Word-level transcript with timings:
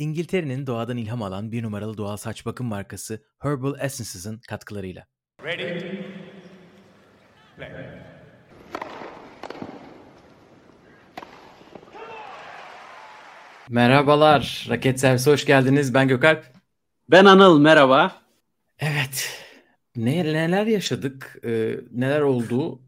İngiltere'nin 0.00 0.66
doğadan 0.66 0.96
ilham 0.96 1.22
alan 1.22 1.52
bir 1.52 1.62
numaralı 1.62 1.96
doğal 1.96 2.16
saç 2.16 2.46
bakım 2.46 2.66
markası 2.66 3.22
Herbal 3.38 3.74
Essences'ın 3.80 4.40
katkılarıyla. 4.48 5.06
Ready? 5.44 5.80
Play. 7.56 7.70
Merhabalar, 13.68 14.66
Raket 14.70 15.00
Servisi 15.00 15.30
hoş 15.30 15.46
geldiniz. 15.46 15.94
Ben 15.94 16.08
Gökalp. 16.08 16.44
Ben 17.10 17.24
Anıl, 17.24 17.60
merhaba. 17.60 18.22
Evet, 18.78 19.44
ne, 19.96 20.24
neler 20.24 20.66
yaşadık, 20.66 21.38
e, 21.44 21.76
neler 21.90 22.20
oldu? 22.20 22.82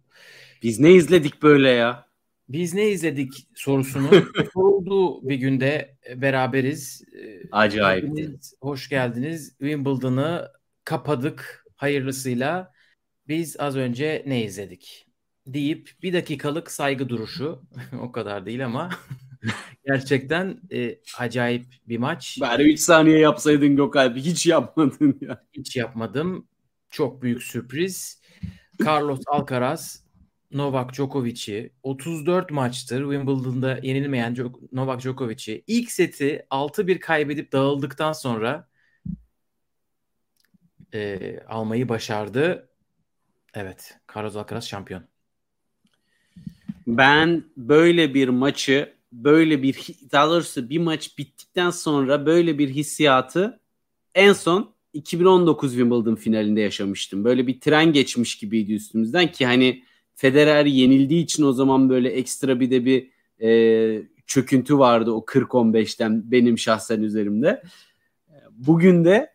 Biz 0.63 0.81
ne 0.81 0.91
izledik 0.93 1.43
böyle 1.43 1.71
ya? 1.71 2.12
Biz 2.49 2.75
ne 2.75 2.89
izledik 2.89 3.49
sorusunu 3.55 4.09
sorulduğu 4.55 5.29
bir 5.29 5.37
günde 5.37 5.97
beraberiz. 6.17 7.05
Acayip. 7.53 8.11
Hoş 8.61 8.89
geldiniz. 8.89 9.49
Wimbledon'ı 9.59 10.49
kapadık 10.85 11.65
hayırlısıyla. 11.77 12.73
Biz 13.29 13.57
az 13.59 13.77
önce 13.77 14.25
ne 14.27 14.45
izledik? 14.45 15.07
Deyip 15.47 15.91
bir 16.03 16.13
dakikalık 16.13 16.71
saygı 16.71 17.09
duruşu. 17.09 17.63
o 18.01 18.13
kadar 18.13 18.47
değil 18.47 18.65
ama 18.65 18.91
gerçekten 19.87 20.61
e, 20.73 20.99
acayip 21.19 21.67
bir 21.89 21.99
maç. 21.99 22.39
Bari 22.41 22.73
3 22.73 22.81
saniye 22.81 23.19
yapsaydın 23.19 23.77
Gökalp. 23.77 24.17
Hiç 24.17 24.47
yapmadın 24.47 25.19
ya. 25.21 25.45
Hiç 25.53 25.77
yapmadım. 25.77 26.47
Çok 26.91 27.23
büyük 27.23 27.43
sürpriz. 27.43 28.23
Carlos 28.87 29.21
Alcaraz 29.27 30.02
Novak 30.53 30.95
Djokovic'i 30.95 31.73
34 31.83 32.51
maçtır 32.51 33.03
Wimbledon'da 33.03 33.79
yenilmeyen 33.83 34.37
Novak 34.73 35.01
Djokovic'i 35.01 35.65
ilk 35.67 35.91
seti 35.91 36.47
6-1 36.51 36.99
kaybedip 36.99 37.53
dağıldıktan 37.53 38.13
sonra 38.13 38.69
e, 40.95 41.39
almayı 41.49 41.89
başardı. 41.89 42.69
Evet, 43.55 43.99
Carlos 44.17 44.37
Alcaraz 44.37 44.69
şampiyon. 44.69 45.05
Ben 46.87 47.45
böyle 47.57 48.15
bir 48.15 48.29
maçı, 48.29 48.95
böyle 49.13 49.63
bir 49.63 49.75
daha 50.13 50.31
doğrusu 50.31 50.71
bir 50.71 50.79
maç 50.79 51.19
bittikten 51.19 51.71
sonra 51.71 52.27
böyle 52.27 52.59
bir 52.59 52.69
hissiyatı 52.69 53.61
en 54.15 54.33
son 54.33 54.75
2019 54.93 55.71
Wimbledon 55.71 56.15
finalinde 56.15 56.61
yaşamıştım. 56.61 57.25
Böyle 57.25 57.47
bir 57.47 57.61
tren 57.61 57.93
geçmiş 57.93 58.39
gibiydi 58.39 58.75
üstümüzden 58.75 59.33
ki 59.33 59.47
hani 59.47 59.85
Federer 60.15 60.67
yenildiği 60.67 61.25
için 61.25 61.43
o 61.43 61.53
zaman 61.53 61.89
böyle 61.89 62.09
ekstra 62.09 62.61
bir 62.61 62.71
de 62.71 62.85
bir 62.85 63.11
e, 63.47 64.03
çöküntü 64.27 64.79
vardı 64.79 65.13
o 65.13 65.25
40-15'ten 65.25 66.31
benim 66.31 66.59
şahsen 66.59 67.03
üzerimde. 67.03 67.63
Bugün 68.51 69.05
de 69.05 69.35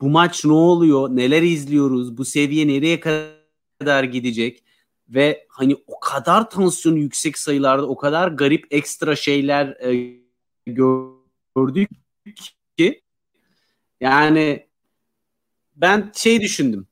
bu 0.00 0.08
maç 0.08 0.44
ne 0.44 0.52
oluyor, 0.52 1.08
neler 1.08 1.42
izliyoruz, 1.42 2.18
bu 2.18 2.24
seviye 2.24 2.68
nereye 2.68 3.00
kadar 3.00 4.04
gidecek 4.04 4.64
ve 5.08 5.46
hani 5.48 5.76
o 5.86 6.00
kadar 6.00 6.50
tansiyon 6.50 6.96
yüksek 6.96 7.38
sayılarda 7.38 7.88
o 7.88 7.96
kadar 7.96 8.28
garip 8.28 8.66
ekstra 8.70 9.16
şeyler 9.16 9.66
e, 9.66 10.20
gördük 10.66 11.90
ki 12.76 13.02
yani 14.00 14.66
ben 15.76 16.12
şey 16.14 16.40
düşündüm. 16.40 16.86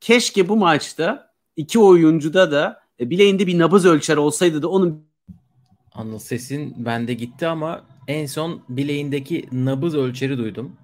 Keşke 0.00 0.48
bu 0.48 0.56
maçta 0.56 1.31
iki 1.56 1.78
oyuncuda 1.78 2.52
da 2.52 2.80
e, 3.00 3.10
bileğinde 3.10 3.46
bir 3.46 3.58
nabız 3.58 3.86
ölçer 3.86 4.16
olsaydı 4.16 4.62
da 4.62 4.68
onun 4.68 5.12
Anıl 5.94 6.18
sesin 6.18 6.84
bende 6.84 7.14
gitti 7.14 7.46
ama 7.46 7.84
en 8.08 8.26
son 8.26 8.62
bileğindeki 8.68 9.48
nabız 9.52 9.96
ölçeri 9.96 10.38
duydum. 10.38 10.76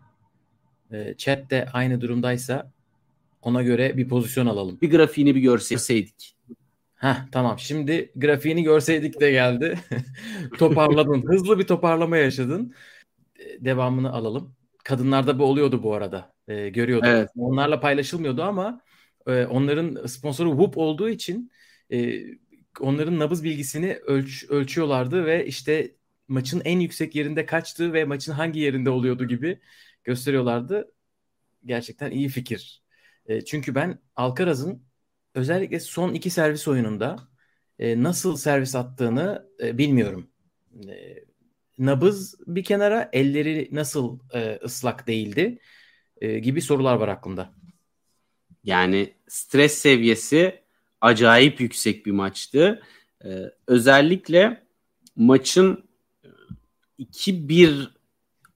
E, 0.92 1.14
chat 1.18 1.50
de 1.50 1.68
aynı 1.72 2.00
durumdaysa 2.00 2.72
ona 3.42 3.62
göre 3.62 3.96
bir 3.96 4.08
pozisyon 4.08 4.46
alalım. 4.46 4.78
Bir 4.82 4.90
grafiğini 4.90 5.34
bir 5.34 5.40
görseydik. 5.40 6.36
Heh, 6.94 7.16
tamam 7.32 7.58
şimdi 7.58 8.12
grafiğini 8.16 8.62
görseydik 8.62 9.20
de 9.20 9.30
geldi. 9.30 9.78
Toparladın. 10.58 11.24
Hızlı 11.26 11.58
bir 11.58 11.66
toparlama 11.66 12.16
yaşadın. 12.16 12.74
E, 13.38 13.64
devamını 13.64 14.12
alalım. 14.12 14.54
Kadınlarda 14.84 15.38
bu 15.38 15.44
oluyordu 15.44 15.82
bu 15.82 15.94
arada. 15.94 16.32
E, 16.48 16.68
görüyordum. 16.68 17.08
Evet. 17.08 17.30
Onlarla 17.36 17.80
paylaşılmıyordu 17.80 18.42
ama 18.42 18.80
e, 19.26 19.44
onların 19.44 20.06
sponsoru 20.06 20.50
Whoop 20.50 20.78
olduğu 20.78 21.08
için 21.08 21.50
e, 21.92 22.20
onların 22.80 23.18
nabız 23.18 23.44
bilgisini 23.44 23.94
ölç, 23.94 24.44
ölçüyorlardı 24.48 25.24
ve 25.26 25.46
işte 25.46 25.94
maçın 26.28 26.62
en 26.64 26.80
yüksek 26.80 27.14
yerinde 27.14 27.46
kaçtığı 27.46 27.92
ve 27.92 28.04
maçın 28.04 28.32
hangi 28.32 28.60
yerinde 28.60 28.90
oluyordu 28.90 29.28
gibi 29.28 29.60
gösteriyorlardı. 30.04 30.92
Gerçekten 31.64 32.10
iyi 32.10 32.28
fikir. 32.28 32.82
E, 33.26 33.44
çünkü 33.44 33.74
ben 33.74 33.98
Alcaraz'ın 34.16 34.82
özellikle 35.34 35.80
son 35.80 36.14
iki 36.14 36.30
servis 36.30 36.68
oyununda 36.68 37.28
e, 37.78 38.02
nasıl 38.02 38.36
servis 38.36 38.74
attığını 38.74 39.48
bilmiyorum. 39.60 40.30
Nabız 41.78 42.34
bir 42.46 42.64
kenara, 42.64 43.10
elleri 43.12 43.68
nasıl 43.72 44.18
ıslak 44.64 45.06
değildi 45.06 45.58
gibi 46.20 46.62
sorular 46.62 46.94
var 46.94 47.08
aklımda. 47.08 47.54
Yani 48.68 49.14
stres 49.28 49.78
seviyesi 49.78 50.60
acayip 51.00 51.60
yüksek 51.60 52.06
bir 52.06 52.10
maçtı. 52.10 52.82
Ee, 53.24 53.28
özellikle 53.66 54.62
maçın 55.16 55.84
2-1 56.98 57.82
e, 57.82 57.86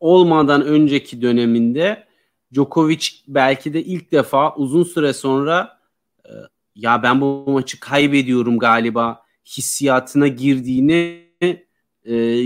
olmadan 0.01 0.65
önceki 0.65 1.22
döneminde 1.22 2.06
Djokovic 2.55 3.09
belki 3.28 3.75
de 3.75 3.84
ilk 3.84 4.12
defa 4.12 4.55
uzun 4.55 4.83
süre 4.83 5.12
sonra 5.12 5.81
e, 6.25 6.31
ya 6.75 7.03
ben 7.03 7.21
bu 7.21 7.45
maçı 7.51 7.81
kaybediyorum 7.81 8.59
galiba 8.59 9.22
hissiyatına 9.56 10.28
girdiğini 10.28 11.28
e, 12.06 12.45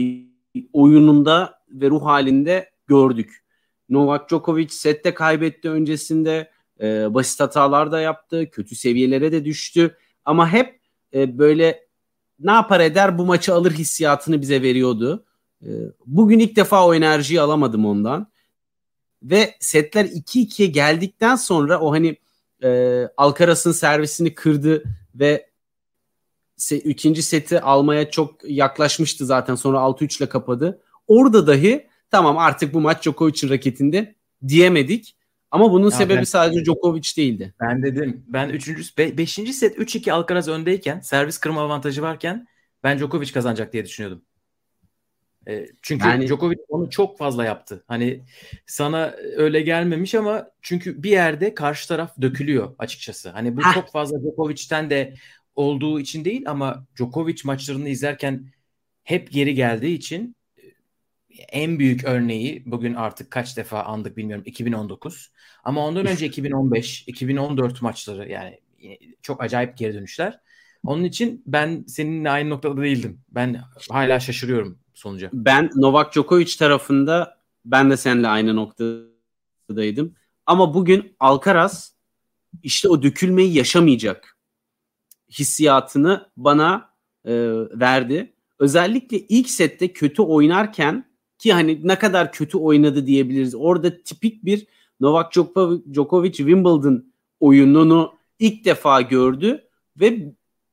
oyununda 0.72 1.62
ve 1.68 1.90
ruh 1.90 2.04
halinde 2.04 2.70
gördük. 2.86 3.44
Novak 3.88 4.30
Djokovic 4.30 4.68
sette 4.68 5.14
kaybetti 5.14 5.70
öncesinde 5.70 6.55
e, 6.80 7.14
basit 7.14 7.40
hatalar 7.40 7.92
da 7.92 8.00
yaptı. 8.00 8.50
Kötü 8.50 8.76
seviyelere 8.76 9.32
de 9.32 9.44
düştü. 9.44 9.96
Ama 10.24 10.52
hep 10.52 10.80
e, 11.14 11.38
böyle 11.38 11.86
ne 12.40 12.50
yapar 12.52 12.80
eder 12.80 13.18
bu 13.18 13.26
maçı 13.26 13.54
alır 13.54 13.72
hissiyatını 13.72 14.40
bize 14.40 14.62
veriyordu. 14.62 15.24
E, 15.62 15.68
bugün 16.06 16.38
ilk 16.38 16.56
defa 16.56 16.86
o 16.86 16.94
enerjiyi 16.94 17.40
alamadım 17.40 17.86
ondan. 17.86 18.26
Ve 19.22 19.54
setler 19.60 20.04
2-2'ye 20.04 20.68
geldikten 20.68 21.36
sonra 21.36 21.80
o 21.80 21.92
hani 21.92 22.16
e, 22.62 23.02
Alcaraz'ın 23.16 23.72
servisini 23.72 24.34
kırdı 24.34 24.84
ve 25.14 25.50
se, 26.56 26.78
ikinci 26.78 27.22
seti 27.22 27.60
almaya 27.60 28.10
çok 28.10 28.50
yaklaşmıştı 28.50 29.26
zaten. 29.26 29.54
Sonra 29.54 29.78
6-3 29.78 30.18
ile 30.18 30.28
kapadı. 30.28 30.82
Orada 31.06 31.46
dahi 31.46 31.86
tamam 32.10 32.38
artık 32.38 32.74
bu 32.74 32.80
maç 32.80 33.02
Djokovic'in 33.02 33.50
raketinde 33.50 34.14
diyemedik. 34.48 35.16
Ama 35.50 35.72
bunun 35.72 35.84
ya 35.84 35.90
sebebi 35.90 36.18
ben, 36.18 36.24
sadece 36.24 36.64
Djokovic 36.64 37.16
değildi. 37.16 37.54
Ben 37.60 37.82
dedim. 37.82 38.24
Ben 38.26 38.48
3. 38.48 38.98
5. 38.98 39.34
set 39.34 39.78
3-2 39.78 40.12
Alcaraz 40.12 40.48
öndeyken 40.48 41.00
servis 41.00 41.38
kırma 41.38 41.62
avantajı 41.62 42.02
varken 42.02 42.46
ben 42.82 42.98
Djokovic 42.98 43.32
kazanacak 43.32 43.72
diye 43.72 43.84
düşünüyordum. 43.84 44.22
E, 45.48 45.66
çünkü 45.82 46.08
yani, 46.08 46.26
Djokovic 46.26 46.56
onu 46.68 46.90
çok 46.90 47.18
fazla 47.18 47.44
yaptı. 47.44 47.84
Hani 47.88 48.24
sana 48.66 49.14
öyle 49.36 49.60
gelmemiş 49.60 50.14
ama 50.14 50.50
çünkü 50.62 51.02
bir 51.02 51.10
yerde 51.10 51.54
karşı 51.54 51.88
taraf 51.88 52.20
dökülüyor 52.20 52.74
açıkçası. 52.78 53.30
Hani 53.30 53.56
bu 53.56 53.60
heh. 53.60 53.74
çok 53.74 53.92
fazla 53.92 54.20
Djokovic'ten 54.20 54.90
de 54.90 55.14
olduğu 55.54 56.00
için 56.00 56.24
değil 56.24 56.50
ama 56.50 56.86
Djokovic 56.96 57.36
maçlarını 57.44 57.88
izlerken 57.88 58.52
hep 59.04 59.32
geri 59.32 59.54
geldiği 59.54 59.94
için 59.94 60.35
en 61.48 61.78
büyük 61.78 62.04
örneği 62.04 62.62
bugün 62.66 62.94
artık 62.94 63.30
kaç 63.30 63.56
defa 63.56 63.82
andık 63.82 64.16
bilmiyorum 64.16 64.44
2019. 64.46 65.32
Ama 65.64 65.86
ondan 65.86 66.06
önce 66.06 66.26
2015, 66.30 67.04
2014 67.06 67.82
maçları 67.82 68.28
yani 68.30 68.60
çok 69.22 69.42
acayip 69.42 69.76
geri 69.76 69.94
dönüşler. 69.94 70.40
Onun 70.84 71.04
için 71.04 71.42
ben 71.46 71.84
seninle 71.88 72.30
aynı 72.30 72.50
noktada 72.50 72.82
değildim. 72.82 73.20
Ben 73.28 73.60
hala 73.90 74.20
şaşırıyorum 74.20 74.78
sonuca. 74.94 75.30
Ben 75.32 75.70
Novak 75.74 76.12
Djokovic 76.12 76.56
tarafında 76.58 77.38
ben 77.64 77.90
de 77.90 77.96
seninle 77.96 78.28
aynı 78.28 78.56
noktadaydım. 78.56 80.14
Ama 80.46 80.74
bugün 80.74 81.16
Alcaraz 81.20 81.94
işte 82.62 82.88
o 82.88 83.02
dökülmeyi 83.02 83.54
yaşamayacak 83.54 84.38
hissiyatını 85.30 86.30
bana 86.36 86.90
e, 87.24 87.32
verdi. 87.80 88.32
Özellikle 88.58 89.18
ilk 89.18 89.50
sette 89.50 89.92
kötü 89.92 90.22
oynarken 90.22 91.04
ki 91.38 91.52
hani 91.52 91.80
ne 91.82 91.98
kadar 91.98 92.32
kötü 92.32 92.58
oynadı 92.58 93.06
diyebiliriz. 93.06 93.54
Orada 93.54 94.02
tipik 94.02 94.44
bir 94.44 94.66
Novak 95.00 95.32
Djokovic 95.92 96.32
Wimbledon 96.32 97.04
oyununu 97.40 98.12
ilk 98.38 98.64
defa 98.64 99.00
gördü 99.00 99.64
ve 100.00 100.32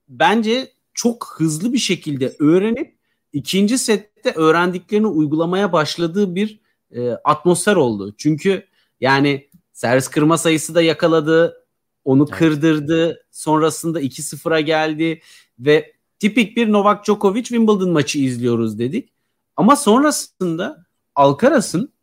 bence 0.09 0.71
çok 0.93 1.35
hızlı 1.37 1.73
bir 1.73 1.77
şekilde 1.77 2.35
öğrenip 2.39 2.95
ikinci 3.33 3.77
sette 3.77 4.31
öğrendiklerini 4.31 5.07
uygulamaya 5.07 5.73
başladığı 5.73 6.35
bir 6.35 6.59
e, 6.91 7.09
atmosfer 7.09 7.75
oldu. 7.75 8.15
Çünkü 8.17 8.67
yani 9.01 9.49
servis 9.73 10.07
kırma 10.07 10.37
sayısı 10.37 10.75
da 10.75 10.81
yakaladı. 10.81 11.63
Onu 12.05 12.25
evet. 12.29 12.39
kırdırdı. 12.39 13.25
Sonrasında 13.31 14.01
2-0'a 14.01 14.59
geldi 14.59 15.21
ve 15.59 15.93
tipik 16.19 16.57
bir 16.57 16.71
Novak 16.71 17.05
Djokovic 17.05 17.43
Wimbledon 17.43 17.89
maçı 17.89 18.19
izliyoruz 18.19 18.79
dedik. 18.79 19.12
Ama 19.57 19.75
sonrasında 19.75 20.85
Alcaraz'ın 21.15 21.93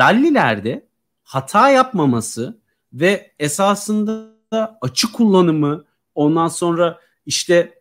rallilerde 0.00 0.88
hata 1.22 1.70
yapmaması 1.70 2.60
ve 2.92 3.32
esasında 3.38 4.78
açı 4.80 5.12
kullanımı 5.12 5.84
ondan 6.14 6.48
sonra 6.48 7.00
işte 7.26 7.80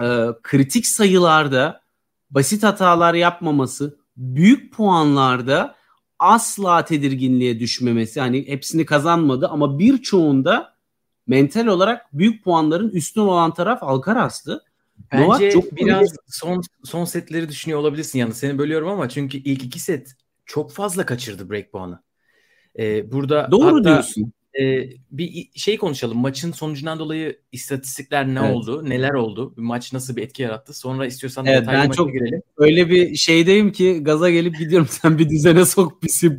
e, 0.00 0.26
kritik 0.42 0.86
sayılarda 0.86 1.82
basit 2.30 2.62
hatalar 2.62 3.14
yapmaması, 3.14 3.96
büyük 4.16 4.74
puanlarda 4.74 5.74
asla 6.18 6.84
tedirginliğe 6.84 7.60
düşmemesi. 7.60 8.20
Hani 8.20 8.48
hepsini 8.48 8.86
kazanmadı 8.86 9.48
ama 9.48 9.78
birçoğunda 9.78 10.74
mental 11.26 11.66
olarak 11.66 12.06
büyük 12.12 12.44
puanların 12.44 12.90
üstün 12.90 13.20
olan 13.20 13.54
taraf 13.54 13.82
Alcaraz'dı. 13.82 14.64
Bence 15.12 15.24
Novak 15.24 15.52
çok 15.52 15.76
biraz 15.76 16.16
son 16.26 16.62
son 16.84 17.04
setleri 17.04 17.48
düşünüyor 17.48 17.80
olabilirsin 17.80 18.18
yani 18.18 18.34
seni 18.34 18.58
bölüyorum 18.58 18.88
ama 18.88 19.08
çünkü 19.08 19.38
ilk 19.38 19.64
iki 19.64 19.80
set 19.80 20.14
çok 20.46 20.72
fazla 20.72 21.06
kaçırdı 21.06 21.50
break 21.50 21.72
puanı. 21.72 22.02
Ee, 22.78 23.12
burada 23.12 23.48
Doğru 23.50 23.76
hatta, 23.76 23.84
diyorsun 23.84 24.32
e, 24.60 24.88
bir 25.10 25.50
şey 25.54 25.76
konuşalım. 25.76 26.18
Maçın 26.18 26.52
sonucundan 26.52 26.98
dolayı 26.98 27.38
istatistikler 27.52 28.26
ne 28.26 28.40
evet. 28.40 28.54
oldu? 28.54 28.90
Neler 28.90 29.14
oldu? 29.14 29.54
Maç 29.56 29.92
nasıl 29.92 30.16
bir 30.16 30.22
etki 30.22 30.42
yarattı? 30.42 30.74
Sonra 30.74 31.06
istiyorsan 31.06 31.46
evet, 31.46 31.60
detaylı 31.60 31.80
ben 31.80 31.88
maça 31.88 31.96
çok 31.96 32.12
girelim. 32.12 32.42
Öyle 32.56 32.90
bir 32.90 33.14
şeydeyim 33.14 33.72
ki 33.72 34.04
gaza 34.04 34.30
gelip 34.30 34.58
gidiyorum. 34.58 34.86
Sen 34.90 35.18
bir 35.18 35.28
düzene 35.28 35.64
sok 35.64 36.02
bizi. 36.02 36.26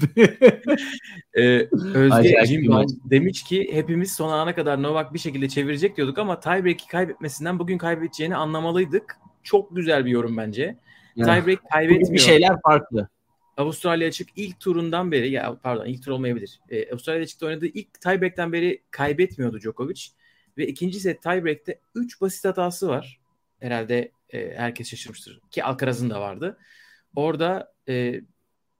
ee, 1.33 1.68
Özge 1.94 2.45
Jim 2.45 2.71
demiş 3.06 3.44
ki 3.44 3.69
hepimiz 3.71 4.12
son 4.12 4.31
ana 4.31 4.56
kadar 4.56 4.83
Novak 4.83 5.13
bir 5.13 5.19
şekilde 5.19 5.50
çevirecek 5.50 5.98
diyorduk 5.98 6.18
ama 6.18 6.39
tiebreak'i 6.39 6.88
kaybetmesinden 6.88 7.60
bugün 7.60 7.77
kaybedeceğini 7.77 8.36
anlamalıydık. 8.36 9.18
Çok 9.44 9.75
güzel 9.75 10.06
bir 10.06 10.12
yorum 10.12 10.38
bence. 10.38 10.75
Tiebreak 11.15 11.69
kaybetmiyor. 11.71 12.13
Bir 12.13 12.19
şeyler 12.19 12.62
farklı. 12.63 13.10
Avustralya 13.57 14.07
açık 14.07 14.29
ilk 14.35 14.59
turundan 14.59 15.11
beri 15.11 15.31
ya 15.31 15.57
pardon 15.63 15.85
ilk 15.85 16.03
tur 16.03 16.11
olmayabilir. 16.11 16.59
E, 16.69 16.91
Avustralya 16.91 17.23
açıkta 17.23 17.45
oynadığı 17.45 17.65
ilk 17.65 18.01
tiebreak'ten 18.01 18.53
beri 18.53 18.83
kaybetmiyordu 18.91 19.59
Djokovic 19.59 20.01
ve 20.57 20.67
ikinci 20.67 21.00
set 21.00 21.23
tiebreak'te 21.23 21.79
3 21.95 22.21
basit 22.21 22.45
hatası 22.45 22.88
var. 22.88 23.19
Herhalde 23.59 24.11
e, 24.29 24.53
herkes 24.57 24.89
şaşırmıştır 24.89 25.39
ki 25.51 25.63
Alcaraz'ın 25.63 26.09
da 26.09 26.21
vardı. 26.21 26.57
Orada 27.15 27.73
e, 27.89 28.21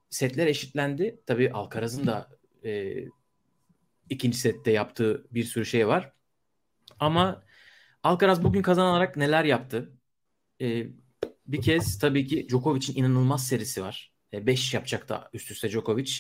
setler 0.10 0.48
eşitlendi. 0.48 1.20
Tabii 1.26 1.52
Alcaraz'ın 1.52 2.08
da 2.08 2.30
e, 2.66 3.04
ikinci 4.10 4.38
sette 4.38 4.72
yaptığı 4.72 5.28
bir 5.32 5.44
sürü 5.44 5.66
şey 5.66 5.88
var. 5.88 6.14
Ama 7.00 7.44
Alcaraz 8.04 8.44
bugün 8.44 8.62
kazanarak 8.62 9.18
neler 9.18 9.44
yaptı? 9.44 9.94
E, 10.62 10.88
bir 11.48 11.62
kez 11.62 12.00
tabii 12.00 12.28
ki 12.28 12.48
Djokovic'in 12.50 12.96
inanılmaz 12.96 13.48
serisi 13.48 13.82
var. 13.82 14.13
5 14.34 14.74
yapacak 14.74 15.10
da 15.10 15.30
üst 15.34 15.52
üste 15.52 15.70
Djokovic. 15.70 16.12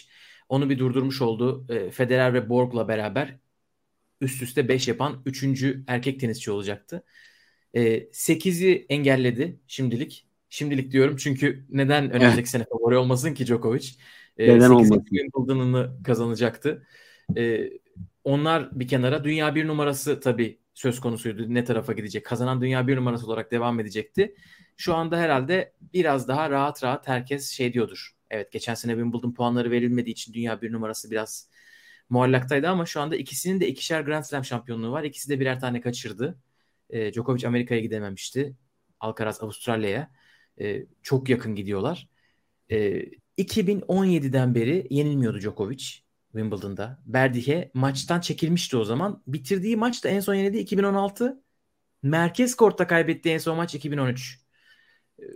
Onu 0.49 0.69
bir 0.69 0.79
durdurmuş 0.79 1.21
oldu. 1.21 1.65
E, 1.69 1.91
Federer 1.91 2.33
ve 2.33 2.49
Borg'la 2.49 2.87
beraber 2.87 3.37
üst 4.21 4.41
üste 4.41 4.67
5 4.67 4.87
yapan 4.87 5.21
3. 5.25 5.83
erkek 5.87 6.19
tenisçi 6.19 6.51
olacaktı. 6.51 7.03
8'i 7.73 8.71
e, 8.71 8.85
engelledi 8.89 9.59
şimdilik. 9.67 10.27
Şimdilik 10.49 10.91
diyorum 10.91 11.17
çünkü 11.17 11.65
neden 11.69 12.11
önümüzdeki 12.11 12.49
sene 12.49 12.65
favori 12.71 12.97
olmasın 12.97 13.33
ki 13.33 13.45
Djokovic? 13.45 13.89
E, 14.37 14.55
neden 14.55 14.69
olmasın? 14.69 15.05
Wimbledon'ını 15.09 16.03
kazanacaktı. 16.03 16.87
onlar 18.23 18.79
bir 18.79 18.87
kenara. 18.87 19.23
Dünya 19.23 19.55
bir 19.55 19.67
numarası 19.67 20.19
tabii 20.19 20.62
söz 20.73 20.99
konusuydu. 20.99 21.53
Ne 21.53 21.63
tarafa 21.63 21.93
gidecek? 21.93 22.25
Kazanan 22.25 22.61
dünya 22.61 22.87
bir 22.87 22.97
numarası 22.97 23.27
olarak 23.27 23.51
devam 23.51 23.79
edecekti. 23.79 24.35
Şu 24.77 24.95
anda 24.95 25.17
herhalde 25.17 25.73
biraz 25.93 26.27
daha 26.27 26.49
rahat 26.49 26.83
rahat 26.83 27.07
herkes 27.07 27.49
şey 27.51 27.73
diyordur. 27.73 28.11
Evet 28.29 28.51
geçen 28.51 28.73
sene 28.73 28.91
Wimbledon 28.91 29.33
puanları 29.33 29.71
verilmediği 29.71 30.13
için 30.13 30.33
dünya 30.33 30.61
bir 30.61 30.71
numarası 30.73 31.11
biraz 31.11 31.49
muallaktaydı 32.09 32.69
ama 32.69 32.85
şu 32.85 33.01
anda 33.01 33.15
ikisinin 33.15 33.59
de 33.61 33.67
ikişer 33.67 34.01
Grand 34.01 34.23
Slam 34.23 34.45
şampiyonluğu 34.45 34.91
var. 34.91 35.03
İkisi 35.03 35.29
de 35.29 35.39
birer 35.39 35.59
tane 35.59 35.81
kaçırdı. 35.81 36.39
E, 36.89 37.13
Djokovic 37.13 37.47
Amerika'ya 37.47 37.81
gidememişti. 37.81 38.55
Alcaraz 38.99 39.43
Avustralya'ya. 39.43 40.11
E, 40.61 40.85
çok 41.03 41.29
yakın 41.29 41.55
gidiyorlar. 41.55 42.09
E, 42.71 43.05
2017'den 43.37 44.55
beri 44.55 44.87
yenilmiyordu 44.89 45.39
Djokovic 45.39 45.85
Wimbledon'da. 46.33 46.99
Berdih'e 47.05 47.71
maçtan 47.73 48.19
çekilmişti 48.19 48.77
o 48.77 48.83
zaman. 48.83 49.21
Bitirdiği 49.27 49.77
maç 49.77 50.03
da 50.03 50.09
en 50.09 50.19
son 50.19 50.33
yenildi 50.33 50.57
2016. 50.57 51.43
Merkez 52.03 52.55
kortta 52.55 52.87
kaybettiği 52.87 53.35
en 53.35 53.39
son 53.39 53.57
maç 53.57 53.75
2013. 53.75 54.39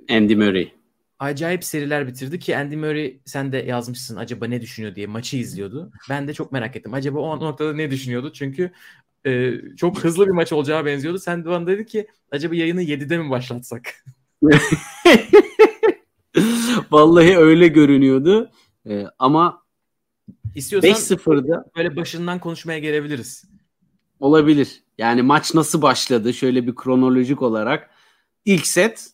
Andy 0.09 0.35
Murray. 0.35 0.71
Acayip 1.19 1.63
seriler 1.63 2.07
bitirdi 2.07 2.39
ki 2.39 2.57
Andy 2.57 2.75
Murray 2.75 3.19
sen 3.25 3.51
de 3.51 3.57
yazmışsın 3.57 4.15
acaba 4.15 4.47
ne 4.47 4.61
düşünüyor 4.61 4.95
diye 4.95 5.07
maçı 5.07 5.37
izliyordu. 5.37 5.91
Ben 6.09 6.27
de 6.27 6.33
çok 6.33 6.51
merak 6.51 6.75
ettim. 6.75 6.93
Acaba 6.93 7.19
o 7.19 7.39
noktada 7.39 7.73
ne 7.73 7.91
düşünüyordu? 7.91 8.33
Çünkü 8.33 8.71
e, 9.25 9.53
çok 9.77 10.03
hızlı 10.03 10.25
bir 10.25 10.31
maç 10.31 10.53
olacağı 10.53 10.85
benziyordu. 10.85 11.19
Sen 11.19 11.45
de 11.45 11.49
bana 11.49 11.67
dedi 11.67 11.85
ki 11.85 12.07
acaba 12.31 12.55
yayını 12.55 12.81
7'de 12.83 13.17
mi 13.17 13.29
başlatsak? 13.29 14.05
Vallahi 16.91 17.37
öyle 17.37 17.67
görünüyordu. 17.67 18.51
Ee, 18.89 19.05
ama 19.19 19.66
İstiyorsan 20.55 20.91
5-0'da 20.91 21.65
böyle 21.77 21.95
başından 21.95 22.39
konuşmaya 22.39 22.79
gelebiliriz. 22.79 23.43
Olabilir. 24.19 24.83
Yani 24.97 25.21
maç 25.21 25.53
nasıl 25.53 25.81
başladı? 25.81 26.33
Şöyle 26.33 26.67
bir 26.67 26.75
kronolojik 26.75 27.41
olarak 27.41 27.89
ilk 28.45 28.67
set 28.67 29.11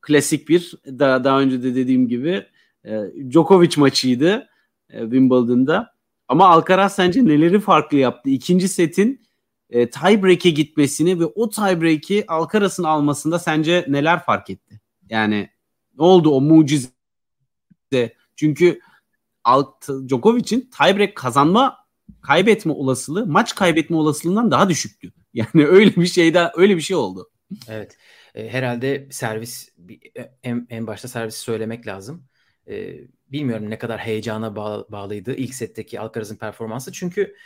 klasik 0.00 0.48
bir 0.48 0.74
daha, 0.86 1.24
daha 1.24 1.40
önce 1.40 1.62
de 1.62 1.74
dediğim 1.74 2.08
gibi 2.08 2.46
e, 2.84 3.00
Djokovic 3.30 3.70
maçıydı 3.76 4.48
e, 4.90 5.00
Wimbledon'da. 5.00 5.94
Ama 6.28 6.48
Alcaraz 6.48 6.94
sence 6.94 7.24
neleri 7.24 7.60
farklı 7.60 7.96
yaptı? 7.96 8.30
İkinci 8.30 8.68
setin 8.68 9.26
e, 9.70 9.90
tiebreak'e 9.90 10.50
gitmesini 10.50 11.20
ve 11.20 11.24
o 11.24 11.50
tiebreak'i 11.50 12.24
Alcaraz'ın 12.28 12.84
almasında 12.84 13.38
sence 13.38 13.84
neler 13.88 14.24
fark 14.24 14.50
etti? 14.50 14.80
Yani 15.10 15.48
ne 15.98 16.04
oldu 16.04 16.30
o 16.30 16.40
mucize? 16.40 16.88
Çünkü 18.36 18.80
Alt, 19.44 19.88
Djokovic'in 20.08 20.70
tiebreak 20.78 21.16
kazanma 21.16 21.76
kaybetme 22.22 22.72
olasılığı 22.72 23.26
maç 23.26 23.54
kaybetme 23.54 23.96
olasılığından 23.96 24.50
daha 24.50 24.68
düşüktü. 24.68 25.12
Yani 25.34 25.66
öyle 25.66 25.96
bir 25.96 26.06
şeyde 26.06 26.52
öyle 26.56 26.76
bir 26.76 26.80
şey 26.80 26.96
oldu. 26.96 27.30
Evet. 27.68 27.98
E, 28.34 28.48
herhalde 28.48 29.08
servis 29.10 29.68
e, 30.16 30.22
en, 30.42 30.66
en 30.70 30.86
başta 30.86 31.08
servisi 31.08 31.40
söylemek 31.40 31.86
lazım. 31.86 32.26
E, 32.68 32.98
bilmiyorum 33.32 33.70
ne 33.70 33.78
kadar 33.78 34.00
heyecana 34.00 34.56
bağ, 34.56 34.86
bağlıydı 34.88 35.34
ilk 35.34 35.54
setteki 35.54 36.00
Alcaraz'ın 36.00 36.36
performansı. 36.36 36.92
Çünkü 36.92 37.36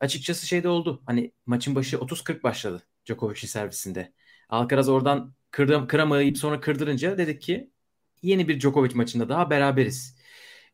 açıkçası 0.00 0.46
şey 0.46 0.62
de 0.62 0.68
oldu. 0.68 1.02
Hani 1.06 1.32
maçın 1.46 1.74
başı 1.74 1.96
30-40 1.96 2.42
başladı 2.42 2.82
Djokovic'in 3.06 3.48
servisinde. 3.48 4.12
Alcaraz 4.48 4.88
oradan 4.88 5.34
kırdım, 5.50 5.86
kıramayıp 5.86 6.38
sonra 6.38 6.60
kırdırınca 6.60 7.18
dedik 7.18 7.42
ki 7.42 7.70
yeni 8.22 8.48
bir 8.48 8.60
Djokovic 8.60 8.94
maçında 8.94 9.28
daha 9.28 9.50
beraberiz. 9.50 10.17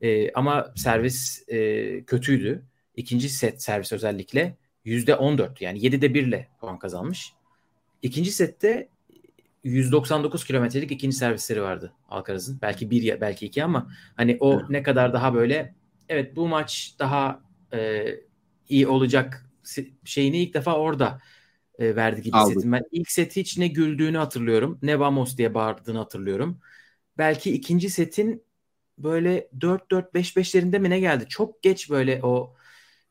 E, 0.01 0.33
ama 0.33 0.73
servis 0.77 1.49
e, 1.49 2.05
kötüydü. 2.05 2.63
İkinci 2.97 3.29
set 3.29 3.63
servis 3.63 3.93
özellikle 3.93 4.57
%14 4.85 5.65
yani 5.65 5.79
7'de 5.79 6.15
1 6.15 6.23
ile 6.23 6.49
puan 6.61 6.79
kazanmış. 6.79 7.33
İkinci 8.03 8.33
sette 8.33 8.89
199 9.65 10.45
kilometrelik 10.45 10.91
ikinci 10.91 11.17
servisleri 11.17 11.63
vardı 11.63 11.93
Alcaraz'ın. 12.09 12.59
Belki 12.63 12.91
bir 12.91 13.21
belki 13.21 13.47
iki 13.47 13.65
ama 13.65 13.91
hani 14.17 14.37
o 14.41 14.63
ne 14.69 14.83
kadar 14.83 15.13
daha 15.13 15.35
böyle 15.35 15.75
evet 16.09 16.37
bu 16.37 16.49
maç 16.49 16.95
daha 16.99 17.41
e, 17.73 18.05
iyi 18.69 18.89
olacak 18.89 19.47
şeyini 20.05 20.39
ilk 20.39 20.55
defa 20.55 20.77
orada 20.77 21.21
e, 21.79 21.97
verdi 21.97 22.23
gibi 22.23 22.37
hissettim. 22.37 22.73
Ben 22.73 22.83
ilk 22.91 23.11
set 23.11 23.37
hiç 23.37 23.59
ne 23.59 23.69
güldüğünü 23.69 24.17
hatırlıyorum. 24.17 24.79
Ne 24.83 24.99
vamos 24.99 25.37
diye 25.37 25.55
bağırdığını 25.55 25.99
hatırlıyorum. 25.99 26.61
Belki 27.19 27.53
ikinci 27.53 27.91
setin 27.91 28.44
böyle 28.99 29.49
4-4-5-5'lerinde 29.61 30.79
mi 30.79 30.91
ne 30.91 31.01
geldi? 31.01 31.27
Çok 31.29 31.63
geç 31.63 31.91
böyle 31.91 32.21
o 32.23 32.57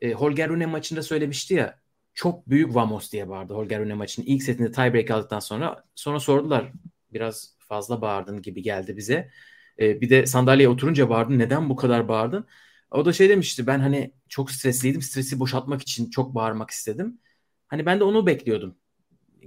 e, 0.02 0.14
Holger 0.14 0.50
Rune 0.50 0.66
maçında 0.66 1.04
söylemişti 1.04 1.54
ya 1.54 1.80
çok 2.14 2.50
büyük 2.50 2.76
Vamos 2.76 3.12
diye 3.12 3.30
bağırdı 3.30 3.54
Holger 3.54 3.80
Rune 3.82 3.94
maçının 3.94 4.26
ilk 4.26 4.44
setinde 4.44 4.72
tiebreak 4.72 5.12
aldıktan 5.12 5.40
sonra. 5.40 5.84
Sonra 5.96 6.20
sordular 6.20 6.72
biraz 7.14 7.56
fazla 7.60 8.02
bağırdın 8.02 8.42
gibi 8.42 8.62
geldi 8.62 8.98
bize. 8.98 9.32
E, 9.80 10.02
bir 10.02 10.10
de 10.10 10.26
sandalyeye 10.26 10.70
oturunca 10.70 11.10
bağırdın. 11.10 11.40
Neden 11.40 11.70
bu 11.70 11.76
kadar 11.76 12.08
bağırdın? 12.08 12.48
O 12.92 13.06
da 13.06 13.14
şey 13.14 13.30
demişti 13.30 13.68
ben 13.68 13.80
hani 13.80 14.14
çok 14.30 14.52
stresliydim. 14.52 15.02
Stresi 15.02 15.40
boşaltmak 15.40 15.82
için 15.82 16.10
çok 16.10 16.36
bağırmak 16.36 16.70
istedim. 16.70 17.20
Hani 17.68 17.86
ben 17.86 18.00
de 18.00 18.04
onu 18.04 18.26
bekliyordum. 18.26 18.78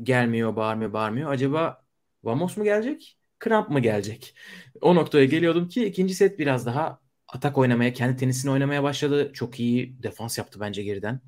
Gelmiyor, 0.02 0.56
bağırmıyor, 0.56 0.92
bağırmıyor. 0.92 1.30
Acaba 1.30 1.84
Vamos 2.24 2.56
mu 2.56 2.64
gelecek? 2.64 3.15
Kramp 3.38 3.70
mı 3.70 3.80
gelecek? 3.80 4.34
O 4.80 4.94
noktaya 4.94 5.24
geliyordum 5.24 5.68
ki 5.68 5.84
ikinci 5.86 6.14
set 6.14 6.38
biraz 6.38 6.66
daha 6.66 7.00
atak 7.28 7.58
oynamaya, 7.58 7.92
kendi 7.92 8.16
tenisini 8.16 8.50
oynamaya 8.50 8.82
başladı. 8.82 9.30
Çok 9.32 9.60
iyi 9.60 10.02
defans 10.02 10.38
yaptı 10.38 10.60
bence 10.60 10.82
geriden. 10.82 11.20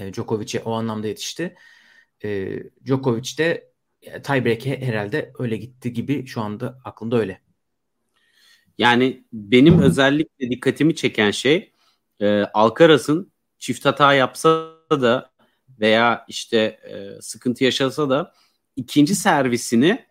E, 0.00 0.12
Djokovic'e 0.12 0.60
o 0.60 0.72
anlamda 0.72 1.06
yetişti. 1.06 1.56
E, 2.24 2.58
Djokovic 2.86 3.38
de 3.38 3.72
e, 4.02 4.22
tiebreak'e 4.22 4.80
herhalde 4.80 5.32
öyle 5.38 5.56
gitti 5.56 5.92
gibi 5.92 6.26
şu 6.26 6.40
anda 6.40 6.80
aklımda 6.84 7.16
öyle. 7.16 7.40
Yani 8.78 9.24
benim 9.32 9.82
özellikle 9.82 10.50
dikkatimi 10.50 10.94
çeken 10.94 11.30
şey 11.30 11.72
e, 12.20 12.28
Alcaraz'ın 12.54 13.32
çift 13.58 13.84
hata 13.84 14.14
yapsa 14.14 14.74
da 14.90 15.30
veya 15.80 16.24
işte 16.28 16.58
e, 16.58 17.22
sıkıntı 17.22 17.64
yaşasa 17.64 18.10
da 18.10 18.34
ikinci 18.76 19.14
servisini 19.14 20.09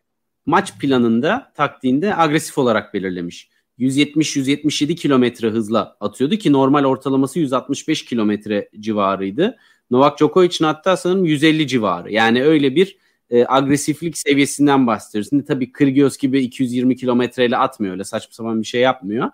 maç 0.49 0.79
planında 0.79 1.51
taktiğinde 1.55 2.17
agresif 2.17 2.57
olarak 2.57 2.93
belirlemiş. 2.93 3.49
170-177 3.79 4.95
kilometre 4.95 5.49
hızla 5.49 5.97
atıyordu 5.99 6.35
ki 6.35 6.53
normal 6.53 6.83
ortalaması 6.83 7.39
165 7.39 8.05
kilometre 8.05 8.69
civarıydı. 8.79 9.57
Novak 9.91 10.17
Djokovic'in 10.17 10.65
hatta 10.65 10.97
sanırım 10.97 11.25
150 11.25 11.67
civarı. 11.67 12.11
Yani 12.11 12.43
öyle 12.43 12.75
bir 12.75 12.97
e, 13.29 13.45
agresiflik 13.47 14.17
seviyesinden 14.17 14.87
bahsediyoruz. 14.87 15.29
Şimdi 15.29 15.45
tabii 15.45 15.71
Kyrgios 15.71 16.17
gibi 16.17 16.39
220 16.39 16.95
kilometreyle 16.95 17.57
atmıyor 17.57 17.93
öyle 17.93 18.03
saçma 18.03 18.31
sapan 18.31 18.61
bir 18.61 18.67
şey 18.67 18.81
yapmıyor. 18.81 19.29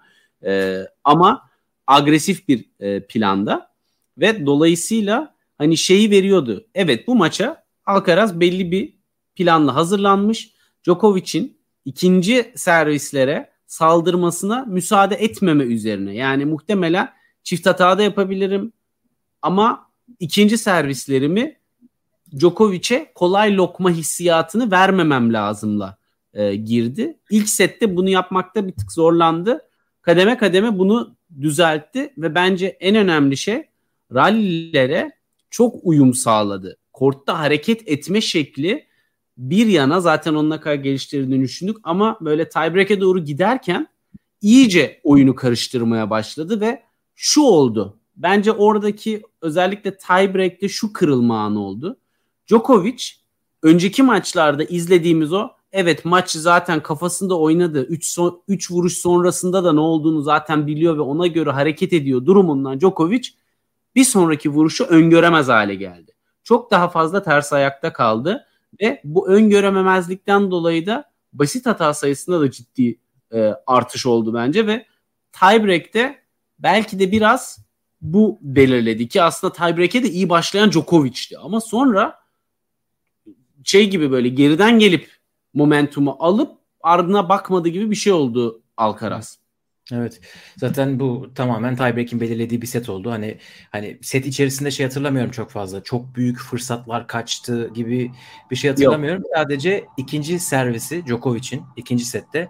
E, 0.46 0.82
ama 1.04 1.50
agresif 1.88 2.48
bir 2.48 2.66
e, 2.80 3.06
planda 3.06 3.72
ve 4.18 4.46
dolayısıyla 4.46 5.36
hani 5.58 5.78
şeyi 5.78 6.12
veriyordu. 6.12 6.68
Evet 6.76 7.08
bu 7.08 7.16
maça 7.16 7.66
Alcaraz 7.86 8.40
belli 8.40 8.72
bir 8.72 8.94
planla 9.36 9.76
hazırlanmış. 9.76 10.55
Djokovic'in 10.86 11.58
ikinci 11.86 12.54
servislere 12.56 13.50
saldırmasına 13.68 14.66
müsaade 14.66 15.16
etmeme 15.16 15.64
üzerine. 15.64 16.16
Yani 16.16 16.46
muhtemelen 16.46 17.10
çift 17.44 17.66
hata 17.66 17.98
da 17.98 18.04
yapabilirim 18.04 18.74
ama 19.42 19.92
ikinci 20.20 20.58
servislerimi 20.58 21.58
Djokovic'e 22.40 23.12
kolay 23.16 23.56
lokma 23.56 23.90
hissiyatını 23.92 24.72
vermemem 24.72 25.34
lazımla 25.34 25.98
e, 26.34 26.56
girdi. 26.56 27.20
İlk 27.30 27.50
sette 27.50 27.96
bunu 27.96 28.10
yapmakta 28.10 28.68
bir 28.68 28.74
tık 28.74 28.92
zorlandı. 28.92 29.62
Kademe 30.02 30.38
kademe 30.38 30.80
bunu 30.80 31.16
düzeltti 31.42 32.14
ve 32.18 32.36
bence 32.36 32.78
en 32.80 32.96
önemli 32.96 33.38
şey 33.38 33.64
rallilere 34.14 35.12
çok 35.50 35.76
uyum 35.84 36.14
sağladı. 36.14 36.78
Kortta 36.94 37.40
hareket 37.40 37.88
etme 37.88 38.22
şekli 38.22 38.88
bir 39.38 39.68
yana 39.68 40.02
zaten 40.02 40.34
onunla 40.34 40.60
kadar 40.60 40.76
geliştirdiğini 40.76 41.44
düşündük 41.44 41.78
ama 41.84 42.18
böyle 42.22 42.50
tiebreak'e 42.50 43.02
doğru 43.02 43.20
giderken 43.20 43.88
iyice 44.42 45.00
oyunu 45.04 45.36
karıştırmaya 45.36 46.10
başladı 46.10 46.62
ve 46.62 46.84
şu 47.16 47.42
oldu. 47.42 48.00
Bence 48.16 48.52
oradaki 48.52 49.22
özellikle 49.42 49.98
tiebreak'te 49.98 50.70
şu 50.70 50.94
kırılma 50.94 51.40
anı 51.40 51.60
oldu. 51.60 51.98
Djokovic 52.48 53.04
önceki 53.64 54.04
maçlarda 54.04 54.64
izlediğimiz 54.64 55.34
o 55.34 55.50
evet 55.72 56.06
maç 56.06 56.32
zaten 56.32 56.84
kafasında 56.84 57.40
oynadı. 57.40 57.86
3 57.86 58.08
son, 58.08 58.42
üç 58.48 58.72
vuruş 58.72 58.98
sonrasında 58.98 59.64
da 59.64 59.74
ne 59.74 59.80
olduğunu 59.80 60.22
zaten 60.22 60.68
biliyor 60.68 60.98
ve 60.98 61.02
ona 61.02 61.28
göre 61.28 61.52
hareket 61.52 61.94
ediyor 61.94 62.26
durumundan 62.26 62.80
Djokovic 62.80 63.30
bir 63.96 64.04
sonraki 64.04 64.50
vuruşu 64.50 64.84
öngöremez 64.84 65.48
hale 65.48 65.76
geldi. 65.76 66.12
Çok 66.44 66.72
daha 66.72 66.88
fazla 66.88 67.24
ters 67.24 67.54
ayakta 67.54 67.94
kaldı 67.94 68.46
ve 68.82 69.02
bu 69.04 69.30
öngörememezlikten 69.30 70.52
dolayı 70.52 70.86
da 70.86 71.12
basit 71.34 71.66
hata 71.66 71.94
sayısında 71.94 72.42
da 72.42 72.52
ciddi 72.52 73.00
e, 73.34 73.54
artış 73.68 74.06
oldu 74.06 74.34
bence 74.34 74.68
ve 74.68 74.86
tiebreak'te 75.32 76.20
belki 76.60 77.00
de 77.00 77.12
biraz 77.12 77.66
bu 78.02 78.40
belirledi 78.42 79.08
ki 79.08 79.22
aslında 79.22 79.54
tiebreak'e 79.54 80.04
de 80.04 80.10
iyi 80.10 80.30
başlayan 80.30 80.72
Djokovic'ti 80.72 81.38
ama 81.38 81.62
sonra 81.62 82.20
şey 83.64 83.90
gibi 83.90 84.12
böyle 84.12 84.30
geriden 84.30 84.80
gelip 84.80 85.12
momentumu 85.54 86.16
alıp 86.20 86.58
ardına 86.82 87.30
bakmadı 87.30 87.70
gibi 87.70 87.92
bir 87.92 87.96
şey 87.96 88.14
oldu 88.14 88.62
Alcaraz. 88.78 89.40
Evet. 89.92 90.22
Zaten 90.58 91.00
bu 91.00 91.32
tamamen 91.36 91.76
tiebreak'in 91.76 92.22
belirlediği 92.22 92.62
bir 92.62 92.68
set 92.68 92.90
oldu. 92.90 93.12
Hani 93.12 93.38
hani 93.72 93.98
set 94.02 94.26
içerisinde 94.26 94.72
şey 94.72 94.86
hatırlamıyorum 94.86 95.32
çok 95.32 95.52
fazla. 95.52 95.84
Çok 95.84 96.16
büyük 96.16 96.40
fırsatlar 96.40 97.08
kaçtı 97.08 97.72
gibi 97.74 98.12
bir 98.52 98.56
şey 98.56 98.70
hatırlamıyorum. 98.70 99.22
Yok. 99.22 99.32
Sadece 99.36 99.86
ikinci 99.98 100.40
servisi 100.40 101.06
Djokovic'in 101.06 101.64
ikinci 101.76 102.06
sette 102.06 102.50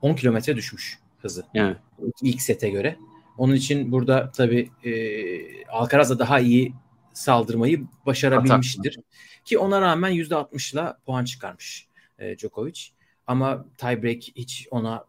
10 0.00 0.14
kilometre 0.14 0.56
düşmüş 0.56 0.98
hızı. 1.22 1.44
Evet. 1.54 1.76
İlk 2.22 2.42
sete 2.42 2.70
göre. 2.70 2.96
Onun 3.38 3.54
için 3.54 3.92
burada 3.92 4.30
tabii 4.30 4.70
e, 4.84 5.64
Alcaraz 5.66 6.10
da 6.10 6.18
daha 6.18 6.40
iyi 6.40 6.74
saldırmayı 7.12 7.84
başarabilmiştir. 8.06 8.92
Atak. 8.92 9.04
Ki 9.44 9.58
ona 9.58 9.80
rağmen 9.80 10.12
%60'la 10.12 10.98
puan 11.06 11.24
çıkarmış 11.24 11.88
e, 12.18 12.38
Djokovic. 12.38 12.80
Ama 13.26 13.66
tiebreak 13.78 14.22
hiç 14.22 14.68
ona 14.70 15.04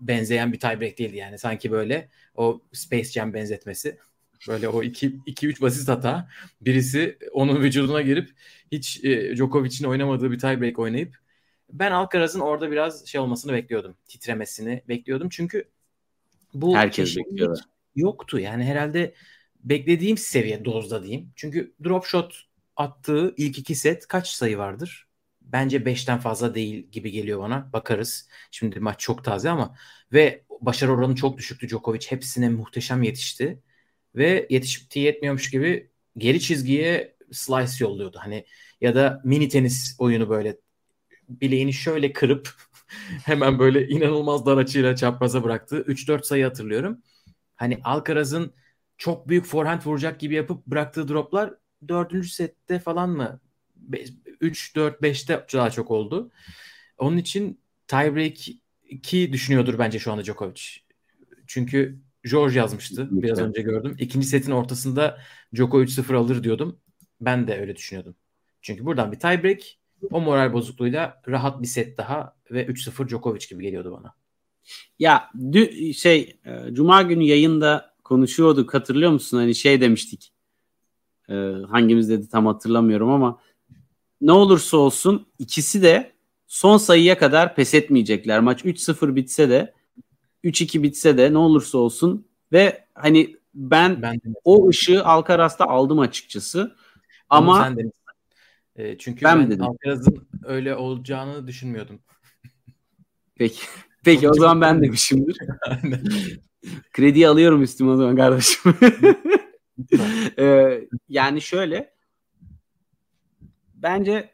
benzeyen 0.00 0.52
bir 0.52 0.60
tiebreak 0.60 0.98
değildi 0.98 1.16
yani. 1.16 1.38
Sanki 1.38 1.70
böyle 1.70 2.08
o 2.34 2.62
Space 2.72 3.08
Jam 3.08 3.34
benzetmesi. 3.34 3.98
Böyle 4.48 4.68
o 4.68 4.82
2-3 4.82 5.60
basit 5.60 5.88
hata. 5.88 6.28
Birisi 6.60 7.18
onun 7.32 7.62
vücuduna 7.62 8.02
girip 8.02 8.30
hiç 8.72 9.04
e, 9.04 9.36
Djokovic'in 9.36 9.84
oynamadığı 9.84 10.30
bir 10.30 10.38
tiebreak 10.38 10.78
oynayıp 10.78 11.16
ben 11.72 11.92
Alcaraz'ın 11.92 12.40
orada 12.40 12.70
biraz 12.70 13.06
şey 13.06 13.20
olmasını 13.20 13.52
bekliyordum. 13.52 13.96
Titremesini 14.08 14.82
bekliyordum. 14.88 15.28
Çünkü 15.28 15.68
bu 16.54 16.76
herkes 16.76 17.16
bekliyor. 17.16 17.58
Yoktu. 17.96 18.38
Yani 18.38 18.64
herhalde 18.64 19.14
beklediğim 19.64 20.18
seviye 20.18 20.64
dozda 20.64 21.02
diyeyim. 21.02 21.32
Çünkü 21.36 21.74
drop 21.84 22.04
shot 22.04 22.42
attığı 22.76 23.34
ilk 23.36 23.58
iki 23.58 23.74
set 23.74 24.06
kaç 24.06 24.28
sayı 24.28 24.58
vardır? 24.58 25.05
Bence 25.46 25.86
5'ten 25.86 26.18
fazla 26.18 26.54
değil 26.54 26.90
gibi 26.90 27.10
geliyor 27.10 27.40
bana. 27.40 27.72
Bakarız. 27.72 28.28
Şimdi 28.50 28.80
maç 28.80 29.00
çok 29.00 29.24
taze 29.24 29.50
ama 29.50 29.76
ve 30.12 30.44
başarı 30.60 30.92
oranı 30.92 31.14
çok 31.14 31.38
düşüktü 31.38 31.68
Djokovic. 31.68 32.06
Hepsine 32.10 32.48
muhteşem 32.48 33.02
yetişti. 33.02 33.62
Ve 34.14 34.46
yetiştiği 34.50 35.04
yetmiyormuş 35.04 35.50
gibi 35.50 35.90
geri 36.18 36.40
çizgiye 36.40 37.16
slice 37.32 37.84
yolluyordu. 37.84 38.18
Hani 38.20 38.46
ya 38.80 38.94
da 38.94 39.20
mini 39.24 39.48
tenis 39.48 39.96
oyunu 39.98 40.28
böyle 40.30 40.56
bileğini 41.28 41.72
şöyle 41.72 42.12
kırıp 42.12 42.50
hemen 43.24 43.58
böyle 43.58 43.88
inanılmaz 43.88 44.46
dar 44.46 44.56
açıyla 44.58 44.96
çapraza 44.96 45.44
bıraktı. 45.44 45.84
3-4 45.86 46.26
sayı 46.26 46.44
hatırlıyorum. 46.44 47.02
Hani 47.56 47.80
Alcaraz'ın 47.84 48.54
çok 48.98 49.28
büyük 49.28 49.44
forehand 49.46 49.82
vuracak 49.86 50.20
gibi 50.20 50.34
yapıp 50.34 50.66
bıraktığı 50.66 51.08
droplar 51.08 51.54
dördüncü 51.88 52.28
sette 52.28 52.78
falan 52.78 53.10
mı 53.10 53.40
3, 54.40 54.76
4, 54.76 55.02
5'te 55.02 55.46
daha 55.52 55.70
çok 55.70 55.90
oldu. 55.90 56.30
Onun 56.98 57.16
için 57.16 57.60
tiebreak 57.88 58.36
2 58.88 59.32
düşünüyordur 59.32 59.78
bence 59.78 59.98
şu 59.98 60.12
anda 60.12 60.24
Djokovic. 60.24 60.62
Çünkü 61.46 61.98
George 62.30 62.58
yazmıştı. 62.58 63.08
Biraz 63.10 63.38
önce 63.38 63.62
gördüm. 63.62 63.96
İkinci 63.98 64.26
setin 64.26 64.52
ortasında 64.52 65.18
Djokovic 65.54 65.86
0 65.86 66.14
alır 66.14 66.44
diyordum. 66.44 66.80
Ben 67.20 67.48
de 67.48 67.60
öyle 67.60 67.76
düşünüyordum. 67.76 68.16
Çünkü 68.60 68.84
buradan 68.84 69.12
bir 69.12 69.18
tiebreak 69.18 69.60
o 70.10 70.20
moral 70.20 70.52
bozukluğuyla 70.52 71.22
rahat 71.28 71.62
bir 71.62 71.66
set 71.66 71.98
daha 71.98 72.36
ve 72.50 72.66
3-0 72.66 73.08
Djokovic 73.08 73.46
gibi 73.50 73.62
geliyordu 73.62 73.98
bana. 74.00 74.14
Ya 74.98 75.30
şey 75.96 76.40
e, 76.44 76.74
Cuma 76.74 77.02
günü 77.02 77.24
yayında 77.24 77.94
konuşuyorduk 78.04 78.74
hatırlıyor 78.74 79.10
musun? 79.12 79.38
Hani 79.38 79.54
şey 79.54 79.80
demiştik. 79.80 80.32
E, 81.28 81.34
hangimiz 81.70 82.10
dedi 82.10 82.28
tam 82.28 82.46
hatırlamıyorum 82.46 83.10
ama 83.10 83.40
ne 84.20 84.32
olursa 84.32 84.76
olsun 84.76 85.26
ikisi 85.38 85.82
de 85.82 86.12
son 86.46 86.78
sayıya 86.78 87.18
kadar 87.18 87.54
pes 87.54 87.74
etmeyecekler. 87.74 88.40
Maç 88.40 88.64
3-0 88.64 89.16
bitse 89.16 89.48
de 89.48 89.74
3-2 90.44 90.82
bitse 90.82 91.18
de 91.18 91.32
ne 91.32 91.38
olursa 91.38 91.78
olsun 91.78 92.26
ve 92.52 92.86
hani 92.94 93.36
ben, 93.54 94.02
ben 94.02 94.20
o 94.44 94.68
ışığı 94.68 95.04
Alcaraz'da 95.04 95.64
aldım 95.64 95.98
açıkçası. 95.98 96.76
Ama 97.30 97.62
sen 97.64 97.76
de, 97.76 97.90
e, 98.76 98.98
çünkü 98.98 99.24
ben, 99.24 99.50
ben 99.50 99.58
Alcaraz'ın 99.58 100.28
öyle 100.44 100.76
olacağını 100.76 101.46
düşünmüyordum. 101.46 102.00
Peki. 103.34 103.60
Peki 104.04 104.28
o 104.28 104.34
zaman 104.34 104.60
ben 104.60 104.82
demişimdir. 104.82 105.36
Kredi 106.92 107.28
alıyorum 107.28 107.62
üstüme 107.62 107.90
o 107.90 107.96
zaman 107.96 108.16
kardeşim. 108.16 108.74
ee, 110.38 110.88
yani 111.08 111.40
şöyle 111.40 111.95
bence 113.76 114.30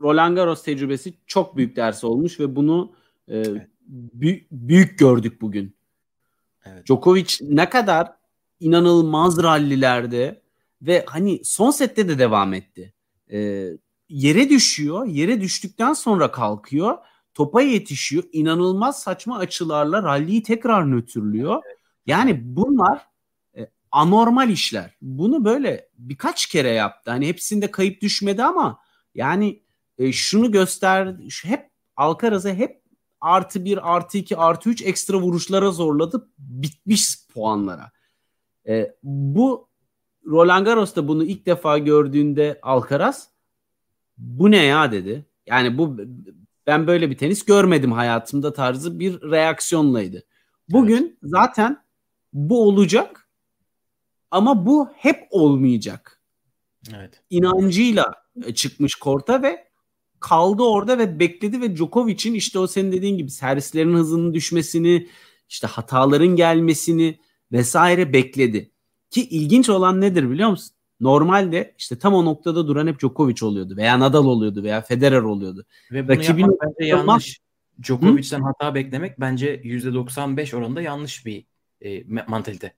Roland 0.00 0.36
Garros 0.36 0.62
tecrübesi 0.62 1.14
çok 1.26 1.56
büyük 1.56 1.76
ders 1.76 2.04
olmuş 2.04 2.40
ve 2.40 2.56
bunu 2.56 2.92
e, 3.28 3.44
büyük, 3.88 4.50
büyük 4.50 4.98
gördük 4.98 5.40
bugün. 5.40 5.76
Evet. 6.64 6.86
Djokovic 6.86 7.36
ne 7.40 7.68
kadar 7.68 8.12
inanılmaz 8.60 9.42
rallilerde 9.42 10.42
ve 10.82 11.04
hani 11.08 11.40
son 11.44 11.70
sette 11.70 12.08
de 12.08 12.18
devam 12.18 12.54
etti. 12.54 12.94
E, 13.32 13.70
yere 14.08 14.50
düşüyor. 14.50 15.06
Yere 15.06 15.40
düştükten 15.40 15.92
sonra 15.92 16.32
kalkıyor. 16.32 16.98
topa 17.34 17.62
yetişiyor. 17.62 18.24
İnanılmaz 18.32 19.02
saçma 19.02 19.38
açılarla 19.38 20.02
rally'yi 20.02 20.42
tekrar 20.42 20.90
nötrlüyor. 20.90 21.62
Yani 22.06 22.40
bunlar 22.44 23.06
anormal 23.92 24.50
işler. 24.50 24.96
Bunu 25.02 25.44
böyle 25.44 25.88
birkaç 25.98 26.46
kere 26.46 26.70
yaptı. 26.70 27.10
Hani 27.10 27.28
hepsinde 27.28 27.70
kayıp 27.70 28.02
düşmedi 28.02 28.44
ama 28.44 28.78
yani 29.14 29.62
e, 29.98 30.12
şunu 30.12 30.52
göster 30.52 31.14
hep 31.42 31.70
Alcaraz'ı 31.96 32.54
hep 32.54 32.82
artı 33.20 33.64
bir, 33.64 33.94
artı 33.94 34.18
iki, 34.18 34.36
artı 34.36 34.70
üç 34.70 34.82
ekstra 34.82 35.16
vuruşlara 35.16 35.70
zorladı. 35.70 36.28
Bitmiş 36.38 37.26
puanlara. 37.34 37.90
E, 38.68 38.94
bu 39.02 39.68
Roland 40.26 40.66
Garros'ta 40.66 41.08
bunu 41.08 41.24
ilk 41.24 41.46
defa 41.46 41.78
gördüğünde 41.78 42.58
Alcaraz 42.62 43.28
bu 44.18 44.50
ne 44.50 44.62
ya 44.62 44.92
dedi. 44.92 45.26
Yani 45.46 45.78
bu 45.78 45.96
ben 46.66 46.86
böyle 46.86 47.10
bir 47.10 47.18
tenis 47.18 47.44
görmedim 47.44 47.92
hayatımda 47.92 48.52
tarzı 48.52 48.98
bir 48.98 49.20
reaksiyonlaydı. 49.22 50.22
Bugün 50.68 51.02
evet. 51.02 51.16
zaten 51.22 51.84
bu 52.32 52.68
olacak 52.68 53.25
ama 54.30 54.66
bu 54.66 54.88
hep 54.96 55.26
olmayacak. 55.30 56.20
Evet. 56.96 57.22
İnancıyla 57.30 58.14
çıkmış 58.54 58.94
korta 58.94 59.42
ve 59.42 59.66
kaldı 60.20 60.62
orada 60.62 60.98
ve 60.98 61.20
bekledi 61.20 61.60
ve 61.60 61.76
Djokovic'in 61.76 62.34
işte 62.34 62.58
o 62.58 62.66
senin 62.66 62.92
dediğin 62.92 63.18
gibi 63.18 63.30
servislerin 63.30 63.94
hızının 63.94 64.34
düşmesini, 64.34 65.08
işte 65.48 65.66
hataların 65.66 66.36
gelmesini 66.36 67.18
vesaire 67.52 68.12
bekledi. 68.12 68.70
Ki 69.10 69.28
ilginç 69.28 69.68
olan 69.68 70.00
nedir 70.00 70.30
biliyor 70.30 70.50
musun? 70.50 70.76
Normalde 71.00 71.74
işte 71.78 71.98
tam 71.98 72.14
o 72.14 72.24
noktada 72.24 72.68
duran 72.68 72.86
hep 72.86 73.00
Djokovic 73.00 73.46
oluyordu 73.46 73.76
veya 73.76 74.00
Nadal 74.00 74.24
oluyordu 74.26 74.62
veya 74.62 74.80
Federer 74.80 75.22
oluyordu. 75.22 75.66
Ve 75.92 76.08
bunu 76.08 76.16
Rakibin 76.16 76.58
bence 76.62 76.88
yanlış. 76.88 77.40
Djokovic'ten 77.82 78.42
hata 78.42 78.74
beklemek 78.74 79.20
bence 79.20 79.60
%95 79.64 80.56
oranında 80.56 80.82
yanlış 80.82 81.26
bir 81.26 81.46
e, 81.80 82.04
mantalite. 82.28 82.74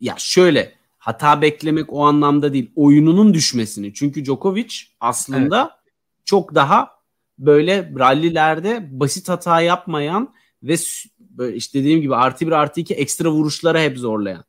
Ya 0.00 0.14
şöyle 0.18 0.72
hata 1.04 1.42
beklemek 1.42 1.92
o 1.92 2.06
anlamda 2.06 2.52
değil. 2.52 2.70
Oyununun 2.76 3.34
düşmesini. 3.34 3.94
Çünkü 3.94 4.24
Djokovic 4.24 4.74
aslında 5.00 5.60
evet. 5.60 5.92
çok 6.24 6.54
daha 6.54 6.90
böyle 7.38 7.92
rallilerde 7.98 9.00
basit 9.00 9.28
hata 9.28 9.60
yapmayan 9.60 10.34
ve 10.62 10.76
böyle 11.20 11.56
işte 11.56 11.78
dediğim 11.78 12.00
gibi 12.00 12.16
artı 12.16 12.46
bir 12.46 12.52
artı 12.52 12.80
iki 12.80 12.94
ekstra 12.94 13.30
vuruşlara 13.30 13.80
hep 13.80 13.98
zorlayan. 13.98 14.44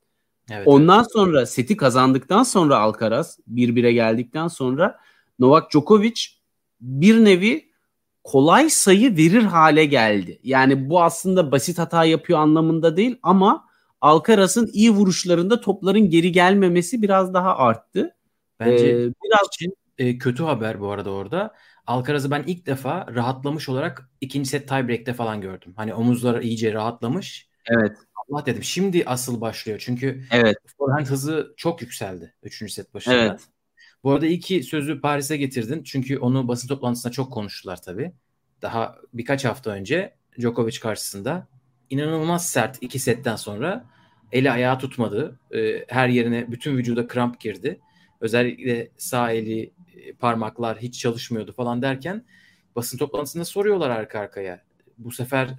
Evet, 0.51 0.67
Ondan 0.67 0.99
evet. 0.99 1.11
sonra 1.13 1.45
seti 1.45 1.77
kazandıktan 1.77 2.43
sonra 2.43 2.77
Alcaraz 2.77 3.39
1-1'e 3.53 3.93
geldikten 3.93 4.47
sonra 4.47 4.99
Novak 5.39 5.71
Djokovic 5.71 6.21
bir 6.81 7.25
nevi 7.25 7.69
kolay 8.23 8.69
sayı 8.69 9.17
verir 9.17 9.43
hale 9.43 9.85
geldi. 9.85 10.39
Yani 10.43 10.89
bu 10.89 11.03
aslında 11.03 11.51
basit 11.51 11.79
hata 11.79 12.05
yapıyor 12.05 12.39
anlamında 12.39 12.97
değil 12.97 13.17
ama 13.23 13.65
Alcaraz'ın 14.05 14.69
iyi 14.73 14.91
vuruşlarında 14.91 15.61
topların 15.61 16.09
geri 16.09 16.31
gelmemesi 16.31 17.01
biraz 17.01 17.33
daha 17.33 17.57
arttı. 17.57 18.15
Bence 18.59 18.87
ee, 18.87 18.97
biraz 18.97 19.47
için 19.53 19.77
e, 19.97 20.17
kötü 20.17 20.43
haber 20.43 20.79
bu 20.81 20.91
arada 20.91 21.11
orada. 21.11 21.53
Alcaraz'ı 21.87 22.31
ben 22.31 22.43
ilk 22.47 22.65
defa 22.65 23.07
rahatlamış 23.15 23.69
olarak 23.69 24.09
ikinci 24.21 24.49
set 24.49 24.67
tiebreak'te 24.67 25.13
falan 25.13 25.41
gördüm. 25.41 25.73
Hani 25.75 25.93
omuzları 25.93 26.43
iyice 26.43 26.73
rahatlamış. 26.73 27.49
Evet. 27.65 27.97
Allah 28.15 28.45
dedim. 28.45 28.63
Şimdi 28.63 29.03
asıl 29.05 29.41
başlıyor. 29.41 29.81
Çünkü 29.85 30.23
evet. 30.31 30.57
forehand 30.77 31.05
hızı 31.05 31.53
çok 31.57 31.81
yükseldi 31.81 32.33
3. 32.43 32.73
set 32.73 32.93
başında. 32.93 33.15
Evet. 33.15 33.41
Bu 34.03 34.11
arada 34.11 34.25
iki 34.25 34.63
sözü 34.63 35.01
Paris'e 35.01 35.37
getirdin. 35.37 35.83
Çünkü 35.83 36.17
onu 36.17 36.47
basın 36.47 36.67
toplantısında 36.67 37.11
çok 37.11 37.33
konuştular 37.33 37.81
tabii. 37.81 38.11
Daha 38.61 38.95
birkaç 39.13 39.45
hafta 39.45 39.71
önce 39.71 40.15
Djokovic 40.39 40.79
karşısında 40.79 41.47
inanılmaz 41.89 42.49
sert 42.49 42.77
iki 42.81 42.99
setten 42.99 43.35
sonra 43.35 43.94
eli 44.35 44.51
ayağı 44.51 44.79
tutmadı. 44.79 45.39
Ee, 45.55 45.85
her 45.87 46.09
yerine 46.09 46.51
bütün 46.51 46.77
vücuda 46.77 47.07
kramp 47.07 47.39
girdi. 47.39 47.79
Özellikle 48.21 48.91
sağ 48.97 49.31
eli 49.31 49.73
e, 49.95 50.13
parmaklar 50.13 50.77
hiç 50.77 50.99
çalışmıyordu 50.99 51.53
falan 51.53 51.81
derken 51.81 52.25
basın 52.75 52.97
toplantısında 52.97 53.45
soruyorlar 53.45 53.89
arka 53.89 54.19
arkaya. 54.19 54.63
Bu 54.97 55.11
sefer 55.11 55.49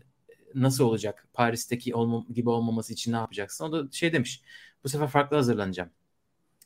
nasıl 0.55 0.85
olacak? 0.85 1.29
Paris'teki 1.35 1.95
olma, 1.95 2.25
gibi 2.35 2.51
olmaması 2.51 2.93
için 2.93 3.13
ne 3.13 3.17
yapacaksın? 3.17 3.65
O 3.65 3.73
da 3.73 3.93
şey 3.93 4.13
demiş. 4.13 4.43
Bu 4.85 4.89
sefer 4.89 5.09
farklı 5.09 5.37
hazırlanacağım. 5.37 5.91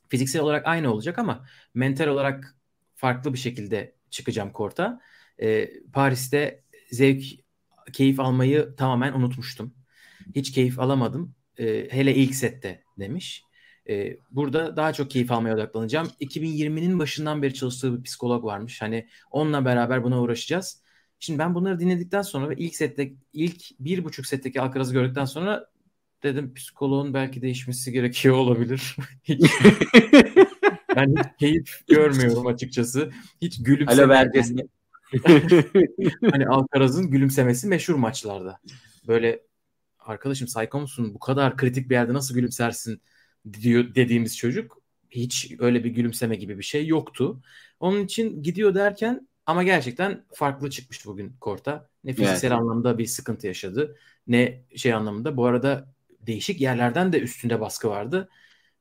Fiziksel 0.08 0.42
olarak 0.42 0.66
aynı 0.66 0.92
olacak 0.92 1.18
ama 1.18 1.46
mental 1.74 2.06
olarak 2.06 2.56
farklı 2.96 3.32
bir 3.32 3.38
şekilde 3.38 3.94
çıkacağım 4.10 4.52
korta. 4.52 5.00
Ee, 5.42 5.70
Paris'te 5.92 6.62
zevk, 6.90 7.24
keyif 7.92 8.20
almayı 8.20 8.74
tamamen 8.76 9.12
unutmuştum. 9.12 9.74
Hiç 10.34 10.52
keyif 10.52 10.78
alamadım. 10.80 11.34
Ee, 11.60 11.88
hele 11.90 12.14
ilk 12.14 12.34
sette 12.34 12.82
demiş. 12.98 13.44
Ee, 13.88 14.16
burada 14.30 14.76
daha 14.76 14.92
çok 14.92 15.10
keyif 15.10 15.32
almaya 15.32 15.54
odaklanacağım. 15.54 16.08
2020'nin 16.20 16.98
başından 16.98 17.42
beri 17.42 17.54
çalıştığı 17.54 17.98
bir 17.98 18.02
psikolog 18.02 18.44
varmış. 18.44 18.82
Hani 18.82 19.08
onunla 19.30 19.64
beraber 19.64 20.04
buna 20.04 20.20
uğraşacağız. 20.22 20.82
Şimdi 21.18 21.38
ben 21.38 21.54
bunları 21.54 21.80
dinledikten 21.80 22.22
sonra 22.22 22.48
ve 22.48 22.54
ilk 22.56 22.76
sette 22.76 23.12
ilk 23.32 23.62
bir 23.80 24.04
buçuk 24.04 24.26
setteki 24.26 24.60
Alcaraz'ı 24.60 24.92
gördükten 24.92 25.24
sonra 25.24 25.66
dedim 26.22 26.54
psikoloğun 26.54 27.14
belki 27.14 27.42
değişmesi 27.42 27.92
gerekiyor 27.92 28.36
olabilir. 28.36 28.96
ben 30.96 31.14
hiç 31.16 31.26
keyif 31.38 31.86
görmüyorum 31.88 32.46
açıkçası. 32.46 33.10
Hiç 33.42 33.62
gülümseme. 33.62 34.30
hani 36.30 36.46
Alcaraz'ın 36.46 37.10
gülümsemesi 37.10 37.66
meşhur 37.66 37.94
maçlarda. 37.94 38.58
Böyle 39.08 39.40
arkadaşım 40.00 40.48
sayko 40.48 40.80
musun? 40.80 41.14
Bu 41.14 41.18
kadar 41.18 41.56
kritik 41.56 41.90
bir 41.90 41.94
yerde 41.94 42.14
nasıl 42.14 42.34
gülümsersin 42.34 43.02
diyor 43.52 43.94
dediğimiz 43.94 44.36
çocuk 44.36 44.80
hiç 45.10 45.52
öyle 45.58 45.84
bir 45.84 45.90
gülümseme 45.90 46.36
gibi 46.36 46.58
bir 46.58 46.62
şey 46.62 46.86
yoktu. 46.86 47.42
Onun 47.80 48.04
için 48.04 48.42
gidiyor 48.42 48.74
derken 48.74 49.28
ama 49.46 49.62
gerçekten 49.62 50.24
farklı 50.34 50.70
çıkmış 50.70 51.06
bugün 51.06 51.36
Korta. 51.40 51.88
Ne 52.04 52.12
fiziksel 52.12 52.48
evet. 52.50 52.60
anlamda 52.60 52.98
bir 52.98 53.06
sıkıntı 53.06 53.46
yaşadı 53.46 53.96
ne 54.26 54.64
şey 54.76 54.94
anlamında. 54.94 55.36
Bu 55.36 55.46
arada 55.46 55.94
değişik 56.20 56.60
yerlerden 56.60 57.12
de 57.12 57.20
üstünde 57.20 57.60
baskı 57.60 57.88
vardı. 57.88 58.28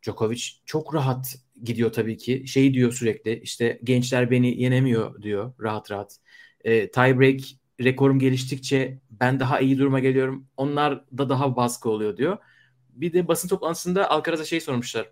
Djokovic 0.04 0.44
çok 0.66 0.96
rahat 0.96 1.36
gidiyor 1.64 1.92
tabii 1.94 2.18
ki. 2.18 2.48
Şey 2.48 2.74
diyor 2.74 2.92
sürekli 2.94 3.40
işte 3.40 3.80
gençler 3.84 4.32
beni 4.32 4.62
yenemiyor 4.62 5.22
diyor 5.22 5.54
rahat 5.60 5.92
rahat. 5.92 6.18
E, 6.64 6.92
tiebreak 6.92 7.42
rekorum 7.80 8.20
geliştikçe 8.20 9.00
ben 9.12 9.40
daha 9.40 9.60
iyi 9.60 9.78
duruma 9.78 10.00
geliyorum. 10.00 10.48
Onlar 10.58 11.06
da 11.18 11.30
daha 11.30 11.56
baskı 11.56 11.90
oluyor 11.90 12.18
diyor. 12.18 12.38
Bir 12.90 13.14
de 13.14 13.28
basın 13.28 13.48
toplantısında 13.48 14.10
Alcaraz'a 14.10 14.46
şey 14.46 14.62
sormuşlar. 14.62 15.10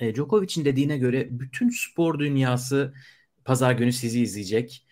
E, 0.00 0.14
Djokovic'in 0.14 0.64
dediğine 0.64 0.98
göre 0.98 1.28
bütün 1.30 1.68
spor 1.68 2.18
dünyası 2.18 2.94
pazar 3.44 3.72
günü 3.72 3.92
sizi 3.92 4.20
izleyecek. 4.20 4.86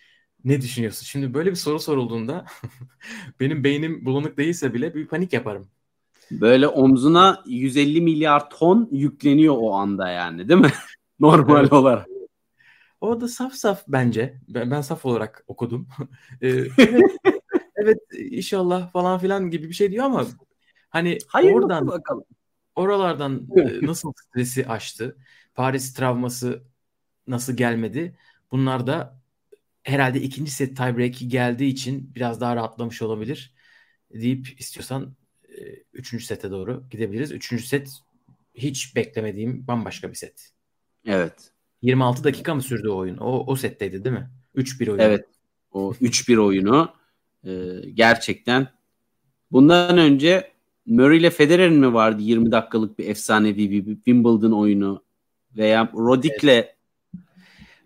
Ne 0.44 0.61
düşünüyorsun? 0.61 1.05
Şimdi 1.05 1.35
böyle 1.35 1.50
bir 1.50 1.57
soru 1.57 1.81
sorulduğunda 1.81 2.46
benim 3.40 3.64
beynim 3.64 4.05
bulanık 4.05 4.38
değilse 4.38 4.74
bile 4.74 4.94
bir 4.94 5.07
panik 5.07 5.33
yaparım. 5.33 5.68
Böyle 6.31 6.68
omzuna 6.68 7.42
150 7.46 8.00
milyar 8.00 8.50
ton 8.50 8.88
yükleniyor 8.92 9.57
o 9.59 9.74
anda 9.74 10.09
yani 10.09 10.48
değil 10.48 10.61
mi? 10.61 10.72
Normal 11.20 11.61
evet. 11.61 11.72
olarak. 11.72 12.10
O 13.00 13.20
da 13.20 13.28
saf 13.28 13.54
saf 13.54 13.84
bence. 13.88 14.40
Ben, 14.48 14.70
ben 14.70 14.80
saf 14.80 15.06
olarak 15.06 15.44
okudum. 15.46 15.88
Ee, 16.42 16.48
evet, 16.78 17.16
evet 17.76 17.98
inşallah 18.18 18.92
falan 18.92 19.18
filan 19.18 19.50
gibi 19.50 19.68
bir 19.68 19.74
şey 19.74 19.90
diyor 19.90 20.04
ama 20.04 20.26
hani 20.90 21.18
Hayır, 21.28 21.52
oradan 21.52 21.86
bakalım. 21.86 22.24
oralardan 22.74 23.48
nasıl 23.82 24.12
stresi 24.16 24.66
aştı? 24.66 25.16
Paris 25.54 25.94
travması 25.94 26.62
nasıl 27.26 27.56
gelmedi? 27.56 28.16
Bunlar 28.50 28.86
da 28.86 29.20
herhalde 29.82 30.20
ikinci 30.20 30.50
set 30.50 30.76
tiebreak'i 30.76 31.28
geldiği 31.28 31.68
için 31.68 32.14
biraz 32.14 32.40
daha 32.40 32.56
rahatlamış 32.56 33.02
olabilir 33.02 33.54
deyip 34.14 34.60
istiyorsan 34.60 35.16
üçüncü 35.92 36.24
sete 36.24 36.50
doğru 36.50 36.84
gidebiliriz. 36.90 37.32
Üçüncü 37.32 37.66
set 37.66 38.00
hiç 38.54 38.96
beklemediğim 38.96 39.66
bambaşka 39.66 40.10
bir 40.10 40.14
set. 40.14 40.50
Evet. 41.06 41.52
26 41.83 42.25
dakika 42.25 42.55
mı 42.55 42.62
sürdü 42.62 42.88
o 42.88 42.97
oyun? 42.97 43.16
O, 43.16 43.45
o 43.47 43.57
setteydi 43.57 44.05
değil 44.05 44.16
mi? 44.16 44.31
3-1 44.57 44.90
oyunu. 44.90 45.03
Evet. 45.03 45.25
O 45.73 45.93
3-1 45.93 46.38
oyunu 46.38 46.93
e, 47.45 47.51
gerçekten 47.95 48.69
bundan 49.53 49.99
önce 49.99 50.51
Murray 50.87 51.19
ile 51.19 51.31
Federer'in 51.31 51.75
mi 51.75 51.95
vardı 51.95 52.23
20 52.23 52.53
dakikalık 52.53 52.99
bir 52.99 53.09
efsanevi 53.09 53.71
bir 53.71 53.95
Wimbledon 53.95 54.53
oyunu 54.53 55.03
veya 55.57 55.93
Roddick'le 55.95 56.45
evet. 56.45 56.77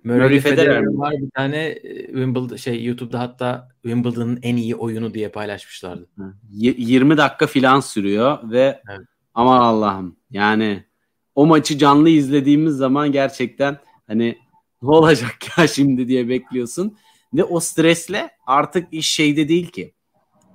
Murray, 0.05 0.21
Murray 0.21 0.41
Federer 0.41 0.83
var 0.87 1.15
bir 1.19 1.31
tane 1.31 1.67
e, 1.67 2.07
Wimbledon 2.07 2.57
şey 2.57 2.85
YouTube'da 2.85 3.21
hatta 3.21 3.69
Wimbledon'ın 3.83 4.39
en 4.43 4.57
iyi 4.57 4.75
oyunu 4.77 5.15
diye 5.15 5.29
paylaşmışlardı. 5.29 6.09
20 6.51 7.17
dakika 7.17 7.47
filan 7.47 7.81
sürüyor 7.81 8.39
ve 8.51 8.83
evet. 8.91 9.07
aman 9.35 9.61
Allah'ım 9.61 10.17
yani 10.31 10.85
o 11.35 11.47
maçı 11.47 11.79
canlı 11.79 12.09
izlediğimiz 12.09 12.77
zaman 12.77 13.13
gerçekten 13.13 13.79
hani 14.07 14.39
ne 14.83 14.91
olacak 14.91 15.59
ya 15.59 15.69
şimdi 15.69 16.09
diye 16.09 16.29
bekliyorsun. 16.29 16.97
Ve 17.35 17.45
o 17.45 17.61
stresle 17.61 18.31
artık 18.47 18.89
iş 18.93 19.09
şeyde 19.09 19.49
değil 19.49 19.71
ki. 19.71 19.95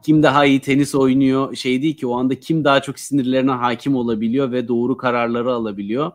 Kim 0.04 0.24
daha 0.24 0.46
iyi 0.46 0.60
tenis 0.60 0.96
oynuyor 0.96 1.56
şey 1.56 1.82
değil 1.82 1.98
ki 1.98 2.08
o 2.08 2.18
anda 2.18 2.40
kim 2.40 2.64
daha 2.64 2.82
çok 2.82 3.00
sinirlerine 3.00 3.52
hakim 3.52 3.96
olabiliyor 3.96 4.52
ve 4.52 4.68
doğru 4.68 4.98
kararları 4.98 5.54
alabiliyor. 5.54 6.12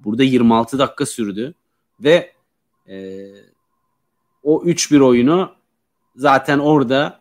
Burada 0.00 0.22
26 0.22 0.78
dakika 0.78 1.06
sürdü 1.06 1.54
ve 2.00 2.32
e, 2.88 3.26
o 4.42 4.62
3-1 4.64 5.00
oyunu 5.00 5.52
zaten 6.16 6.58
orada 6.58 7.20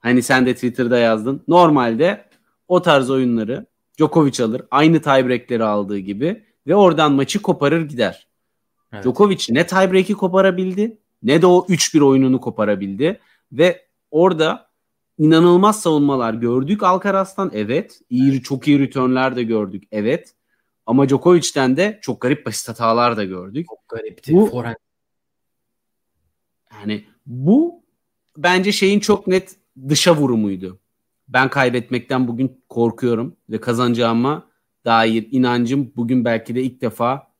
hani 0.00 0.22
sen 0.22 0.46
de 0.46 0.54
Twitter'da 0.54 0.98
yazdın. 0.98 1.42
Normalde 1.48 2.28
o 2.68 2.82
tarz 2.82 3.10
oyunları 3.10 3.66
Djokovic 3.98 4.44
alır. 4.44 4.62
Aynı 4.70 5.02
tiebreak'leri 5.02 5.64
aldığı 5.64 5.98
gibi 5.98 6.44
ve 6.66 6.74
oradan 6.74 7.12
maçı 7.12 7.42
koparır 7.42 7.88
gider. 7.88 8.28
Evet. 8.92 9.04
Djokovic 9.04 9.44
ne 9.50 9.66
tiebreak'i 9.66 10.14
koparabildi 10.14 10.98
ne 11.22 11.42
de 11.42 11.46
o 11.46 11.66
3-1 11.68 12.00
oyununu 12.00 12.40
koparabildi 12.40 13.20
ve 13.52 13.86
orada 14.10 14.68
inanılmaz 15.18 15.80
savunmalar 15.80 16.34
gördük 16.34 16.82
Alcaraz'tan 16.82 17.50
evet. 17.54 18.00
İyi, 18.10 18.42
çok 18.42 18.68
iyi 18.68 18.78
returnler 18.78 19.36
de 19.36 19.42
gördük 19.42 19.84
evet. 19.92 20.34
Ama 20.86 21.08
Djokovic'ten 21.08 21.76
de 21.76 21.98
çok 22.02 22.20
garip 22.20 22.46
basit 22.46 22.68
hatalar 22.68 23.16
da 23.16 23.24
gördük. 23.24 23.66
Çok 23.68 23.88
garipti. 23.88 24.32
Bu, 24.32 24.46
Forehand. 24.46 24.76
Yani 26.72 27.04
bu 27.26 27.82
bence 28.36 28.72
şeyin 28.72 29.00
çok 29.00 29.26
net 29.26 29.56
dışa 29.88 30.16
vurumuydu. 30.16 30.78
Ben 31.28 31.50
kaybetmekten 31.50 32.28
bugün 32.28 32.64
korkuyorum 32.68 33.36
ve 33.50 33.60
kazanacağıma 33.60 34.46
dair 34.84 35.28
inancım 35.30 35.92
bugün 35.96 36.24
belki 36.24 36.54
de 36.54 36.62
ilk 36.62 36.80
defa 36.80 37.32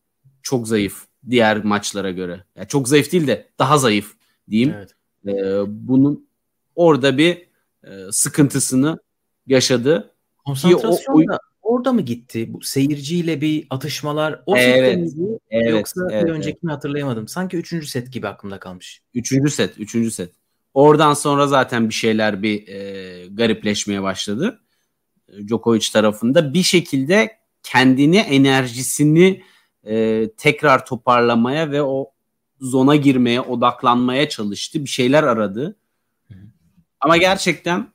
çok 0.42 0.68
zayıf 0.68 1.06
diğer 1.30 1.64
maçlara 1.64 2.10
göre. 2.10 2.44
Yani 2.56 2.68
çok 2.68 2.88
zayıf 2.88 3.12
değil 3.12 3.26
de 3.26 3.48
daha 3.58 3.78
zayıf 3.78 4.14
diyeyim. 4.50 4.74
Evet. 4.76 4.94
Ee, 5.26 5.62
bunun 5.66 6.28
orada 6.76 7.18
bir 7.18 7.48
e, 7.84 7.90
sıkıntısını 8.10 8.98
yaşadı. 9.46 10.14
Konsantrasyon 10.44 11.28
da 11.28 11.38
orada 11.62 11.92
mı 11.92 12.00
gitti? 12.00 12.52
Bu 12.52 12.60
seyirciyle 12.60 13.40
bir 13.40 13.66
atışmalar 13.70 14.42
o 14.46 14.56
evet, 14.56 14.96
miydi? 14.96 15.38
Evet, 15.50 15.70
Yoksa 15.70 16.08
evet, 16.10 16.24
bir 16.24 16.30
öncekini 16.30 16.70
evet. 16.70 16.76
hatırlayamadım. 16.76 17.28
Sanki 17.28 17.56
üçüncü 17.56 17.86
set 17.86 18.12
gibi 18.12 18.28
aklımda 18.28 18.58
kalmış. 18.58 19.02
Üçüncü 19.14 19.50
set, 19.50 19.78
üçüncü 19.78 20.10
set. 20.10 20.30
Oradan 20.78 21.14
sonra 21.14 21.46
zaten 21.46 21.88
bir 21.88 21.94
şeyler 21.94 22.42
bir 22.42 22.68
e, 22.68 23.26
garipleşmeye 23.26 24.02
başladı. 24.02 24.60
Djokovic 25.46 25.86
tarafında 25.92 26.54
bir 26.54 26.62
şekilde 26.62 27.38
kendini 27.62 28.16
enerjisini 28.16 29.42
e, 29.86 30.24
tekrar 30.36 30.86
toparlamaya 30.86 31.70
ve 31.70 31.82
o 31.82 32.12
zona 32.60 32.96
girmeye 32.96 33.40
odaklanmaya 33.40 34.28
çalıştı. 34.28 34.84
Bir 34.84 34.88
şeyler 34.88 35.22
aradı. 35.22 35.76
Ama 37.00 37.16
gerçekten 37.16 37.92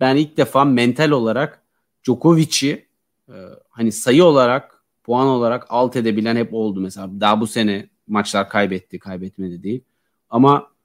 ben 0.00 0.16
ilk 0.16 0.36
defa 0.36 0.64
mental 0.64 1.10
olarak 1.10 1.62
Djokovic'i 2.04 2.88
e, 3.28 3.34
hani 3.68 3.92
sayı 3.92 4.24
olarak 4.24 4.84
puan 5.04 5.26
olarak 5.26 5.66
alt 5.68 5.96
edebilen 5.96 6.36
hep 6.36 6.54
oldu 6.54 6.80
mesela. 6.80 7.20
Daha 7.20 7.40
bu 7.40 7.46
sene 7.46 7.88
maçlar 8.06 8.48
kaybetti, 8.48 8.98
kaybetmedi 8.98 9.62
değil. 9.62 9.84
Ama 10.30 10.75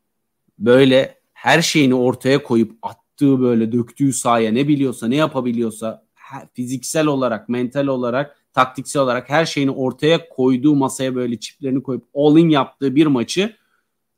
böyle 0.60 1.22
her 1.34 1.62
şeyini 1.62 1.96
ortaya 1.96 2.44
koyup 2.44 2.78
attığı 2.82 3.40
böyle 3.40 3.72
döktüğü 3.72 4.14
sahaya 4.14 4.52
ne 4.52 4.68
biliyorsa, 4.68 5.08
ne 5.08 5.16
yapabiliyorsa 5.16 6.06
fiziksel 6.54 7.08
olarak, 7.08 7.50
mental 7.50 7.88
olarak, 7.88 8.38
taktiksel 8.54 9.02
olarak 9.02 9.30
her 9.30 9.46
şeyini 9.46 9.72
ortaya 9.72 10.30
koyduğu 10.30 10.76
masaya 10.76 11.16
böyle 11.16 11.40
çiplerini 11.40 11.84
koyup 11.84 12.04
all 12.14 12.38
in 12.38 12.50
yaptığı 12.50 12.96
bir 12.96 13.06
maçı 13.06 13.56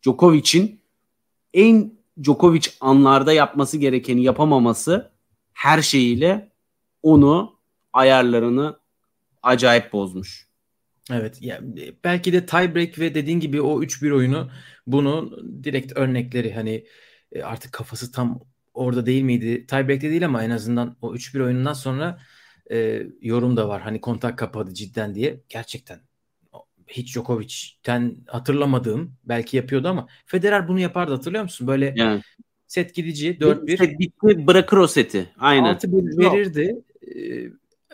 Djokovic'in 0.03 0.81
en 1.53 1.93
Djokovic 2.23 2.67
anlarda 2.81 3.33
yapması 3.33 3.77
gerekeni 3.77 4.23
yapamaması 4.23 5.11
her 5.53 5.81
şeyiyle 5.81 6.51
onu 7.03 7.55
ayarlarını 7.93 8.79
acayip 9.43 9.93
bozmuş. 9.93 10.47
Evet 11.11 11.37
yani 11.41 11.93
belki 12.03 12.33
de 12.33 12.45
tiebreak 12.45 12.99
ve 12.99 13.15
dediğin 13.15 13.39
gibi 13.39 13.61
o 13.61 13.83
3-1 13.83 14.11
oyunu 14.11 14.51
bunun 14.87 15.49
direkt 15.63 15.97
örnekleri 15.97 16.53
hani 16.53 16.85
e, 17.31 17.41
artık 17.43 17.73
kafası 17.73 18.11
tam 18.11 18.39
orada 18.73 19.05
değil 19.05 19.23
miydi? 19.23 19.65
Tiebreak'te 19.67 20.09
değil 20.09 20.25
ama 20.25 20.43
en 20.43 20.49
azından 20.49 20.97
o 21.01 21.15
3-1 21.15 21.43
oyunundan 21.43 21.73
sonra 21.73 22.19
e, 22.71 23.07
yorum 23.21 23.57
da 23.57 23.69
var. 23.69 23.81
Hani 23.81 24.01
kontak 24.01 24.37
kapadı 24.37 24.73
cidden 24.73 25.15
diye. 25.15 25.41
Gerçekten 25.49 25.99
hiç 26.87 27.13
Djokovic'ten 27.13 28.15
hatırlamadığım 28.27 29.15
belki 29.23 29.57
yapıyordu 29.57 29.87
ama 29.87 30.07
Federer 30.25 30.67
bunu 30.67 30.79
yapardı 30.79 31.13
hatırlıyor 31.13 31.43
musun? 31.43 31.67
Böyle 31.67 31.93
yani. 31.95 32.21
set 32.67 32.95
gidici 32.95 33.37
4-1. 33.39 33.77
Set 33.77 33.99
bitti 33.99 34.47
bırakır 34.47 34.77
o 34.77 34.87
seti. 34.87 35.29
Aynen. 35.37 35.75
6-1 35.75 36.17
verirdi. 36.17 36.81
E, 37.01 37.13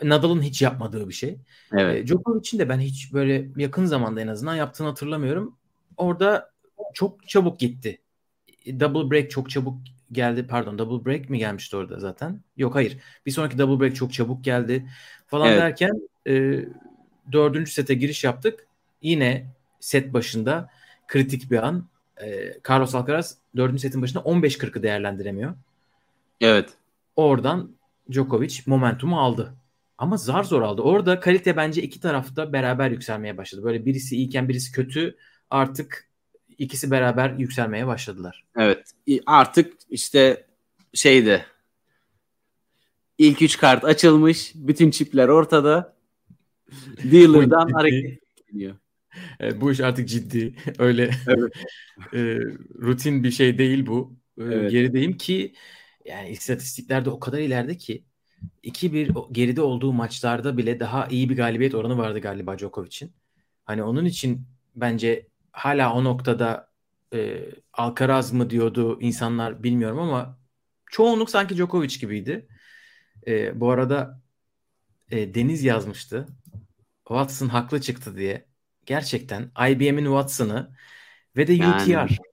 Nadal'ın 0.02 0.42
hiç 0.42 0.62
yapmadığı 0.62 1.08
bir 1.08 1.14
şey. 1.14 1.38
Evet. 1.72 2.04
E, 2.04 2.06
Djokovic'in 2.06 2.58
de 2.58 2.68
ben 2.68 2.80
hiç 2.80 3.12
böyle 3.12 3.48
yakın 3.56 3.84
zamanda 3.84 4.20
en 4.20 4.28
azından 4.28 4.54
yaptığını 4.54 4.88
hatırlamıyorum. 4.88 5.56
Orada 5.96 6.50
çok 6.94 7.28
çabuk 7.28 7.60
gitti. 7.60 7.98
Double 8.66 9.10
break 9.10 9.30
çok 9.30 9.50
çabuk 9.50 9.78
geldi. 10.12 10.46
Pardon 10.46 10.78
double 10.78 11.10
break 11.10 11.30
mi 11.30 11.38
gelmişti 11.38 11.76
orada 11.76 11.98
zaten? 11.98 12.40
Yok 12.56 12.74
hayır. 12.74 12.98
Bir 13.26 13.30
sonraki 13.30 13.58
double 13.58 13.84
break 13.84 13.96
çok 13.96 14.12
çabuk 14.12 14.44
geldi 14.44 14.86
falan 15.26 15.48
evet. 15.48 15.60
derken 15.60 16.08
e, 16.26 16.64
dördüncü 17.32 17.72
sete 17.72 17.94
giriş 17.94 18.24
yaptık. 18.24 18.66
Yine 19.02 19.46
set 19.80 20.12
başında 20.12 20.70
kritik 21.08 21.50
bir 21.50 21.62
an. 21.62 21.88
E, 22.22 22.54
Carlos 22.68 22.94
Alcaraz 22.94 23.36
dördüncü 23.56 23.80
setin 23.80 24.02
başında 24.02 24.22
15-40'ı 24.22 24.82
değerlendiremiyor. 24.82 25.54
Evet. 26.40 26.68
Oradan 27.16 27.70
Djokovic 28.10 28.58
momentumu 28.66 29.20
aldı. 29.20 29.54
Ama 30.00 30.16
zar 30.16 30.44
zor 30.44 30.62
aldı. 30.62 30.82
Orada 30.82 31.20
kalite 31.20 31.56
bence 31.56 31.82
iki 31.82 32.00
tarafta 32.00 32.52
beraber 32.52 32.90
yükselmeye 32.90 33.36
başladı. 33.36 33.64
Böyle 33.64 33.86
birisi 33.86 34.16
iyiken 34.16 34.48
birisi 34.48 34.72
kötü 34.72 35.16
artık 35.50 36.08
ikisi 36.58 36.90
beraber 36.90 37.30
yükselmeye 37.30 37.86
başladılar. 37.86 38.44
Evet. 38.56 38.92
Artık 39.26 39.72
işte 39.90 40.46
şeyde 40.94 41.44
ilk 43.18 43.42
üç 43.42 43.58
kart 43.58 43.84
açılmış. 43.84 44.52
Bütün 44.54 44.90
çipler 44.90 45.28
ortada. 45.28 45.96
Dealer'dan 47.04 47.68
hareket 47.72 48.20
ediyor. 48.54 48.76
Evet, 49.40 49.60
bu 49.60 49.72
iş 49.72 49.80
artık 49.80 50.08
ciddi. 50.08 50.54
Öyle 50.78 51.10
evet. 51.26 51.52
e, 52.14 52.38
rutin 52.80 53.24
bir 53.24 53.30
şey 53.30 53.58
değil 53.58 53.86
bu. 53.86 54.16
E, 54.38 54.42
evet. 54.42 54.70
Gerideyim 54.70 55.16
ki 55.16 55.54
yani 56.04 56.30
istatistiklerde 56.30 57.10
o 57.10 57.20
kadar 57.20 57.38
ileride 57.38 57.76
ki 57.76 58.04
2-1 58.62 59.32
geride 59.32 59.62
olduğu 59.62 59.92
maçlarda 59.92 60.56
bile 60.56 60.80
daha 60.80 61.06
iyi 61.06 61.30
bir 61.30 61.36
galibiyet 61.36 61.74
oranı 61.74 61.98
vardı 61.98 62.18
galiba 62.18 62.58
Djokovic'in. 62.58 63.12
Hani 63.64 63.82
onun 63.82 64.04
için 64.04 64.46
bence 64.76 65.26
hala 65.52 65.94
o 65.94 66.04
noktada 66.04 66.70
e, 67.14 67.44
Alcaraz 67.72 68.32
mı 68.32 68.50
diyordu 68.50 68.98
insanlar 69.00 69.62
bilmiyorum 69.62 69.98
ama 69.98 70.38
çoğunluk 70.86 71.30
sanki 71.30 71.56
Djokovic 71.56 71.98
gibiydi. 72.00 72.48
E, 73.26 73.60
bu 73.60 73.70
arada 73.70 74.20
e, 75.10 75.34
Deniz 75.34 75.64
yazmıştı. 75.64 76.26
Watson 77.08 77.48
haklı 77.48 77.80
çıktı 77.80 78.16
diye. 78.16 78.46
Gerçekten 78.86 79.50
IBM'in 79.68 80.04
Watson'ı 80.04 80.70
ve 81.36 81.46
de 81.46 81.52
yani. 81.52 81.82
UTR 81.82 82.29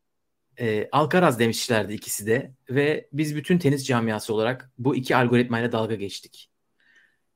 e, 0.60 0.90
Alcaraz 0.92 1.40
demişlerdi 1.40 1.94
ikisi 1.94 2.26
de 2.26 2.52
ve 2.70 3.08
biz 3.14 3.36
bütün 3.36 3.58
tenis 3.58 3.86
camiası 3.86 4.34
olarak 4.34 4.72
bu 4.78 4.96
iki 4.96 5.16
algoritmayla 5.16 5.72
dalga 5.72 5.96
geçtik. 5.96 6.50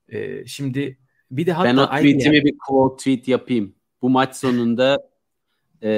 E, 0.10 0.45
şimdi 0.45 0.97
bir 1.31 1.45
de 1.45 1.53
hatta 1.53 1.69
ben 1.69 1.77
o 1.77 1.86
tweetimi 1.86 2.38
IBM... 2.38 2.45
bir 2.45 2.55
quote 2.67 2.97
tweet 2.97 3.27
yapayım. 3.27 3.75
Bu 4.01 4.10
maç 4.10 4.36
sonunda 4.36 5.12
e, 5.84 5.89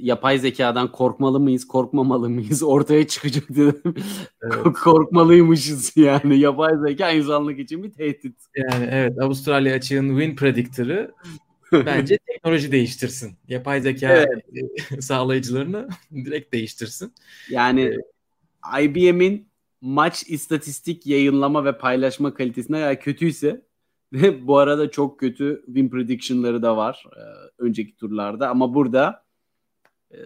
yapay 0.00 0.38
zekadan 0.38 0.92
korkmalı 0.92 1.40
mıyız, 1.40 1.66
korkmamalı 1.66 2.30
mıyız 2.30 2.62
ortaya 2.62 3.06
çıkacak 3.06 3.48
dedim. 3.48 3.94
Evet. 4.42 4.76
Korkmalıymışız 4.84 5.96
yani. 5.96 6.38
Yapay 6.38 6.72
zeka 6.86 7.10
insanlık 7.10 7.58
için 7.58 7.82
bir 7.82 7.92
tehdit. 7.92 8.36
Yani 8.56 8.88
evet 8.90 9.12
Avustralya 9.22 9.74
açığın 9.74 10.18
win 10.18 10.36
predictor'ı 10.36 11.14
bence 11.72 12.18
teknoloji 12.18 12.72
değiştirsin. 12.72 13.36
Yapay 13.48 13.80
zeka 13.80 14.12
evet. 14.12 14.44
sağlayıcılarını 15.00 15.88
direkt 16.12 16.52
değiştirsin. 16.52 17.14
Yani 17.50 17.96
ee, 18.78 18.84
IBM'in 18.84 19.48
maç 19.80 20.24
istatistik 20.28 21.06
yayınlama 21.06 21.64
ve 21.64 21.78
paylaşma 21.78 22.34
kalitesine 22.34 22.78
eğer 22.78 23.00
kötüyse 23.00 23.66
ve 24.12 24.46
bu 24.46 24.58
arada 24.58 24.90
çok 24.90 25.20
kötü 25.20 25.62
win 25.66 25.88
prediction'ları 25.88 26.62
da 26.62 26.76
var 26.76 27.04
e, 27.16 27.22
önceki 27.58 27.96
turlarda 27.96 28.48
ama 28.48 28.74
burada 28.74 29.24
e, 30.10 30.16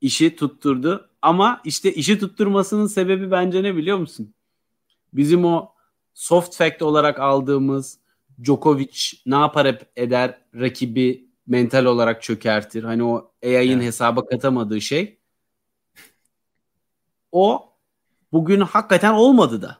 işi 0.00 0.36
tutturdu. 0.36 1.10
Ama 1.22 1.60
işte 1.64 1.94
işi 1.94 2.18
tutturmasının 2.18 2.86
sebebi 2.86 3.30
bence 3.30 3.62
ne 3.62 3.76
biliyor 3.76 3.98
musun? 3.98 4.34
Bizim 5.12 5.44
o 5.44 5.72
soft 6.14 6.56
fact 6.56 6.82
olarak 6.82 7.20
aldığımız 7.20 7.98
Djokovic 8.44 9.12
ne 9.26 9.34
yapar 9.34 9.78
eder 9.96 10.38
rakibi 10.54 11.28
mental 11.46 11.84
olarak 11.84 12.22
çökertir. 12.22 12.84
Hani 12.84 13.04
o 13.04 13.32
AI'ın 13.44 13.76
evet. 13.76 13.86
hesaba 13.86 14.26
katamadığı 14.26 14.80
şey. 14.80 15.18
O 17.32 17.72
bugün 18.32 18.60
hakikaten 18.60 19.12
olmadı 19.12 19.62
da. 19.62 19.78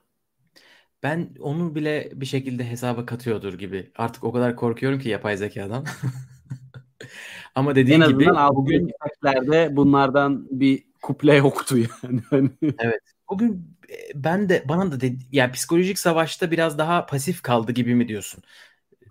Ben 1.03 1.31
onu 1.41 1.75
bile 1.75 2.11
bir 2.15 2.27
şekilde 2.27 2.71
hesaba 2.71 3.07
katıyordur 3.07 3.55
gibi. 3.55 3.93
Artık 3.97 4.25
o 4.25 4.33
kadar 4.33 4.57
korkuyorum 4.57 4.99
ki 4.99 5.09
yapay 5.09 5.37
zekadan. 5.37 5.85
Ama 7.55 7.75
dediğin 7.75 8.01
en 8.01 8.09
gibi 8.09 8.27
bugün 8.53 8.91
saatlerde 9.03 9.77
bunlardan 9.77 10.49
bir 10.51 10.85
kuple 11.03 11.35
yoktu 11.35 11.77
yani. 11.79 12.21
Hani 12.31 12.51
evet. 12.63 13.01
Bugün 13.31 13.78
ben 14.15 14.49
de 14.49 14.65
bana 14.69 14.93
da 14.93 15.01
dedi, 15.01 15.25
yani 15.33 15.53
psikolojik 15.53 15.99
savaşta 15.99 16.51
biraz 16.51 16.79
daha 16.79 17.07
pasif 17.07 17.43
kaldı 17.43 17.73
gibi 17.73 17.95
mi 17.95 18.09
diyorsun? 18.09 18.43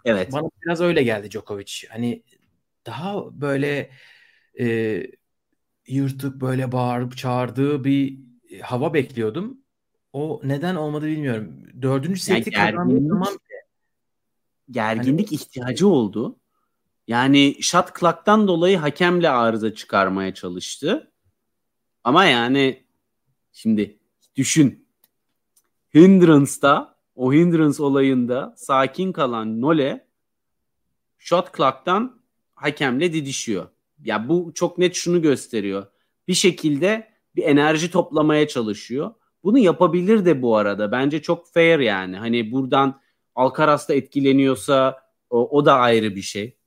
Evet. 0.05 0.31
Bana 0.31 0.49
biraz 0.65 0.81
öyle 0.81 1.03
geldi 1.03 1.31
Djokovic. 1.31 1.87
Hani 1.89 2.23
daha 2.85 3.41
böyle 3.41 3.89
e, 4.59 5.03
yırtık 5.87 6.41
böyle 6.41 6.71
bağırıp 6.71 7.17
çağırdığı 7.17 7.83
bir 7.83 8.19
hava 8.61 8.93
bekliyordum. 8.93 9.57
O 10.13 10.41
neden 10.43 10.75
olmadı 10.75 11.05
bilmiyorum. 11.05 11.63
Dördüncü 11.81 12.19
seti 12.19 12.53
yani 12.53 12.71
kazandığı 12.71 13.07
zaman 13.07 13.39
gerginlik 14.71 15.27
hani, 15.27 15.35
ihtiyacı 15.35 15.87
oldu. 15.87 16.39
Yani 17.07 17.57
shot 17.61 17.99
clock'tan 17.99 18.47
dolayı 18.47 18.77
hakemle 18.77 19.29
arıza 19.29 19.73
çıkarmaya 19.73 20.33
çalıştı. 20.33 21.11
Ama 22.03 22.25
yani 22.25 22.83
şimdi 23.53 23.99
düşün. 24.37 24.87
Hindrance'da 25.95 26.97
o 27.15 27.33
hindrance 27.33 27.83
olayında 27.83 28.53
sakin 28.57 29.11
kalan 29.11 29.61
Nole 29.61 30.07
shot 31.17 31.57
clock'tan 31.57 32.21
hakemle 32.55 33.13
didişiyor. 33.13 33.67
Ya 34.03 34.29
bu 34.29 34.51
çok 34.55 34.77
net 34.77 34.95
şunu 34.95 35.21
gösteriyor. 35.21 35.85
Bir 36.27 36.33
şekilde 36.33 37.07
bir 37.35 37.43
enerji 37.43 37.91
toplamaya 37.91 38.47
çalışıyor. 38.47 39.13
Bunu 39.43 39.57
yapabilir 39.59 40.25
de 40.25 40.41
bu 40.41 40.55
arada. 40.55 40.91
Bence 40.91 41.21
çok 41.21 41.53
fair 41.53 41.79
yani. 41.79 42.17
Hani 42.17 42.51
buradan 42.51 43.01
Alcaraz 43.35 43.89
da 43.89 43.93
etkileniyorsa 43.93 45.01
o, 45.29 45.57
o 45.57 45.65
da 45.65 45.73
ayrı 45.73 46.15
bir 46.15 46.21
şey. 46.21 46.57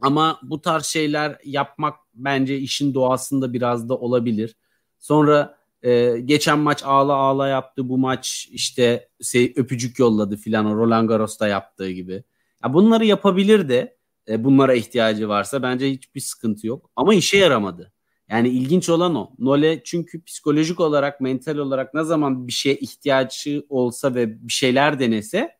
Ama 0.00 0.40
bu 0.42 0.60
tarz 0.60 0.86
şeyler 0.86 1.38
yapmak 1.44 1.94
bence 2.14 2.58
işin 2.58 2.94
doğasında 2.94 3.52
biraz 3.52 3.88
da 3.88 3.94
olabilir. 3.98 4.56
Sonra 4.98 5.57
e, 5.82 6.20
geçen 6.24 6.58
maç 6.58 6.82
ağla 6.84 7.12
ağla 7.14 7.48
yaptı. 7.48 7.88
Bu 7.88 7.98
maç 7.98 8.48
işte 8.50 9.08
şey, 9.22 9.52
öpücük 9.56 9.98
yolladı 9.98 10.36
filan 10.36 10.66
o 10.66 10.76
Roland 10.76 11.08
Garros'ta 11.08 11.48
yaptığı 11.48 11.90
gibi. 11.90 12.24
Ya 12.64 12.74
bunları 12.74 13.04
yapabilir 13.04 13.68
de 13.68 13.96
e, 14.28 14.44
bunlara 14.44 14.74
ihtiyacı 14.74 15.28
varsa 15.28 15.62
bence 15.62 15.90
hiçbir 15.90 16.20
sıkıntı 16.20 16.66
yok. 16.66 16.90
Ama 16.96 17.14
işe 17.14 17.36
yaramadı. 17.36 17.92
Yani 18.30 18.48
ilginç 18.48 18.88
olan 18.88 19.14
o. 19.14 19.30
Nole 19.38 19.82
çünkü 19.84 20.24
psikolojik 20.24 20.80
olarak, 20.80 21.20
mental 21.20 21.56
olarak 21.56 21.94
ne 21.94 22.04
zaman 22.04 22.46
bir 22.46 22.52
şeye 22.52 22.76
ihtiyacı 22.76 23.66
olsa 23.68 24.14
ve 24.14 24.48
bir 24.48 24.52
şeyler 24.52 25.00
denese 25.00 25.58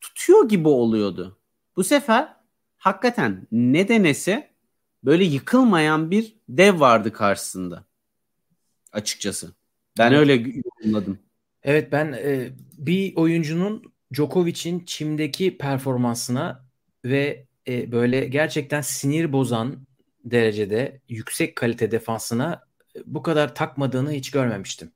tutuyor 0.00 0.48
gibi 0.48 0.68
oluyordu. 0.68 1.38
Bu 1.76 1.84
sefer 1.84 2.36
hakikaten 2.76 3.46
ne 3.52 3.88
denese 3.88 4.54
böyle 5.04 5.24
yıkılmayan 5.24 6.10
bir 6.10 6.36
dev 6.48 6.80
vardı 6.80 7.12
karşısında. 7.12 7.84
Açıkçası. 8.92 9.54
Ben 9.98 10.12
evet. 10.12 10.20
öyle 10.20 10.32
yorumladım. 10.32 11.18
Evet 11.62 11.92
ben 11.92 12.12
e, 12.12 12.50
bir 12.78 13.16
oyuncunun 13.16 13.82
Djokovic'in 14.14 14.84
çimdeki 14.84 15.58
performansına 15.58 16.68
ve 17.04 17.46
e, 17.68 17.92
böyle 17.92 18.24
gerçekten 18.24 18.80
sinir 18.80 19.32
bozan 19.32 19.86
derecede 20.24 21.00
yüksek 21.08 21.56
kalite 21.56 21.90
defansına 21.90 22.62
e, 22.96 23.00
bu 23.06 23.22
kadar 23.22 23.54
takmadığını 23.54 24.12
hiç 24.12 24.30
görmemiştim. 24.30 24.92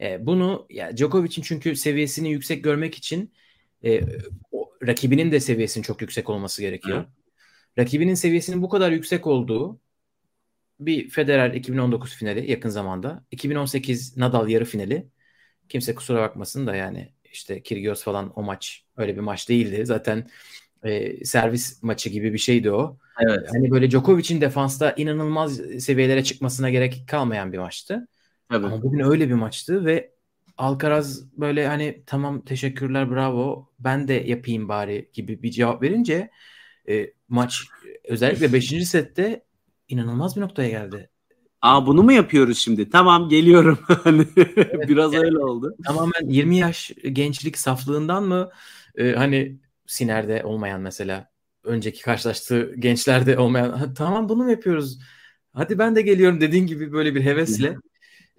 E, 0.00 0.26
bunu 0.26 0.66
ya 0.70 0.96
Djokovic'in 0.96 1.42
çünkü 1.42 1.76
seviyesini 1.76 2.30
yüksek 2.30 2.64
görmek 2.64 2.94
için 2.94 3.32
e, 3.84 4.00
o, 4.52 4.72
rakibinin 4.86 5.32
de 5.32 5.40
seviyesinin 5.40 5.82
çok 5.82 6.00
yüksek 6.00 6.30
olması 6.30 6.62
gerekiyor. 6.62 6.98
Hı. 6.98 7.06
Rakibinin 7.78 8.14
seviyesinin 8.14 8.62
bu 8.62 8.68
kadar 8.68 8.92
yüksek 8.92 9.26
olduğu 9.26 9.80
bir 10.86 11.08
Federer 11.08 11.50
2019 11.50 12.14
finali 12.14 12.50
yakın 12.50 12.68
zamanda, 12.68 13.24
2018 13.30 14.16
Nadal 14.16 14.48
yarı 14.48 14.64
finali. 14.64 15.08
Kimse 15.68 15.94
kusura 15.94 16.22
bakmasın 16.22 16.66
da 16.66 16.76
yani 16.76 17.12
işte 17.24 17.62
Kyrgios 17.62 18.02
falan 18.02 18.32
o 18.36 18.42
maç 18.42 18.84
öyle 18.96 19.14
bir 19.16 19.20
maç 19.20 19.48
değildi. 19.48 19.86
Zaten 19.86 20.28
e, 20.84 21.24
servis 21.24 21.82
maçı 21.82 22.10
gibi 22.10 22.32
bir 22.32 22.38
şeydi 22.38 22.70
o. 22.70 22.98
Evet. 23.20 23.48
Hani 23.52 23.70
böyle 23.70 23.90
Djokovic'in 23.90 24.40
defansta 24.40 24.94
inanılmaz 24.96 25.56
seviyelere 25.56 26.24
çıkmasına 26.24 26.70
gerek 26.70 27.04
kalmayan 27.08 27.52
bir 27.52 27.58
maçtı. 27.58 28.08
Tabii. 28.48 28.66
Ama 28.66 28.82
bugün 28.82 29.00
öyle 29.00 29.28
bir 29.28 29.34
maçtı 29.34 29.84
ve 29.84 30.12
Alcaraz 30.58 31.38
böyle 31.38 31.66
hani 31.66 32.02
tamam 32.06 32.44
teşekkürler 32.44 33.10
bravo 33.10 33.68
ben 33.78 34.08
de 34.08 34.14
yapayım 34.14 34.68
bari 34.68 35.10
gibi 35.12 35.42
bir 35.42 35.50
cevap 35.50 35.82
verince 35.82 36.30
e, 36.88 37.12
maç 37.28 37.62
özellikle 38.04 38.52
5. 38.52 38.86
sette 38.86 39.44
inanılmaz 39.92 40.36
bir 40.36 40.40
noktaya 40.40 40.68
geldi. 40.68 41.10
Aa 41.62 41.86
bunu 41.86 42.02
mu 42.02 42.12
yapıyoruz 42.12 42.58
şimdi? 42.58 42.90
Tamam 42.90 43.28
geliyorum. 43.28 43.78
Hani 44.04 44.26
evet, 44.36 44.88
Biraz 44.88 45.12
yani, 45.12 45.24
öyle 45.24 45.38
oldu. 45.38 45.76
Tamamen 45.86 46.28
20 46.28 46.56
yaş 46.56 46.90
gençlik 47.12 47.58
saflığından 47.58 48.24
mı 48.24 48.50
e, 48.94 49.12
hani 49.12 49.58
Siner'de 49.86 50.44
olmayan 50.44 50.80
mesela 50.80 51.30
önceki 51.64 52.02
karşılaştığı 52.02 52.74
gençlerde 52.78 53.38
olmayan 53.38 53.94
tamam 53.94 54.28
bunu 54.28 54.44
mu 54.44 54.50
yapıyoruz? 54.50 54.98
Hadi 55.52 55.78
ben 55.78 55.96
de 55.96 56.02
geliyorum 56.02 56.40
dediğin 56.40 56.66
gibi 56.66 56.92
böyle 56.92 57.14
bir 57.14 57.24
hevesle. 57.24 57.76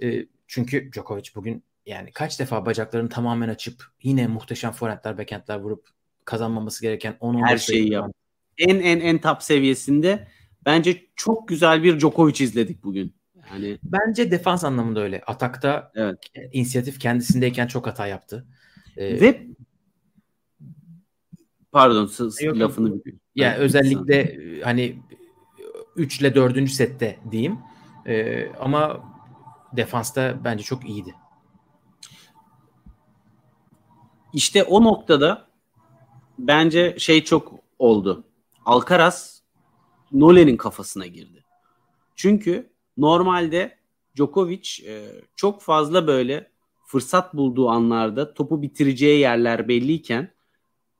e, 0.03 0.25
çünkü 0.47 0.91
Djokovic 0.91 1.29
bugün 1.35 1.63
yani 1.85 2.11
kaç 2.11 2.39
defa 2.39 2.65
bacaklarını 2.65 3.09
tamamen 3.09 3.49
açıp 3.49 3.83
yine 4.03 4.27
muhteşem 4.27 4.71
forentler, 4.71 5.17
backhandler 5.17 5.59
vurup 5.59 5.87
kazanmaması 6.25 6.81
gereken 6.81 7.17
10 7.19 7.47
Her 7.47 7.57
şeyi 7.57 7.91
yap. 7.91 8.11
En 8.57 8.79
en 8.79 8.99
en 8.99 9.17
top 9.17 9.43
seviyesinde 9.43 10.27
bence 10.65 11.08
çok 11.15 11.47
güzel 11.47 11.84
bir 11.84 11.99
Djokovic 11.99 12.43
izledik 12.43 12.84
bugün. 12.84 13.15
Yani 13.52 13.78
bence 13.84 14.32
defans 14.32 14.63
anlamında 14.63 14.99
öyle. 14.99 15.21
Atakta 15.28 15.91
evet. 15.95 16.17
inisiyatif 16.52 16.99
kendisindeyken 16.99 17.67
çok 17.67 17.88
hata 17.88 18.08
yaptı. 18.08 18.47
Ee, 18.97 19.21
Ve 19.21 19.47
Pardon 21.71 22.10
yok, 22.41 22.58
lafını 22.58 23.02
ya 23.06 23.13
yani 23.36 23.58
özellikle 23.58 24.15
e, 24.15 24.62
hani 24.62 24.99
3 25.95 26.21
ile 26.21 26.36
4. 26.36 26.69
sette 26.69 27.19
diyeyim. 27.32 27.60
Ee, 28.08 28.52
ama 28.60 29.04
defansta 29.73 30.39
bence 30.43 30.63
çok 30.63 30.89
iyiydi. 30.89 31.15
İşte 34.34 34.63
o 34.63 34.84
noktada 34.84 35.47
bence 36.39 36.95
şey 36.99 37.23
çok 37.23 37.54
oldu. 37.80 38.23
Alcaraz 38.65 39.32
Nolan'in 40.13 40.58
kafasına 40.58 41.06
girdi. 41.06 41.43
Çünkü 42.15 42.69
normalde 42.97 43.78
Djokovic 44.15 44.69
e, 44.88 45.08
çok 45.36 45.62
fazla 45.62 46.08
böyle 46.08 46.52
fırsat 46.86 47.34
bulduğu 47.34 47.69
anlarda 47.69 48.34
topu 48.34 48.62
bitireceği 48.62 49.19
yerler 49.19 49.67
belliyken 49.67 50.34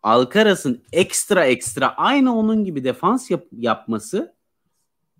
Alcaraz'ın 0.04 0.84
ekstra 0.91 1.45
ekstra 1.45 1.95
aynı 1.95 2.38
onun 2.38 2.65
gibi 2.65 2.84
defans 2.84 3.32
yap- 3.32 3.47
yapması 3.52 4.36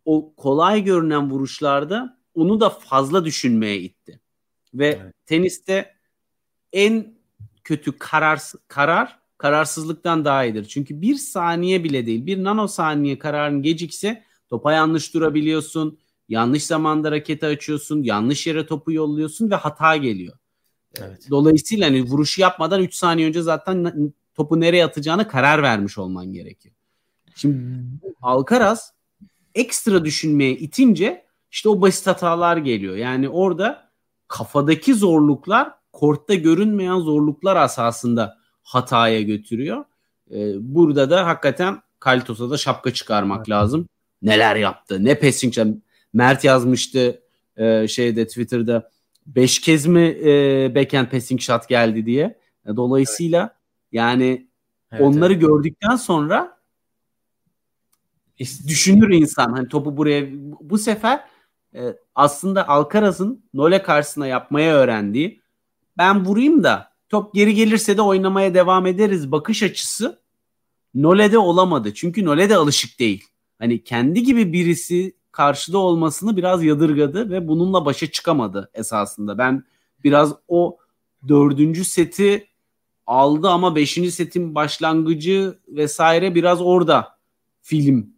o 0.06 0.34
kolay 0.36 0.84
görünen 0.84 1.32
vuruşlarda 1.32 2.18
onu 2.34 2.60
da 2.60 2.70
fazla 2.70 3.26
düşünmeye 3.26 3.80
itti. 3.80 4.20
Ve 4.74 4.88
evet. 4.88 5.14
teniste 5.26 5.96
en 6.74 7.16
kötü 7.64 7.98
karar 7.98 8.40
karar 8.68 9.20
kararsızlıktan 9.44 10.26
daha 10.26 10.46
iyidir. 10.46 10.66
Çünkü 10.66 11.02
bir 11.02 11.16
saniye 11.16 11.84
bile 11.84 12.06
değil 12.06 12.26
bir 12.26 12.44
nanosaniye 12.44 13.20
kararın 13.20 13.62
gecikse 13.62 14.24
topa 14.50 14.74
yanlış 14.74 15.14
durabiliyorsun. 15.14 16.00
Yanlış 16.30 16.64
zamanda 16.64 17.12
raketi 17.12 17.46
açıyorsun. 17.46 18.04
Yanlış 18.04 18.48
yere 18.48 18.66
topu 18.66 18.92
yolluyorsun 18.92 19.52
ve 19.52 19.56
hata 19.56 19.98
geliyor. 19.98 20.38
Evet. 20.96 21.28
Dolayısıyla 21.30 21.88
hani 21.88 22.04
vuruşu 22.04 22.42
yapmadan 22.42 22.82
3 22.82 22.96
saniye 22.96 23.28
önce 23.28 23.42
zaten 23.42 24.14
topu 24.36 24.60
nereye 24.60 24.86
atacağını 24.86 25.28
karar 25.28 25.64
vermiş 25.64 25.98
olman 25.98 26.34
gerekiyor. 26.34 26.76
Şimdi 27.36 27.58
Alcaraz 28.22 28.94
ekstra 29.56 30.06
düşünmeye 30.06 30.52
itince 30.52 31.26
işte 31.52 31.70
o 31.70 31.82
basit 31.82 32.08
hatalar 32.08 32.58
geliyor. 32.58 32.96
Yani 32.96 33.30
orada 33.30 33.90
kafadaki 34.28 34.94
zorluklar 34.94 35.72
kortta 35.92 36.34
görünmeyen 36.34 37.00
zorluklar 37.00 37.56
asasında 37.56 38.43
hataya 38.64 39.22
götürüyor. 39.22 39.86
Ee, 40.32 40.54
burada 40.60 41.10
da 41.10 41.28
hakikaten 41.28 41.82
Kalitos'a 42.00 42.50
da 42.50 42.58
şapka 42.58 42.94
çıkarmak 42.94 43.38
evet. 43.38 43.50
lazım. 43.50 43.88
Neler 44.22 44.56
yaptı? 44.56 45.06
Ne 45.06 45.20
passing 45.20 45.54
Mert 46.14 46.44
yazmıştı 46.44 47.22
e, 47.58 47.88
şeyde 47.88 48.28
Twitter'da 48.28 48.92
5 49.26 49.62
kez 49.62 49.86
mi 49.86 50.18
e, 50.26 50.72
backhand 50.76 51.08
passing 51.08 51.42
shot 51.42 51.68
geldi 51.68 52.06
diye. 52.06 52.40
Dolayısıyla 52.68 53.42
evet. 53.42 53.52
Yani 53.92 54.48
evet, 54.92 55.02
onları 55.02 55.34
evet. 55.34 55.42
gördükten 55.42 55.96
sonra 55.96 56.58
düşünür 58.68 59.10
insan 59.10 59.54
hani 59.54 59.68
topu 59.68 59.98
buraya 59.98 60.26
bu 60.62 60.78
sefer 60.78 61.24
e, 61.76 61.82
aslında 62.16 62.68
Alcaraz'ın 62.68 63.44
Nole 63.54 63.84
karşısına 63.84 64.28
yapmaya 64.28 64.76
öğrendiği 64.76 65.42
ben 65.98 66.26
vurayım 66.26 66.64
da 66.64 66.93
top 67.10 67.34
geri 67.34 67.56
gelirse 67.56 67.98
de 67.98 68.02
oynamaya 68.02 68.54
devam 68.54 68.86
ederiz 68.86 69.32
bakış 69.32 69.64
açısı 69.64 70.20
Nole'de 70.96 71.38
olamadı. 71.38 71.94
Çünkü 71.94 72.26
Nole 72.26 72.50
de 72.50 72.56
alışık 72.56 73.00
değil. 73.00 73.24
Hani 73.60 73.84
kendi 73.84 74.24
gibi 74.24 74.54
birisi 74.54 75.14
karşıda 75.32 75.78
olmasını 75.78 76.38
biraz 76.38 76.64
yadırgadı 76.64 77.30
ve 77.30 77.48
bununla 77.48 77.86
başa 77.86 78.12
çıkamadı 78.12 78.70
esasında. 78.74 79.38
Ben 79.38 79.64
biraz 80.04 80.34
o 80.48 80.78
dördüncü 81.28 81.86
seti 81.86 82.48
aldı 83.08 83.50
ama 83.50 83.76
beşinci 83.76 84.12
setin 84.12 84.56
başlangıcı 84.56 85.58
vesaire 85.68 86.36
biraz 86.36 86.62
orada 86.62 87.18
film 87.62 88.14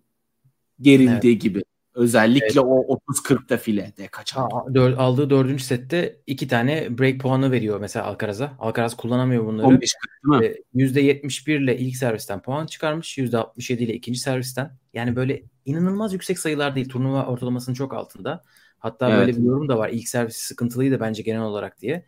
gerildi 0.82 1.28
evet. 1.28 1.42
gibi. 1.42 1.64
Özellikle 1.96 2.46
evet. 2.46 2.58
o 2.58 3.00
30-40'da 3.10 3.58
file 3.58 3.94
de 3.98 4.08
kaçan. 4.08 4.50
Dör, 4.74 4.94
aldığı 4.94 5.30
dördüncü 5.30 5.64
sette 5.64 6.22
iki 6.28 6.48
tane 6.48 6.98
break 6.98 7.20
puanı 7.20 7.52
veriyor 7.52 7.80
mesela 7.80 8.06
Alcaraz'a. 8.06 8.54
Alcaraz 8.60 8.98
kullanamıyor 8.98 9.46
bunları. 9.46 9.68
15 9.68 9.94
40 10.24 10.42
değil 10.42 10.56
mi? 10.74 10.84
%71 10.86 11.64
ile 11.64 11.78
ilk 11.78 11.98
servisten 11.98 12.42
puan 12.42 12.66
çıkarmış. 12.66 13.18
%67 13.18 13.74
ile 13.74 13.94
ikinci 13.94 14.20
servisten. 14.20 14.78
Yani 14.94 15.16
böyle 15.16 15.44
inanılmaz 15.66 16.14
yüksek 16.14 16.40
sayılar 16.40 16.76
değil. 16.76 16.90
Turnuva 16.90 17.26
ortalamasının 17.26 17.76
çok 17.76 17.94
altında. 17.94 18.44
Hatta 18.80 19.10
evet. 19.10 19.20
böyle 19.20 19.38
bir 19.38 19.44
yorum 19.44 19.70
da 19.70 19.78
var. 19.78 19.90
İlk 19.90 20.08
servisi 20.08 20.46
sıkıntılıydı 20.46 21.00
bence 21.00 21.24
genel 21.24 21.42
olarak 21.42 21.82
diye. 21.82 22.06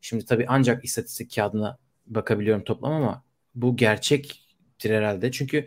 Şimdi 0.00 0.26
tabii 0.26 0.44
ancak 0.48 0.84
istatistik 0.84 1.34
kağıdına 1.34 1.78
bakabiliyorum 2.06 2.64
toplam 2.64 2.92
ama 2.92 3.24
bu 3.54 3.76
gerçektir 3.76 4.90
herhalde. 4.90 5.30
Çünkü 5.30 5.66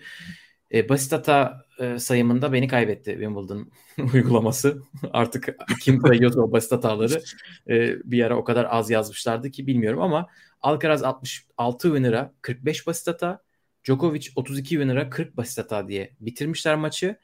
e, 0.73 0.89
basit 0.89 1.12
hata 1.12 1.65
e, 1.79 1.99
sayımında 1.99 2.53
beni 2.53 2.67
kaybetti 2.67 3.12
Wimbledon 3.12 3.71
uygulaması. 4.13 4.81
Artık 5.13 5.55
kim 5.81 6.01
sayıyorsa 6.01 6.41
o 6.41 6.51
basit 6.51 6.71
hataları 6.71 7.21
e, 7.69 7.95
bir 8.12 8.23
ara 8.23 8.38
o 8.38 8.43
kadar 8.43 8.67
az 8.69 8.89
yazmışlardı 8.89 9.51
ki 9.51 9.67
bilmiyorum 9.67 10.01
ama 10.01 10.27
Alcaraz 10.62 11.03
66 11.03 11.88
winner'a 11.88 12.33
45 12.41 12.88
basit 12.88 13.07
hata, 13.07 13.43
Djokovic 13.83 14.29
32 14.36 14.69
winner'a 14.69 15.09
40 15.09 15.38
basit 15.38 15.57
hata 15.57 15.88
diye 15.88 16.15
bitirmişler 16.19 16.75
maçı. 16.75 17.19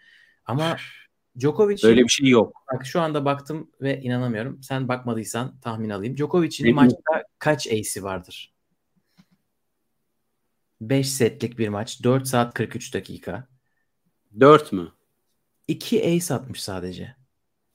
Ama 0.45 0.77
Djokovic 1.39 1.83
böyle 1.83 2.03
bir 2.03 2.09
şey 2.09 2.29
yok. 2.29 2.53
Bak 2.73 2.85
şu 2.85 3.01
anda 3.01 3.25
baktım 3.25 3.71
ve 3.81 4.01
inanamıyorum. 4.01 4.63
Sen 4.63 4.87
bakmadıysan 4.87 5.59
tahmin 5.59 5.89
alayım. 5.89 6.17
Djokovic'in 6.17 6.75
maçta 6.75 7.23
kaç 7.39 7.67
ace'i 7.67 8.03
vardır? 8.03 8.53
5 10.81 11.09
setlik 11.09 11.59
bir 11.59 11.69
maç. 11.69 12.03
4 12.03 12.27
saat 12.27 12.53
43 12.53 12.93
dakika. 12.93 13.47
4 14.39 14.71
mü? 14.71 14.91
2 15.67 16.05
ace 16.05 16.33
atmış 16.33 16.63
sadece. 16.63 17.15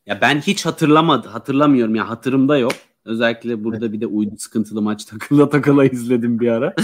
Ya 0.06 0.20
ben 0.20 0.40
hiç 0.40 0.66
hatırlamadı, 0.66 1.28
hatırlamıyorum 1.28 1.94
ya 1.94 2.08
hatırımda 2.08 2.58
yok. 2.58 2.72
Özellikle 3.04 3.64
burada 3.64 3.84
evet. 3.84 3.92
bir 3.92 4.00
de 4.00 4.06
uydu 4.06 4.34
sıkıntılı 4.38 4.82
maç 4.82 5.04
takıla 5.10 5.48
takıla 5.48 5.84
izledim 5.84 6.40
bir 6.40 6.48
ara. 6.48 6.74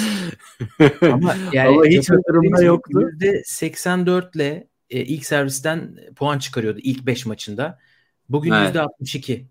Ama 1.13 1.37
yani 1.53 1.69
Ama 1.69 1.85
hiç 1.85 2.11
hatırımda 2.11 2.63
yoktu. 2.63 3.11
%84 3.21 4.37
ile 4.37 4.69
e, 4.91 5.01
ilk 5.01 5.27
servisten 5.27 5.97
puan 6.17 6.39
çıkarıyordu 6.39 6.79
ilk 6.83 7.07
5 7.07 7.27
maçında. 7.27 7.79
Bugün 8.29 8.53
evet. 8.53 8.77
%62. 8.77 9.45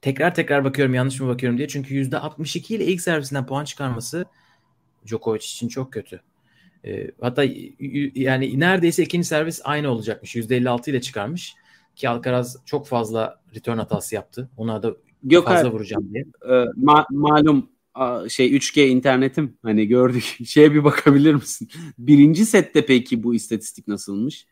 Tekrar 0.00 0.34
tekrar 0.34 0.64
bakıyorum 0.64 0.94
yanlış 0.94 1.20
mı 1.20 1.28
bakıyorum 1.28 1.58
diye. 1.58 1.68
Çünkü 1.68 1.94
%62 1.94 2.74
ile 2.74 2.84
ilk 2.84 3.00
servisinden 3.00 3.46
puan 3.46 3.64
çıkarması 3.64 4.24
Djokovic 5.06 5.38
için 5.38 5.68
çok 5.68 5.92
kötü. 5.92 6.20
E, 6.84 7.10
hatta 7.20 7.44
yani 8.14 8.60
neredeyse 8.60 9.02
ikinci 9.02 9.28
servis 9.28 9.60
aynı 9.64 9.90
olacakmış. 9.90 10.36
%56 10.36 10.90
ile 10.90 11.00
çıkarmış. 11.00 11.54
Ki 11.96 12.08
Alcaraz 12.08 12.56
çok 12.66 12.86
fazla 12.86 13.40
return 13.54 13.78
hatası 13.78 14.14
yaptı. 14.14 14.50
Ona 14.56 14.82
da 14.82 14.96
Yok 15.24 15.48
fazla 15.48 15.68
abi, 15.68 15.74
vuracağım 15.74 16.14
diye. 16.14 16.24
E, 16.42 16.52
ma- 16.52 17.06
malum 17.10 17.70
şey 18.28 18.56
3G 18.56 18.86
internetim 18.86 19.58
hani 19.62 19.86
gördük. 19.86 20.38
Şeye 20.46 20.74
bir 20.74 20.84
bakabilir 20.84 21.34
misin? 21.34 21.68
Birinci 21.98 22.46
sette 22.46 22.86
peki 22.86 23.22
bu 23.22 23.34
istatistik 23.34 23.88
nasılmış? 23.88 24.46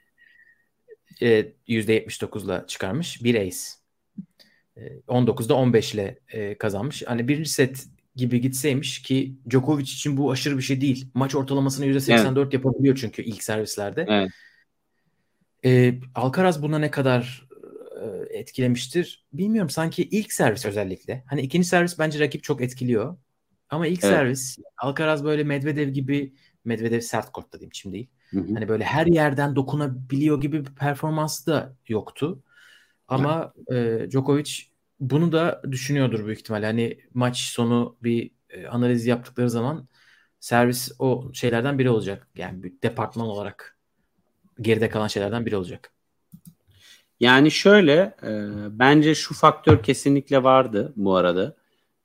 E, 1.22 1.52
%79 1.68 2.44
ile 2.44 2.66
çıkarmış. 2.66 3.24
Bir 3.24 3.34
ace. 3.34 3.58
E, 4.76 4.80
19'da 5.08 5.54
15 5.54 5.94
ile 5.94 6.18
e, 6.28 6.58
kazanmış. 6.58 7.02
Hani 7.06 7.28
birinci 7.28 7.50
set 7.50 7.86
gibi 8.18 8.40
gitseymiş 8.40 9.02
ki 9.02 9.34
Djokovic 9.50 9.82
için 9.82 10.16
bu 10.16 10.30
aşırı 10.30 10.56
bir 10.56 10.62
şey 10.62 10.80
değil. 10.80 11.10
Maç 11.14 11.34
ortalamasını 11.34 11.86
%84 11.86 12.42
evet. 12.42 12.52
yapabiliyor 12.54 12.96
çünkü 12.96 13.22
ilk 13.22 13.42
servislerde. 13.42 14.06
Evet. 14.08 14.30
Ee, 15.64 15.94
Alcaraz 16.14 16.62
buna 16.62 16.78
ne 16.78 16.90
kadar 16.90 17.48
e, 18.02 18.38
etkilemiştir 18.38 19.26
bilmiyorum. 19.32 19.70
Sanki 19.70 20.02
ilk 20.02 20.32
servis 20.32 20.66
özellikle. 20.66 21.24
Hani 21.26 21.40
ikinci 21.40 21.68
servis 21.68 21.98
bence 21.98 22.20
rakip 22.20 22.42
çok 22.42 22.62
etkiliyor. 22.62 23.16
Ama 23.70 23.86
ilk 23.86 24.04
evet. 24.04 24.14
servis 24.14 24.58
Alcaraz 24.76 25.24
böyle 25.24 25.44
Medvedev 25.44 25.88
gibi 25.88 26.34
Medvedev 26.64 27.00
sert 27.00 27.32
kortta 27.32 27.58
diyeyim 27.60 27.74
şimdi 27.74 27.94
değil. 27.94 28.08
Hı 28.30 28.40
hı. 28.40 28.54
Hani 28.54 28.68
böyle 28.68 28.84
her 28.84 29.06
yerden 29.06 29.56
dokunabiliyor 29.56 30.40
gibi 30.40 30.64
bir 30.64 30.74
performansı 30.74 31.46
da 31.46 31.76
yoktu. 31.88 32.42
Ama 33.08 33.52
e, 33.72 34.06
Djokovic 34.10 34.50
bunu 35.00 35.32
da 35.32 35.62
düşünüyordur 35.70 36.26
büyük 36.26 36.38
ihtimalle. 36.38 36.66
Hani 36.66 36.98
maç 37.14 37.38
sonu 37.38 37.96
bir 38.02 38.30
e, 38.50 38.66
analiz 38.66 39.06
yaptıkları 39.06 39.50
zaman 39.50 39.88
servis 40.40 40.92
o 40.98 41.30
şeylerden 41.32 41.78
biri 41.78 41.90
olacak. 41.90 42.28
Yani 42.36 42.62
bir 42.62 42.72
departman 42.82 43.26
olarak 43.26 43.78
geride 44.60 44.88
kalan 44.88 45.06
şeylerden 45.06 45.46
biri 45.46 45.56
olacak. 45.56 45.92
Yani 47.20 47.50
şöyle 47.50 48.16
e, 48.22 48.30
bence 48.70 49.14
şu 49.14 49.34
faktör 49.34 49.82
kesinlikle 49.82 50.42
vardı 50.42 50.92
bu 50.96 51.16
arada. 51.16 51.56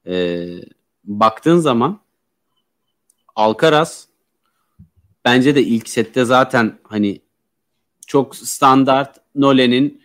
E, 0.08 0.48
baktığın 1.04 1.58
zaman 1.58 2.04
Alcaraz 3.36 4.08
bence 5.26 5.56
de 5.56 5.64
ilk 5.64 5.90
sette 5.90 6.26
zaten 6.26 6.80
hani 6.84 7.22
çok 8.08 8.36
standart 8.36 9.18
Nolen'in 9.36 10.03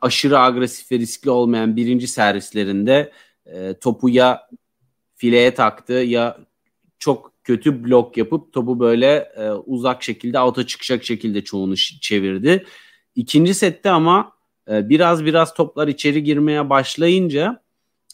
aşırı 0.00 0.38
agresif 0.38 0.92
ve 0.92 0.98
riskli 0.98 1.30
olmayan 1.30 1.76
birinci 1.76 2.08
servislerinde 2.08 3.12
e, 3.46 3.74
topu 3.74 4.08
ya 4.08 4.48
fileye 5.16 5.54
taktı 5.54 5.92
ya 5.92 6.38
çok 6.98 7.32
kötü 7.44 7.84
blok 7.84 8.16
yapıp 8.16 8.52
topu 8.52 8.80
böyle 8.80 9.32
e, 9.36 9.50
uzak 9.50 10.02
şekilde 10.02 10.38
auto 10.38 10.62
çıkacak 10.62 11.04
şekilde 11.04 11.44
çoğunu 11.44 11.76
çevirdi. 11.76 12.64
İkinci 13.14 13.54
sette 13.54 13.90
ama 13.90 14.32
e, 14.70 14.88
biraz 14.88 15.24
biraz 15.24 15.54
toplar 15.54 15.88
içeri 15.88 16.22
girmeye 16.24 16.70
başlayınca 16.70 17.62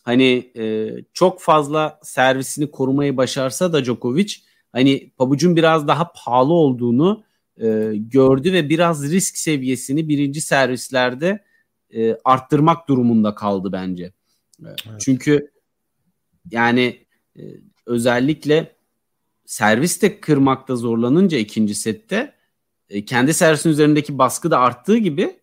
hani 0.03 0.53
e, 0.57 0.91
çok 1.13 1.41
fazla 1.41 2.01
servisini 2.03 2.71
korumayı 2.71 3.17
başarsa 3.17 3.73
da 3.73 3.85
Djokovic 3.85 4.35
hani 4.73 5.11
pabucun 5.17 5.57
biraz 5.57 5.89
daha 5.89 6.13
pahalı 6.13 6.53
olduğunu 6.53 7.25
e, 7.63 7.93
gördü 7.95 8.53
ve 8.53 8.69
biraz 8.69 9.13
risk 9.13 9.39
seviyesini 9.39 10.09
birinci 10.09 10.41
servislerde 10.41 11.45
e, 11.95 12.17
arttırmak 12.25 12.89
durumunda 12.89 13.35
kaldı 13.35 13.73
bence. 13.73 14.05
E, 14.05 14.13
evet. 14.61 15.01
Çünkü 15.01 15.51
yani 16.51 17.07
e, 17.37 17.43
özellikle 17.87 18.77
servis 19.47 20.03
de 20.03 20.21
kırmakta 20.21 20.77
zorlanınca 20.77 21.39
ikinci 21.39 21.75
sette 21.75 22.35
e, 22.89 23.05
kendi 23.05 23.35
servisin 23.35 23.71
üzerindeki 23.71 24.19
baskı 24.19 24.51
da 24.51 24.59
arttığı 24.59 24.97
gibi 24.97 25.41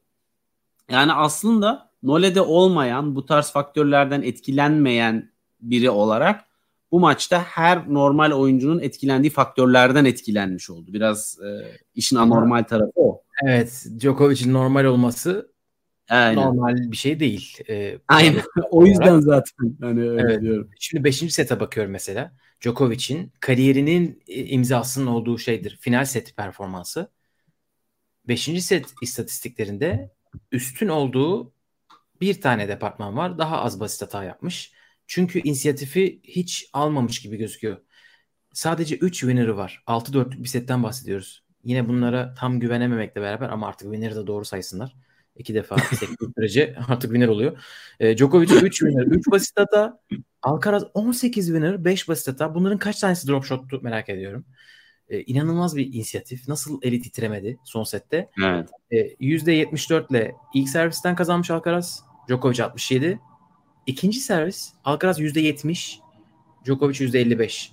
yani 0.91 1.13
aslında 1.13 1.91
Nole'de 2.03 2.41
olmayan 2.41 3.15
bu 3.15 3.25
tarz 3.25 3.51
faktörlerden 3.51 4.21
etkilenmeyen 4.21 5.31
biri 5.61 5.89
olarak 5.89 6.45
bu 6.91 6.99
maçta 6.99 7.43
her 7.43 7.93
normal 7.93 8.31
oyuncunun 8.31 8.79
etkilendiği 8.79 9.31
faktörlerden 9.31 10.05
etkilenmiş 10.05 10.69
oldu. 10.69 10.93
Biraz 10.93 11.39
e, 11.39 11.77
işin 11.95 12.15
anormal 12.15 12.63
tarafı 12.63 12.91
o. 12.95 13.23
Evet, 13.43 13.85
Djokovic'in 13.99 14.53
normal 14.53 14.85
olması 14.85 15.51
Aynen. 16.09 16.35
normal 16.35 16.91
bir 16.91 16.97
şey 16.97 17.19
değil. 17.19 17.57
Ee, 17.69 17.99
Aynen. 18.07 18.41
o 18.71 18.85
yüzden 18.85 19.19
zaten 19.19 19.77
hani 19.81 20.05
evet. 20.05 20.41
diyorum. 20.41 20.69
Şimdi 20.79 21.03
5. 21.03 21.33
sete 21.33 21.59
bakıyorum 21.59 21.91
mesela. 21.91 22.33
Djokovic'in 22.61 23.33
kariyerinin 23.39 24.23
e, 24.27 24.45
imzasının 24.45 25.07
olduğu 25.07 25.37
şeydir. 25.37 25.77
Final 25.81 26.05
set 26.05 26.37
performansı. 26.37 27.11
5. 28.27 28.63
set 28.63 28.93
istatistiklerinde 29.01 30.11
üstün 30.51 30.87
olduğu 30.87 31.53
bir 32.21 32.41
tane 32.41 32.67
departman 32.67 33.17
var. 33.17 33.37
Daha 33.37 33.61
az 33.61 33.79
basit 33.79 34.01
hata 34.01 34.23
yapmış. 34.23 34.73
Çünkü 35.11 35.39
inisiyatifi 35.39 36.19
hiç 36.23 36.69
almamış 36.73 37.21
gibi 37.21 37.37
gözüküyor. 37.37 37.77
Sadece 38.53 38.95
3 38.95 39.19
winner'ı 39.19 39.57
var. 39.57 39.83
6-4'lük 39.87 40.43
bir 40.43 40.47
setten 40.47 40.83
bahsediyoruz. 40.83 41.43
Yine 41.63 41.87
bunlara 41.87 42.33
tam 42.33 42.59
güvenememekle 42.59 43.21
beraber 43.21 43.49
ama 43.49 43.67
artık 43.67 43.91
winner'ı 43.91 44.15
da 44.15 44.27
doğru 44.27 44.45
saysınlar. 44.45 44.95
İki 45.35 45.53
defa 45.53 45.77
sektiği 45.99 46.29
sürece 46.35 46.75
artık 46.87 47.09
winner 47.09 47.27
oluyor. 47.27 47.57
E, 47.99 48.17
Djokovic 48.17 48.53
3 48.61 48.79
winner, 48.79 49.05
3 49.05 49.27
basit 49.27 49.57
hata. 49.57 49.99
Alcaraz 50.41 50.83
18 50.93 51.45
winner, 51.45 51.85
5 51.85 52.07
basit 52.07 52.27
hata. 52.27 52.55
Bunların 52.55 52.77
kaç 52.77 52.99
tanesi 52.99 53.27
drop 53.27 53.45
shot'tu 53.45 53.81
merak 53.81 54.09
ediyorum. 54.09 54.45
E, 55.09 55.21
inanılmaz 55.21 55.77
bir 55.77 55.93
inisiyatif. 55.93 56.47
Nasıl 56.47 56.79
eli 56.81 57.01
titremedi 57.01 57.59
son 57.63 57.83
sette. 57.83 58.29
Evet. 58.43 58.69
E, 58.91 58.97
%74 58.97 60.11
ile 60.11 60.35
ilk 60.53 60.69
servisten 60.69 61.15
kazanmış 61.15 61.51
Alcaraz. 61.51 62.03
Djokovic 62.27 62.63
67. 62.63 63.19
İkinci 63.85 64.19
servis 64.19 64.73
Alcaraz 64.83 65.19
%70. 65.19 65.99
Djokovic 66.65 66.95
%55. 66.95 67.69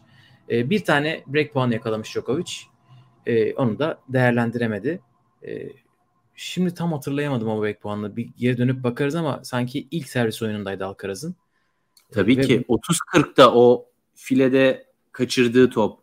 E, 0.51 0.71
bir 0.71 0.85
tane 0.85 1.23
break 1.27 1.53
puanı 1.53 1.75
yakalamış 1.75 2.15
Djokovic. 2.15 2.53
E, 3.27 3.55
onu 3.55 3.79
da 3.79 4.01
değerlendiremedi. 4.09 5.01
E, 5.47 5.69
şimdi 6.35 6.75
tam 6.75 6.93
hatırlayamadım 6.93 7.49
o 7.49 7.63
break 7.63 7.81
puanını. 7.81 8.17
Bir 8.17 8.31
geri 8.37 8.59
dönüp 8.59 8.85
bakarız 8.85 9.15
ama 9.15 9.41
sanki 9.45 9.89
ilk 9.91 10.09
servis 10.09 10.43
oyunundaydı 10.43 10.87
Alcaraz'ın. 10.87 11.37
Tabii 12.13 12.37
Ve 12.37 12.41
ki 12.41 12.65
30-40'da 12.69 13.55
o 13.55 13.87
filede 14.15 14.87
kaçırdığı 15.13 15.71
top. 15.71 16.01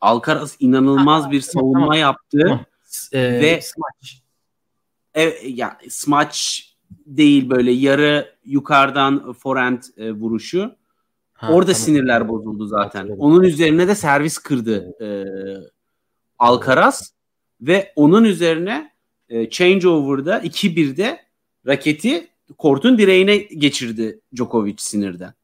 Alcaraz 0.00 0.56
inanılmaz 0.60 1.24
ha, 1.24 1.30
bir 1.30 1.40
savunma 1.40 1.80
tamam. 1.80 1.98
yaptı. 1.98 2.38
Tamam. 2.42 2.64
Ee, 3.12 3.20
ve 3.20 3.60
smaç. 3.60 4.22
E, 5.14 5.22
ya 5.48 5.78
smaç 5.88 6.66
değil 7.06 7.50
böyle 7.50 7.72
yarı 7.72 8.34
yukarıdan 8.44 9.32
forehand 9.32 9.82
e, 9.96 10.12
vuruşu. 10.12 10.74
Ha, 11.32 11.52
Orada 11.52 11.72
tamam. 11.72 11.86
sinirler 11.86 12.28
bozuldu 12.28 12.66
zaten. 12.66 12.98
Hatırladım. 13.00 13.20
Onun 13.20 13.42
üzerine 13.42 13.88
de 13.88 13.94
servis 13.94 14.38
kırdı 14.38 15.02
e, 15.04 15.08
Alcaraz 16.38 17.14
ve 17.60 17.92
onun 17.96 18.24
üzerine 18.24 18.92
e, 19.28 19.50
changeover'da 19.50 20.38
2-1'de 20.38 21.20
raketi 21.66 22.28
kortun 22.58 22.98
direğine 22.98 23.36
geçirdi 23.36 24.20
Djokovic 24.36 24.74
sinirden. 24.78 25.34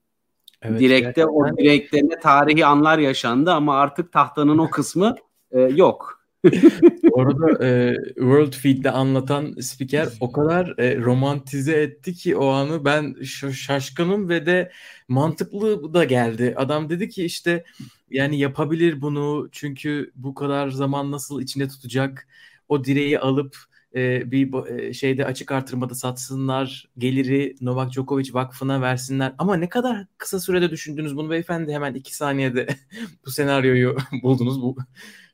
Evet, 0.62 0.80
Direkte 0.80 1.02
gerçekten. 1.04 1.26
o 1.52 1.56
direklerine 1.56 2.20
tarihi 2.20 2.66
anlar 2.66 2.98
yaşandı 2.98 3.52
ama 3.52 3.76
artık 3.76 4.12
tahtanın 4.12 4.58
o 4.58 4.70
kısmı 4.70 5.14
e, 5.50 5.60
yok. 5.60 6.15
Orada 7.12 7.64
e, 7.66 7.96
World 8.14 8.52
Feed'de 8.52 8.90
anlatan 8.90 9.54
spiker 9.60 10.08
o 10.20 10.32
kadar 10.32 10.74
e, 10.78 10.96
romantize 10.96 11.72
etti 11.72 12.14
ki 12.14 12.36
o 12.36 12.46
anı 12.46 12.84
ben 12.84 13.22
şaşkınım 13.52 14.28
ve 14.28 14.46
de 14.46 14.72
mantıklı 15.08 15.94
da 15.94 16.04
geldi. 16.04 16.54
Adam 16.56 16.90
dedi 16.90 17.08
ki 17.08 17.24
işte 17.24 17.64
yani 18.10 18.38
yapabilir 18.38 19.00
bunu 19.00 19.48
çünkü 19.52 20.12
bu 20.14 20.34
kadar 20.34 20.70
zaman 20.70 21.12
nasıl 21.12 21.40
içinde 21.42 21.68
tutacak 21.68 22.28
o 22.68 22.84
direği 22.84 23.18
alıp 23.18 23.56
e, 23.94 24.30
bir 24.30 24.66
e, 24.78 24.92
şeyde 24.92 25.24
açık 25.24 25.52
artırmada 25.52 25.94
satsınlar, 25.94 26.88
geliri 26.98 27.56
Novak 27.60 27.92
Djokovic 27.92 28.32
vakfına 28.34 28.80
versinler. 28.80 29.34
Ama 29.38 29.56
ne 29.56 29.68
kadar 29.68 30.06
kısa 30.18 30.40
sürede 30.40 30.70
düşündünüz 30.70 31.16
bunu 31.16 31.30
beyefendi 31.30 31.72
hemen 31.72 31.94
iki 31.94 32.16
saniyede 32.16 32.66
bu 33.26 33.30
senaryoyu 33.30 33.96
buldunuz 34.22 34.62
bu 34.62 34.76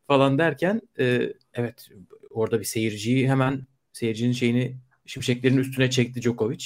falan 0.06 0.38
derken 0.38 0.80
e, 0.98 1.32
evet 1.54 1.88
orada 2.30 2.60
bir 2.60 2.64
seyirciyi 2.64 3.30
hemen 3.30 3.66
seyircinin 3.92 4.32
şeyini 4.32 4.78
şimşeklerin 5.06 5.56
üstüne 5.58 5.90
çekti 5.90 6.22
Djokovic. 6.22 6.64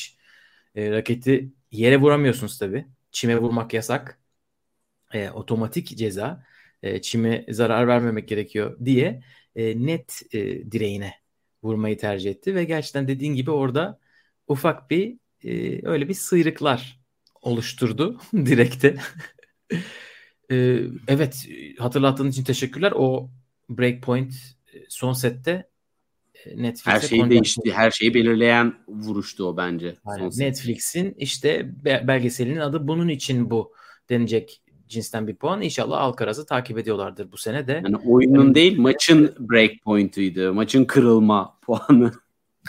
E, 0.74 0.90
raketi 0.90 1.52
yere 1.72 2.00
vuramıyorsunuz 2.00 2.58
tabi. 2.58 2.86
Çime 3.12 3.38
vurmak 3.38 3.74
yasak. 3.74 4.20
E, 5.14 5.30
otomatik 5.30 5.88
ceza. 5.98 6.44
E, 6.82 7.02
çime 7.02 7.46
zarar 7.48 7.88
vermemek 7.88 8.28
gerekiyor 8.28 8.78
diye 8.84 9.22
e, 9.56 9.86
net 9.86 10.22
e, 10.32 10.72
direğine 10.72 11.14
vurmayı 11.62 11.98
tercih 11.98 12.30
etti 12.30 12.54
ve 12.54 12.64
gerçekten 12.64 13.08
dediğin 13.08 13.34
gibi 13.34 13.50
orada 13.50 13.98
ufak 14.48 14.90
bir 14.90 15.18
e, 15.44 15.80
öyle 15.88 16.08
bir 16.08 16.14
sıyrıklar 16.14 17.00
oluşturdu 17.42 18.20
direkte. 18.34 18.96
E, 20.50 20.80
evet 21.08 21.48
hatırlattığın 21.78 22.28
için 22.28 22.44
teşekkürler. 22.44 22.92
O 22.96 23.30
breakpoint 23.70 24.32
e, 24.74 24.78
son 24.88 25.12
sette 25.12 25.68
e, 26.44 26.62
Netflix'e 26.62 26.90
her 26.90 27.00
şeyi 27.00 27.30
değişti. 27.30 27.72
Her 27.72 27.90
şeyi 27.90 28.14
belirleyen 28.14 28.74
vuruştu 28.88 29.44
o 29.44 29.56
bence. 29.56 29.96
Netflix'in 30.36 31.14
işte 31.18 31.70
belgeselinin 31.84 32.60
adı 32.60 32.88
bunun 32.88 33.08
için 33.08 33.50
bu 33.50 33.72
denecek 34.10 34.62
cinsten 34.88 35.28
bir 35.28 35.36
puan. 35.36 35.62
İnşallah 35.62 36.00
Alcaraz'ı 36.00 36.46
takip 36.46 36.78
ediyorlardır 36.78 37.32
bu 37.32 37.36
sene 37.36 37.66
de. 37.66 37.72
Yani 37.84 37.96
oyunun 37.96 38.44
yani, 38.44 38.54
değil 38.54 38.78
maçın 38.78 39.34
break 39.38 39.70
point'uydu. 39.84 40.54
Maçın 40.54 40.84
kırılma 40.84 41.58
puanı. 41.62 42.12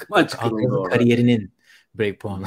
Maç 0.10 0.38
kırıldı 0.38 0.90
kariyerinin 0.90 1.54
break 1.96 2.20
puanı. 2.20 2.46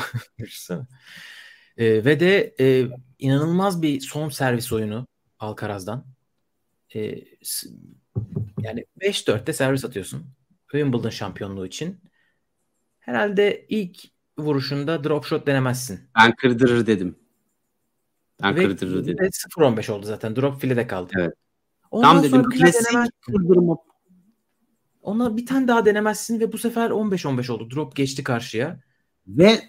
e, 1.76 2.04
ve 2.04 2.20
de 2.20 2.54
e, 2.60 2.88
inanılmaz 3.18 3.82
bir 3.82 4.00
son 4.00 4.28
servis 4.28 4.72
oyunu 4.72 5.06
Alcaraz'dan. 5.40 6.04
E, 6.94 7.00
yani 8.62 8.84
5-4'te 9.00 9.52
servis 9.52 9.84
atıyorsun. 9.84 10.26
Wimbledon 10.70 11.10
şampiyonluğu 11.10 11.66
için. 11.66 12.00
Herhalde 12.98 13.66
ilk 13.68 13.98
vuruşunda 14.38 15.04
drop 15.04 15.24
shot 15.24 15.46
denemezsin. 15.46 16.00
Ben 16.16 16.34
kırdırır 16.34 16.86
dedim. 16.86 17.16
Ben 18.42 18.56
Ve 18.56 18.64
kırdırır 18.64 19.06
dedim. 19.06 19.30
0-15 19.58 19.92
oldu 19.92 20.06
zaten. 20.06 20.36
Drop 20.36 20.60
filede 20.60 20.86
kaldı. 20.86 21.12
Evet. 21.18 21.34
Ondan 21.90 22.14
Tam 22.14 22.22
dedim 22.22 22.50
klasik 22.50 23.22
kırdırma. 23.26 23.76
Ona 25.02 25.36
bir 25.36 25.46
tane 25.46 25.68
daha 25.68 25.86
denemezsin 25.86 26.40
ve 26.40 26.52
bu 26.52 26.58
sefer 26.58 26.90
15-15 26.90 27.52
oldu. 27.52 27.70
Drop 27.70 27.96
geçti 27.96 28.24
karşıya. 28.24 28.80
Ve 29.26 29.60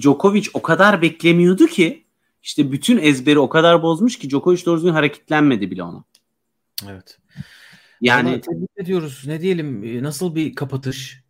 Djokovic 0.00 0.48
o 0.54 0.62
kadar 0.62 1.02
beklemiyordu 1.02 1.66
ki 1.66 2.01
işte 2.42 2.72
bütün 2.72 2.98
ezberi 2.98 3.38
o 3.38 3.48
kadar 3.48 3.82
bozmuş 3.82 4.18
ki 4.18 4.30
Djokovic 4.30 4.64
doğru 4.66 4.76
düzgün 4.76 4.92
hareketlenmedi 4.92 5.70
bile 5.70 5.82
ona. 5.82 6.04
Evet. 6.88 7.18
Yani 8.00 8.40
tebrik 8.40 8.70
ediyoruz. 8.76 9.24
Ne 9.26 9.40
diyelim? 9.40 10.02
Nasıl 10.02 10.34
bir 10.34 10.54
kapatış? 10.54 11.22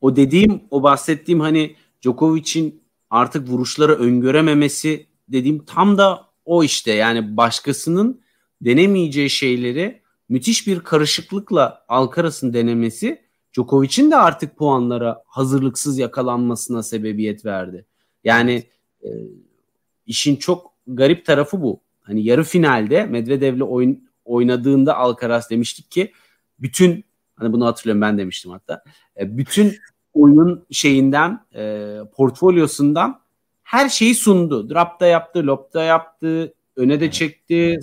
O 0.00 0.16
dediğim, 0.16 0.62
o 0.70 0.82
bahsettiğim 0.82 1.40
hani 1.40 1.76
Djokovic'in 2.02 2.82
artık 3.10 3.48
vuruşları 3.48 3.94
öngörememesi 3.94 5.06
dediğim 5.28 5.64
tam 5.64 5.98
da 5.98 6.26
o 6.44 6.64
işte. 6.64 6.92
Yani 6.92 7.36
başkasının 7.36 8.20
denemeyeceği 8.60 9.30
şeyleri 9.30 10.02
müthiş 10.28 10.66
bir 10.66 10.80
karışıklıkla 10.80 11.84
Alcaraz'ın 11.88 12.54
denemesi 12.54 13.22
Djokovic'in 13.52 14.10
de 14.10 14.16
artık 14.16 14.56
puanlara 14.56 15.22
hazırlıksız 15.26 15.98
yakalanmasına 15.98 16.82
sebebiyet 16.82 17.44
verdi. 17.44 17.86
Yani 18.24 18.64
e, 19.04 19.08
işin 20.06 20.36
çok 20.36 20.72
garip 20.86 21.26
tarafı 21.26 21.62
bu. 21.62 21.80
Hani 22.02 22.24
yarı 22.24 22.44
finalde 22.44 23.06
Medvedev'le 23.06 23.60
oyun 23.60 24.08
oynadığında 24.24 24.96
Alcaraz 24.96 25.50
demiştik 25.50 25.90
ki 25.90 26.12
bütün 26.58 27.04
hani 27.36 27.52
bunu 27.52 27.66
hatırlıyorum 27.66 28.00
ben 28.00 28.18
demiştim 28.18 28.50
hatta. 28.50 28.82
E, 29.20 29.38
bütün 29.38 29.76
oyun 30.14 30.66
şeyinden 30.70 31.44
e, 31.54 31.96
portfolyosundan 32.16 33.20
her 33.62 33.88
şeyi 33.88 34.14
sundu. 34.14 34.70
Drapta 34.70 35.06
yaptı, 35.06 35.46
lopta 35.46 35.82
yaptı, 35.82 36.54
öne 36.76 37.00
de 37.00 37.10
çekti, 37.10 37.78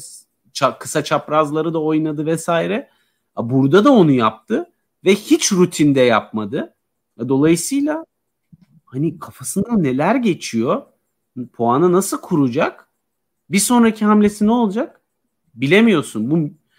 ça- 0.54 0.80
kısa 0.80 1.04
çaprazları 1.04 1.74
da 1.74 1.82
oynadı 1.82 2.26
vesaire. 2.26 2.90
Burada 3.38 3.86
da 3.86 3.92
onu 3.92 4.12
yaptı 4.12 4.66
ve 5.06 5.16
hiç 5.16 5.52
rutinde 5.52 6.02
yapmadı. 6.02 6.74
Dolayısıyla 7.20 8.06
hani 8.86 9.20
kafasından 9.20 9.84
neler 9.84 10.16
geçiyor? 10.16 10.82
Puanı 11.54 11.92
nasıl 11.92 12.22
kuracak? 12.22 12.90
Bir 13.50 13.60
sonraki 13.60 14.06
hamlesi 14.06 14.48
ne 14.48 14.52
olacak? 14.52 15.02
Bilemiyorsun. 15.56 16.32
Bu 16.32 16.38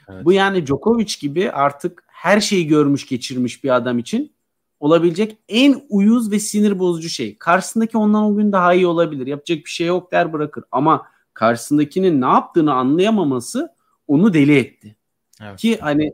evet. 0.09 0.25
bu 0.25 0.33
yani 0.33 0.67
Djokovic 0.67 1.15
gibi 1.21 1.51
artık 1.51 2.05
her 2.07 2.41
şeyi 2.41 2.67
görmüş 2.67 3.07
geçirmiş 3.07 3.65
bir 3.65 3.77
adam 3.77 3.99
için 3.99 4.35
olabilecek 4.81 5.39
en 5.49 5.83
uyuz 5.89 6.31
ve 6.31 6.39
sinir 6.39 6.79
bozucu 6.79 7.09
şey. 7.09 7.39
Karşısındaki 7.39 7.99
ondan 7.99 8.25
o 8.25 8.37
gün 8.37 8.53
daha 8.53 8.75
iyi 8.75 8.87
olabilir. 8.87 9.27
Yapacak 9.27 9.59
bir 9.59 9.71
şey 9.71 9.87
yok 9.87 10.13
der 10.13 10.33
bırakır. 10.33 10.65
Ama 10.73 11.07
karşısındakinin 11.35 12.21
ne 12.21 12.27
yaptığını 12.27 12.75
anlayamaması 12.75 13.75
onu 14.07 14.35
deli 14.35 14.57
etti. 14.57 14.97
Evet. 15.43 15.59
Ki 15.59 15.79
hani 15.81 16.13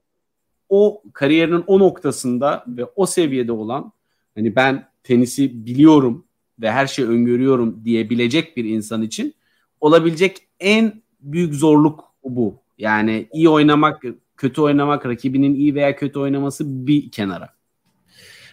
o 0.68 1.03
kariyerinin 1.12 1.64
o 1.66 1.78
noktasında 1.78 2.64
ve 2.68 2.84
o 2.84 3.07
seviyede 3.07 3.53
olan 3.53 3.93
hani 4.34 4.57
ben 4.57 4.88
tenisi 5.03 5.66
biliyorum 5.66 6.26
ve 6.61 6.71
her 6.71 6.87
şeyi 6.87 7.09
öngörüyorum 7.09 7.85
diyebilecek 7.85 8.57
bir 8.57 8.65
insan 8.65 9.03
için 9.03 9.35
olabilecek 9.81 10.49
en 10.61 11.03
büyük 11.21 11.55
zorluk 11.55 12.05
bu. 12.25 12.63
Yani 12.79 13.29
iyi 13.33 13.49
oynamak, 13.49 14.03
kötü 14.37 14.61
oynamak, 14.61 15.07
rakibinin 15.07 15.55
iyi 15.55 15.75
veya 15.75 15.97
kötü 15.97 16.19
oynaması 16.19 16.87
bir 16.87 17.11
kenara. 17.11 17.49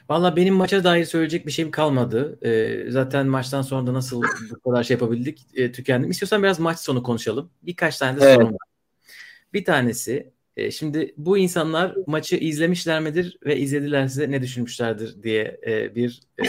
Valla 0.09 0.35
benim 0.35 0.55
maça 0.55 0.83
dair 0.83 1.05
söyleyecek 1.05 1.45
bir 1.47 1.51
şeyim 1.51 1.71
kalmadı. 1.71 2.39
Ee, 2.45 2.91
zaten 2.91 3.27
maçtan 3.27 3.61
sonra 3.61 3.87
da 3.87 3.93
nasıl 3.93 4.23
bu 4.51 4.71
kadar 4.71 4.83
şey 4.83 4.95
yapabildik 4.95 5.39
e, 5.53 5.71
tükendim. 5.71 6.09
İstiyorsan 6.09 6.43
biraz 6.43 6.59
maç 6.59 6.79
sonu 6.79 7.03
konuşalım. 7.03 7.49
Birkaç 7.63 7.97
tane 7.97 8.19
de 8.19 8.25
evet. 8.25 8.35
sorum 8.35 8.51
var. 8.51 8.67
Bir 9.53 9.65
tanesi 9.65 10.31
e, 10.57 10.71
şimdi 10.71 11.13
bu 11.17 11.37
insanlar 11.37 11.95
maçı 12.07 12.35
izlemişler 12.35 12.99
midir 12.99 13.37
ve 13.45 13.57
izledilerse 13.57 14.31
ne 14.31 14.41
düşünmüşlerdir 14.41 15.23
diye 15.23 15.59
e, 15.67 15.95
bir 15.95 16.21
e, 16.39 16.43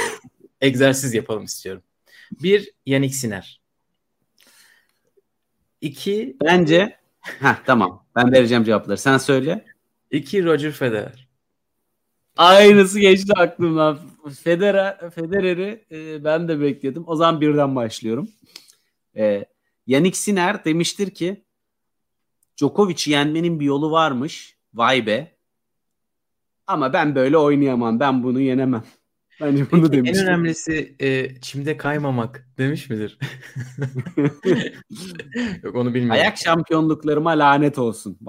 egzersiz 0.60 1.14
yapalım 1.14 1.44
istiyorum. 1.44 1.82
Bir 2.42 2.72
Yannick 2.86 3.14
Siner. 3.14 3.60
İki 5.80 6.36
bence 6.44 6.98
Ha 7.40 7.58
tamam. 7.66 8.04
Ben 8.16 8.32
vereceğim 8.32 8.64
cevapları. 8.64 8.98
Sen 8.98 9.18
söyle. 9.18 9.64
2 10.10 10.44
Roger 10.44 10.72
Federer. 10.72 11.28
Aynısı 12.36 13.00
geçti 13.00 13.32
aklımdan. 13.36 13.98
Federer, 14.42 15.10
Federer'i 15.10 15.84
e, 15.90 16.24
ben 16.24 16.48
de 16.48 16.60
bekledim. 16.60 17.04
O 17.06 17.16
zaman 17.16 17.40
birden 17.40 17.76
başlıyorum. 17.76 18.28
E, 19.16 19.44
Yannick 19.86 20.16
Sinner 20.16 20.64
demiştir 20.64 21.10
ki 21.10 21.44
Djokovic'i 22.56 23.10
yenmenin 23.10 23.60
bir 23.60 23.64
yolu 23.64 23.90
varmış. 23.90 24.56
Vay 24.74 25.06
be. 25.06 25.36
Ama 26.66 26.92
ben 26.92 27.14
böyle 27.14 27.38
oynayamam. 27.38 28.00
Ben 28.00 28.22
bunu 28.22 28.40
yenemem. 28.40 28.84
Bence 29.40 29.70
bunu 29.70 29.82
Peki, 29.82 29.92
demiştir. 29.92 30.20
En 30.20 30.26
önemlisi 30.26 30.94
e, 31.00 31.40
çimde 31.40 31.76
kaymamak 31.76 32.48
demiş 32.58 32.90
midir? 32.90 33.18
Yok 35.62 35.74
onu 35.74 35.94
bilmiyorum. 35.94 36.20
Ayak 36.20 36.38
şampiyonluklarıma 36.38 37.30
lanet 37.30 37.78
olsun. 37.78 38.18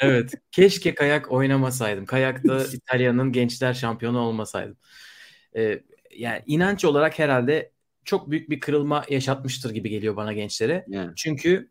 evet. 0.00 0.32
Keşke 0.52 0.94
kayak 0.94 1.32
oynamasaydım. 1.32 2.06
Kayakta 2.06 2.64
İtalya'nın 2.72 3.32
gençler 3.32 3.74
şampiyonu 3.74 4.18
olmasaydım. 4.18 4.76
Ee, 5.56 5.82
yani 6.16 6.42
inanç 6.46 6.84
olarak 6.84 7.18
herhalde 7.18 7.72
çok 8.04 8.30
büyük 8.30 8.50
bir 8.50 8.60
kırılma 8.60 9.04
yaşatmıştır 9.08 9.70
gibi 9.70 9.90
geliyor 9.90 10.16
bana 10.16 10.32
gençlere. 10.32 10.84
Yani. 10.88 11.12
Çünkü 11.16 11.70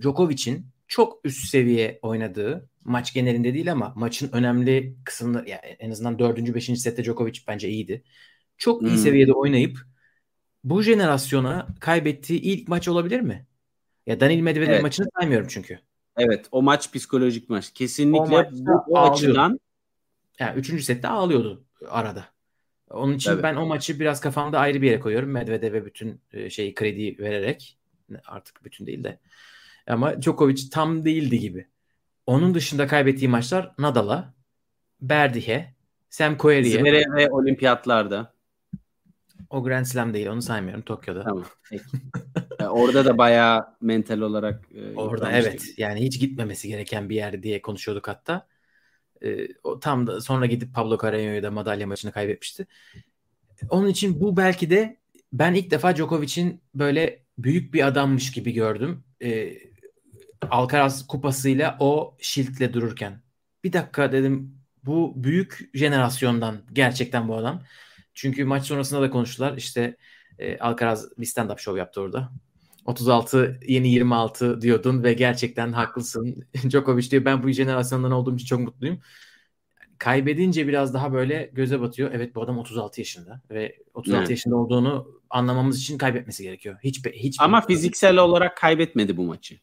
Djokovic'in 0.00 0.66
çok 0.92 1.20
üst 1.24 1.48
seviye 1.48 1.98
oynadığı 2.02 2.68
maç 2.84 3.14
genelinde 3.14 3.54
değil 3.54 3.72
ama 3.72 3.92
maçın 3.96 4.30
önemli 4.32 4.96
kısımları 5.04 5.48
yani 5.48 5.60
en 5.78 5.90
azından 5.90 6.18
4. 6.18 6.54
5. 6.54 6.80
sette 6.80 7.04
Djokovic 7.04 7.38
bence 7.48 7.68
iyiydi. 7.68 8.02
Çok 8.58 8.82
iyi 8.82 8.90
Hmm. 8.90 8.96
seviyede 8.96 9.32
oynayıp 9.32 9.78
bu 10.64 10.82
jenerasyona 10.82 11.68
kaybettiği 11.80 12.40
ilk 12.40 12.68
maç 12.68 12.88
olabilir 12.88 13.20
mi? 13.20 13.46
Ya 14.06 14.20
Danil 14.20 14.40
Medvedev 14.40 14.70
Evet. 14.72 14.82
maçını 14.82 15.06
saymıyorum 15.20 15.48
çünkü. 15.50 15.78
Evet 16.16 16.46
o 16.50 16.62
maç 16.62 16.92
psikolojik 16.92 17.50
maç. 17.50 17.70
O 17.70 17.74
Kesinlikle 17.74 18.36
maçta 18.36 18.84
bu, 18.88 18.98
ağlıyor. 18.98 19.12
açıdan 19.14 19.60
Yani 20.38 20.58
3. 20.58 20.84
sette 20.84 21.08
ağlıyordu 21.08 21.64
arada. 21.88 22.24
Onun 22.90 23.14
için 23.14 23.30
Tabii. 23.30 23.42
ben 23.42 23.56
o 23.56 23.66
maçı 23.66 24.00
biraz 24.00 24.20
kafamda 24.20 24.58
ayrı 24.58 24.82
bir 24.82 24.86
yere 24.86 25.00
koyuyorum. 25.00 25.30
Medvedev'e 25.30 25.84
bütün 25.86 26.20
e, 26.32 26.50
şeyi 26.50 26.74
kredi 26.74 27.18
vererek 27.18 27.78
artık 28.26 28.64
bütün 28.64 28.86
değil 28.86 29.04
de. 29.04 29.18
Ama 29.86 30.22
Djokovic 30.22 30.70
tam 30.70 31.04
değildi 31.04 31.38
gibi. 31.38 31.66
Onun 32.26 32.54
dışında 32.54 32.86
kaybettiği 32.86 33.28
maçlar 33.28 33.74
Nadal'a, 33.78 34.34
Berdih'e, 35.00 35.74
Sam 36.10 36.36
Querrey'e. 36.38 36.80
Zverev 36.80 37.14
ve 37.16 37.30
olimpiyatlarda. 37.30 38.34
O 39.50 39.64
Grand 39.64 39.84
Slam 39.84 40.14
değil 40.14 40.26
onu 40.26 40.42
saymıyorum 40.42 40.82
Tokyo'da. 40.82 41.22
Tamam. 41.22 41.44
E, 42.60 42.66
Orada 42.66 43.04
da 43.04 43.18
bayağı 43.18 43.66
mental 43.80 44.20
olarak 44.20 44.68
e, 44.74 44.94
Orada 44.94 45.32
evet 45.32 45.64
yani 45.76 46.00
hiç 46.00 46.20
gitmemesi 46.20 46.68
gereken 46.68 47.08
bir 47.08 47.14
yer 47.14 47.42
diye 47.42 47.62
konuşuyorduk 47.62 48.08
hatta. 48.08 48.46
Ee, 49.24 49.48
o 49.64 49.80
tam 49.80 50.06
da 50.06 50.20
sonra 50.20 50.46
gidip 50.46 50.74
Pablo 50.74 50.94
Carreño'ya 50.94 51.42
da 51.42 51.50
madalya 51.50 51.86
maçını 51.86 52.12
kaybetmişti. 52.12 52.66
Onun 53.68 53.88
için 53.88 54.20
bu 54.20 54.36
belki 54.36 54.70
de 54.70 54.96
ben 55.32 55.54
ilk 55.54 55.70
defa 55.70 55.96
Djokovic'in 55.96 56.60
böyle 56.74 57.22
büyük 57.38 57.74
bir 57.74 57.86
adammış 57.86 58.32
gibi 58.32 58.52
gördüm. 58.52 59.04
Ee, 59.22 59.52
Alcaraz 60.50 61.06
kupasıyla 61.06 61.76
o 61.80 62.16
şiltle 62.20 62.72
dururken. 62.72 63.22
Bir 63.64 63.72
dakika 63.72 64.12
dedim 64.12 64.58
bu 64.84 65.12
büyük 65.16 65.70
jenerasyondan 65.74 66.62
gerçekten 66.72 67.28
bu 67.28 67.36
adam. 67.36 67.62
Çünkü 68.14 68.44
maç 68.44 68.66
sonrasında 68.66 69.02
da 69.02 69.10
konuştular. 69.10 69.56
İşte 69.56 69.96
e, 70.38 70.58
Alcaraz 70.58 71.18
bir 71.18 71.26
stand-up 71.26 71.60
show 71.60 71.78
yaptı 71.78 72.00
orada. 72.00 72.32
36 72.84 73.60
yeni 73.68 73.88
26 73.88 74.60
diyordun 74.60 75.02
ve 75.02 75.12
gerçekten 75.12 75.72
haklısın. 75.72 76.44
Djokovic 76.70 77.10
diyor 77.10 77.24
ben 77.24 77.42
bu 77.42 77.50
jenerasyondan 77.50 78.12
olduğum 78.12 78.34
için 78.34 78.46
çok 78.46 78.60
mutluyum. 78.60 79.00
Kaybedince 79.98 80.68
biraz 80.68 80.94
daha 80.94 81.12
böyle 81.12 81.50
göze 81.52 81.80
batıyor. 81.80 82.10
Evet 82.14 82.34
bu 82.34 82.42
adam 82.42 82.58
36 82.58 83.00
yaşında 83.00 83.40
ve 83.50 83.76
36 83.94 84.18
Evet. 84.18 84.30
yaşında 84.30 84.56
olduğunu 84.56 85.20
anlamamız 85.30 85.78
için 85.78 85.98
kaybetmesi 85.98 86.42
gerekiyor. 86.42 86.76
Hiç 86.84 87.06
hiç 87.06 87.36
Ama 87.40 87.60
fiziksel 87.60 88.16
olarak 88.16 88.56
kaybetmedi 88.56 89.16
bu 89.16 89.22
maçı. 89.22 89.58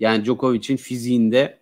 Yani 0.00 0.24
Djokovic'in 0.24 0.76
fiziğinde 0.76 1.58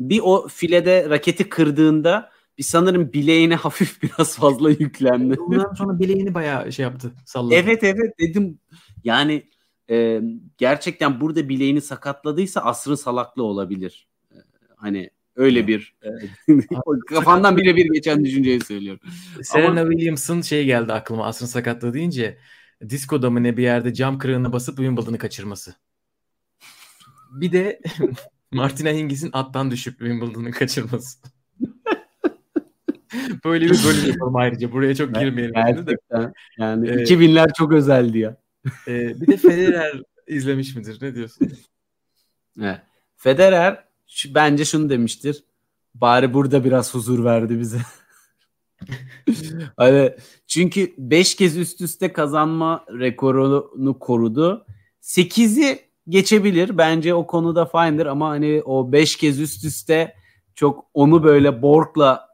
bir 0.00 0.20
o 0.24 0.48
filede 0.48 1.10
raketi 1.10 1.48
kırdığında 1.48 2.30
bir 2.58 2.62
sanırım 2.62 3.12
bileğine 3.12 3.54
hafif 3.56 4.02
biraz 4.02 4.36
fazla 4.36 4.70
yüklendi. 4.70 5.40
Ondan 5.40 5.74
sonra 5.74 5.98
bileğini 5.98 6.34
bayağı 6.34 6.72
şey 6.72 6.82
yaptı, 6.82 7.12
salladı. 7.24 7.54
evet 7.54 7.84
evet 7.84 8.18
dedim. 8.20 8.58
Yani 9.04 9.42
e, 9.90 10.20
gerçekten 10.58 11.20
burada 11.20 11.48
bileğini 11.48 11.80
sakatladıysa 11.80 12.60
asrın 12.60 12.94
salaklığı 12.94 13.42
olabilir. 13.42 14.08
E, 14.32 14.36
hani 14.76 15.10
öyle 15.36 15.66
bir 15.66 15.96
e, 16.02 16.08
kafandan 17.08 17.56
birebir 17.56 17.92
geçen 17.92 18.24
düşünceyi 18.24 18.60
söylüyorum. 18.60 19.00
Serena 19.42 19.80
Ama- 19.80 19.90
Williams'ın 19.90 20.42
şey 20.42 20.64
geldi 20.64 20.92
aklıma 20.92 21.26
asrın 21.26 21.46
sakatlığı 21.46 21.94
deyince 21.94 22.38
diskoda 22.88 23.30
mı 23.30 23.42
ne 23.42 23.56
bir 23.56 23.62
yerde 23.62 23.94
cam 23.94 24.18
kırığına 24.18 24.52
basıp 24.52 24.76
Wimbledon'ı 24.76 25.18
kaçırması. 25.18 25.74
Bir 27.40 27.52
de 27.52 27.80
Martina 28.52 28.90
Hingis'in 28.90 29.30
attan 29.32 29.70
düşüp 29.70 29.98
Wimbledon'ı 29.98 30.50
kaçırması. 30.50 31.18
Böyle 33.44 33.64
bir 33.64 33.84
bölüm 33.84 34.10
yapalım 34.10 34.36
ayrıca. 34.36 34.72
Buraya 34.72 34.94
çok 34.94 35.14
girmeyelim. 35.14 35.54
Gerçekten. 35.54 36.32
Yani 36.58 36.88
Evet. 36.88 37.10
2000'ler 37.10 37.52
çok 37.56 37.72
özeldi 37.72 38.18
ya. 38.18 38.36
Ee, 38.88 39.20
bir 39.20 39.26
de 39.26 39.36
Federer 39.36 40.02
izlemiş 40.26 40.76
midir? 40.76 40.98
Ne 41.02 41.14
diyorsun? 41.14 41.52
Evet. 42.60 42.80
Federer 43.16 43.84
şu, 44.06 44.34
bence 44.34 44.64
şunu 44.64 44.90
demiştir. 44.90 45.44
Bari 45.94 46.34
burada 46.34 46.64
biraz 46.64 46.94
huzur 46.94 47.24
verdi 47.24 47.60
bize. 47.60 47.78
hani 49.76 50.14
çünkü 50.46 50.94
5 50.98 51.34
kez 51.34 51.56
üst 51.56 51.80
üste 51.80 52.12
kazanma 52.12 52.84
rekorunu 52.88 53.98
korudu. 53.98 54.66
8'i 55.02 55.85
geçebilir. 56.08 56.78
Bence 56.78 57.14
o 57.14 57.26
konuda 57.26 57.66
fine'dir 57.66 58.06
ama 58.06 58.28
hani 58.28 58.62
o 58.64 58.92
5 58.92 59.16
kez 59.16 59.40
üst 59.40 59.64
üste 59.64 60.14
çok 60.54 60.84
onu 60.94 61.24
böyle 61.24 61.62
Borg'la 61.62 62.28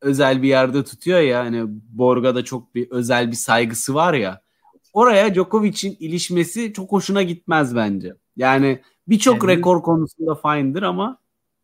özel 0.00 0.42
bir 0.42 0.48
yerde 0.48 0.84
tutuyor 0.84 1.20
ya 1.20 1.44
hani 1.44 1.62
Borg'a 1.68 2.34
da 2.34 2.44
çok 2.44 2.74
bir 2.74 2.90
özel 2.90 3.30
bir 3.30 3.36
saygısı 3.36 3.94
var 3.94 4.14
ya. 4.14 4.40
Oraya 4.92 5.34
Djokovic'in 5.34 5.96
ilişmesi 6.00 6.72
çok 6.72 6.92
hoşuna 6.92 7.22
gitmez 7.22 7.76
bence. 7.76 8.14
Yani 8.36 8.80
birçok 9.08 9.42
Yani- 9.42 9.56
rekor 9.56 9.82
konusunda 9.82 10.34
fine'dir 10.34 10.82
ama 10.82 11.18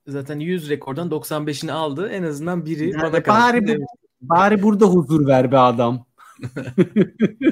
Zaten 0.07 0.39
100 0.39 0.71
rekordan 0.71 1.09
95'ini 1.11 1.73
aldı. 1.73 2.09
En 2.09 2.23
azından 2.23 2.65
biri 2.67 2.91
Yani 2.91 3.03
bana 3.13 3.27
bari 3.27 3.69
bu- 3.69 3.85
bari 4.21 4.63
burada 4.63 4.87
huzur 4.87 5.27
ver 5.27 5.53
be 5.53 5.59
adam. 5.59 6.07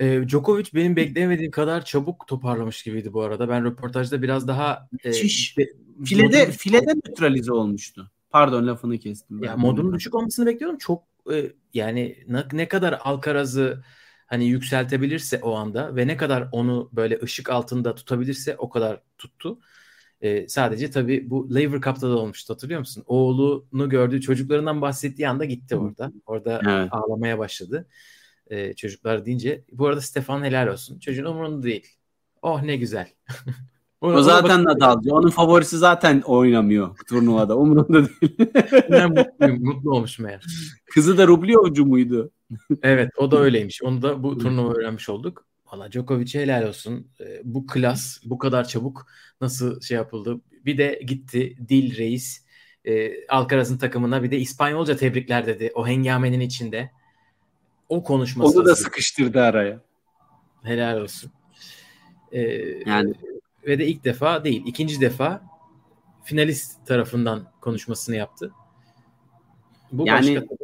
Ee, 0.00 0.22
Djokovic 0.28 0.64
benim 0.74 0.96
beklemediğim 0.96 1.50
kadar 1.50 1.84
çabuk 1.84 2.26
toparlamış 2.26 2.82
gibiydi 2.82 3.12
bu 3.12 3.22
arada. 3.22 3.48
Ben 3.48 3.64
röportajda 3.64 4.22
biraz 4.22 4.48
daha 4.48 4.88
e, 5.04 5.08
Müthiş. 5.08 5.56
Filede 6.04 6.44
modun- 6.44 6.50
filede 6.50 6.92
nötralize 7.08 7.52
olmuştu. 7.52 8.10
Pardon 8.30 8.66
lafını 8.66 8.98
kestim. 8.98 9.42
ya 9.44 9.56
modunun 9.56 9.94
düşük 9.94 10.14
olmasını 10.14 10.46
bekliyordum. 10.46 10.78
Çok 10.78 11.02
e, 11.32 11.52
yani 11.74 12.16
ne, 12.28 12.44
ne 12.52 12.68
kadar 12.68 12.98
Alcaraz'ı 13.04 13.84
hani 14.26 14.44
yükseltebilirse 14.46 15.38
o 15.42 15.54
anda 15.54 15.96
ve 15.96 16.06
ne 16.06 16.16
kadar 16.16 16.48
onu 16.52 16.90
böyle 16.92 17.18
ışık 17.22 17.50
altında 17.50 17.94
tutabilirse 17.94 18.56
o 18.56 18.68
kadar 18.68 19.00
tuttu. 19.18 19.58
E, 20.20 20.48
sadece 20.48 20.90
tabii 20.90 21.30
bu 21.30 21.54
Lever 21.54 21.80
Cup'ta 21.80 22.10
da 22.10 22.18
olmuştu 22.18 22.54
hatırlıyor 22.54 22.80
musun? 22.80 23.04
Oğlunu 23.06 23.88
gördüğü 23.88 24.20
çocuklarından 24.20 24.82
bahsettiği 24.82 25.28
anda 25.28 25.44
gitti 25.44 25.76
orada. 25.76 26.12
Orada 26.26 26.60
Evet. 26.68 26.88
ağlamaya 26.92 27.38
başladı. 27.38 27.86
E, 28.50 28.74
çocuklar 28.74 29.26
deyince. 29.26 29.64
Bu 29.72 29.86
arada 29.86 30.00
Stefan 30.00 30.44
helal 30.44 30.66
olsun. 30.66 30.98
Çocuğun 30.98 31.24
umurunda 31.24 31.62
değil. 31.62 31.86
Oh 32.42 32.62
ne 32.62 32.76
güzel. 32.76 33.08
O 34.00 34.22
zaten 34.22 34.64
Nadal'cı. 34.64 35.14
Onun 35.14 35.30
favorisi 35.30 35.78
zaten 35.78 36.20
oynamıyor 36.20 36.96
turnuvada. 37.08 37.58
Umurunda 37.58 38.08
değil. 38.08 38.36
Ben 38.90 39.10
mutluyum. 39.14 39.64
Mutlu 39.64 39.90
olmuş 39.90 40.18
meğer. 40.18 40.44
Kızı 40.94 41.18
da 41.18 41.26
Rublevcu 41.26 41.86
muydu? 41.86 42.30
Evet 42.82 43.10
o 43.16 43.30
da 43.30 43.38
öyleymiş. 43.38 43.82
Onu 43.82 44.02
da 44.02 44.22
bu 44.22 44.38
turnuva 44.38 44.72
öğrenmiş 44.72 45.08
olduk. 45.08 45.46
Valla 45.72 45.92
Djokovic'e 45.92 46.42
helal 46.42 46.68
olsun. 46.68 47.08
Ee, 47.20 47.40
bu 47.44 47.66
klas 47.66 48.18
bu 48.24 48.38
kadar 48.38 48.68
çabuk 48.68 49.06
nasıl 49.40 49.80
şey 49.80 49.96
yapıldı. 49.96 50.40
Bir 50.64 50.78
de 50.78 51.00
gitti 51.06 51.56
Dil 51.68 51.96
Reis 51.96 52.46
e, 52.84 53.26
Alcaraz'ın 53.26 53.78
takımına 53.78 54.22
bir 54.22 54.30
de 54.30 54.38
İspanyolca 54.38 54.96
tebrikler 54.96 55.46
dedi. 55.46 55.70
O 55.74 55.86
hengamenin 55.86 56.40
içinde. 56.40 56.90
O 57.88 58.02
konuşması. 58.02 58.58
Onu 58.58 58.66
da 58.66 58.76
sıkıştırdı 58.76 59.40
araya. 59.40 59.80
Helal 60.62 61.00
olsun. 61.00 61.30
Ee, 62.32 62.40
Yani 62.86 63.14
ve 63.66 63.78
de 63.78 63.86
ilk 63.86 64.04
defa 64.04 64.44
değil, 64.44 64.62
ikinci 64.66 65.00
defa 65.00 65.42
finalist 66.24 66.86
tarafından 66.86 67.52
konuşmasını 67.60 68.16
yaptı. 68.16 68.52
Bu 69.92 70.06
Yani- 70.06 70.36
başka. 70.36 70.54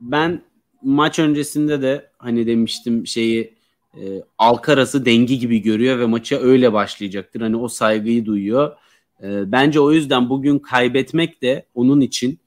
ben 0.00 0.42
maç 0.82 1.18
öncesinde 1.18 1.82
de 1.82 2.10
hani 2.18 2.46
demiştim 2.46 3.06
şeyi 3.06 3.54
e, 3.94 4.22
Alcaraz'ı 4.38 5.04
dengi 5.04 5.38
gibi 5.38 5.62
görüyor 5.62 5.98
ve 5.98 6.06
maça 6.06 6.36
öyle 6.36 6.72
başlayacaktır. 6.72 7.40
Hani 7.40 7.56
o 7.56 7.68
saygıyı 7.68 8.26
duyuyor. 8.26 8.76
E, 9.22 9.52
bence 9.52 9.80
o 9.80 9.92
yüzden 9.92 10.28
bugün 10.28 10.58
kaybetmek 10.58 11.42
de 11.42 11.66
onun 11.74 12.00
için 12.00 12.38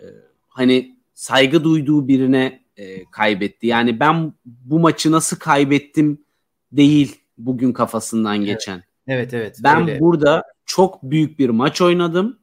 e, 0.00 0.04
hani 0.48 0.96
saygı 1.14 1.64
duyduğu 1.64 2.08
birine 2.08 2.60
e, 2.80 3.04
kaybetti. 3.04 3.66
Yani 3.66 4.00
ben 4.00 4.32
bu 4.44 4.78
maçı 4.78 5.12
nasıl 5.12 5.36
kaybettim 5.36 6.24
değil 6.72 7.20
bugün 7.38 7.72
kafasından 7.72 8.38
geçen. 8.44 8.82
Evet 9.06 9.34
evet. 9.34 9.58
Ben 9.62 9.80
öyle. 9.80 10.00
burada 10.00 10.44
çok 10.66 11.02
büyük 11.02 11.38
bir 11.38 11.48
maç 11.48 11.80
oynadım. 11.80 12.38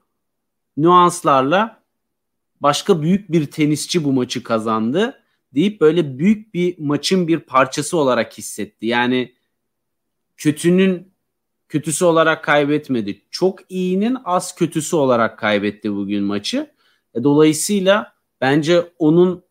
Nüanslarla 0.77 1.83
başka 2.61 3.01
büyük 3.01 3.31
bir 3.31 3.45
tenisçi 3.45 4.03
bu 4.03 4.13
maçı 4.13 4.43
kazandı 4.43 5.23
deyip 5.53 5.81
böyle 5.81 6.19
büyük 6.19 6.53
bir 6.53 6.79
maçın 6.79 7.27
bir 7.27 7.39
parçası 7.39 7.97
olarak 7.97 8.37
hissetti. 8.37 8.85
Yani 8.85 9.33
kötünün 10.37 11.11
kötüsü 11.69 12.05
olarak 12.05 12.43
kaybetmedi. 12.43 13.21
Çok 13.31 13.59
iyinin 13.71 14.17
az 14.25 14.55
kötüsü 14.55 14.95
olarak 14.95 15.39
kaybetti 15.39 15.93
bugün 15.93 16.23
maçı. 16.23 16.71
E, 17.15 17.23
dolayısıyla 17.23 18.13
bence 18.41 18.91
onun 18.99 19.46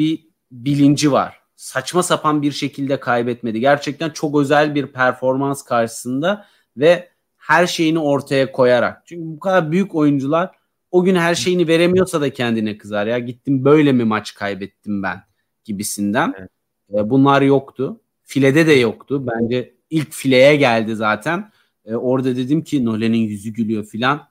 bir 0.00 0.26
bilinci 0.50 1.12
var. 1.12 1.40
Saçma 1.56 2.02
sapan 2.02 2.42
bir 2.42 2.52
şekilde 2.52 3.00
kaybetmedi. 3.00 3.60
Gerçekten 3.60 4.10
çok 4.10 4.40
özel 4.40 4.74
bir 4.74 4.86
performans 4.86 5.62
karşısında 5.62 6.46
ve 6.76 7.08
her 7.36 7.66
şeyini 7.66 7.98
ortaya 7.98 8.52
koyarak. 8.52 9.02
Çünkü 9.06 9.36
bu 9.36 9.40
kadar 9.40 9.72
büyük 9.72 9.94
oyuncular 9.94 10.50
o 10.90 11.04
gün 11.04 11.14
her 11.14 11.34
şeyini 11.34 11.68
veremiyorsa 11.68 12.20
da 12.20 12.32
kendine 12.32 12.78
kızar 12.78 13.06
ya. 13.06 13.18
Gittim 13.18 13.64
böyle 13.64 13.92
mi 13.92 14.04
maç 14.04 14.34
kaybettim 14.34 15.02
ben 15.02 15.22
gibisinden. 15.64 16.34
Evet. 16.38 16.50
E, 16.94 17.10
bunlar 17.10 17.42
yoktu. 17.42 18.00
Filede 18.22 18.66
de 18.66 18.72
yoktu. 18.72 19.26
Bence 19.26 19.74
ilk 19.90 20.12
fileye 20.12 20.56
geldi 20.56 20.96
zaten. 20.96 21.52
E, 21.84 21.94
orada 21.94 22.36
dedim 22.36 22.64
ki 22.64 22.84
Nolan'in 22.84 23.18
yüzü 23.18 23.50
gülüyor 23.50 23.84
filan. 23.84 24.28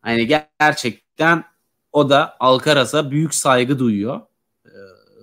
Hani 0.00 0.26
gerçekten 0.60 1.44
o 1.92 2.10
da 2.10 2.36
Alcaraz'a 2.40 3.10
büyük 3.10 3.34
saygı 3.34 3.78
duyuyor. 3.78 4.20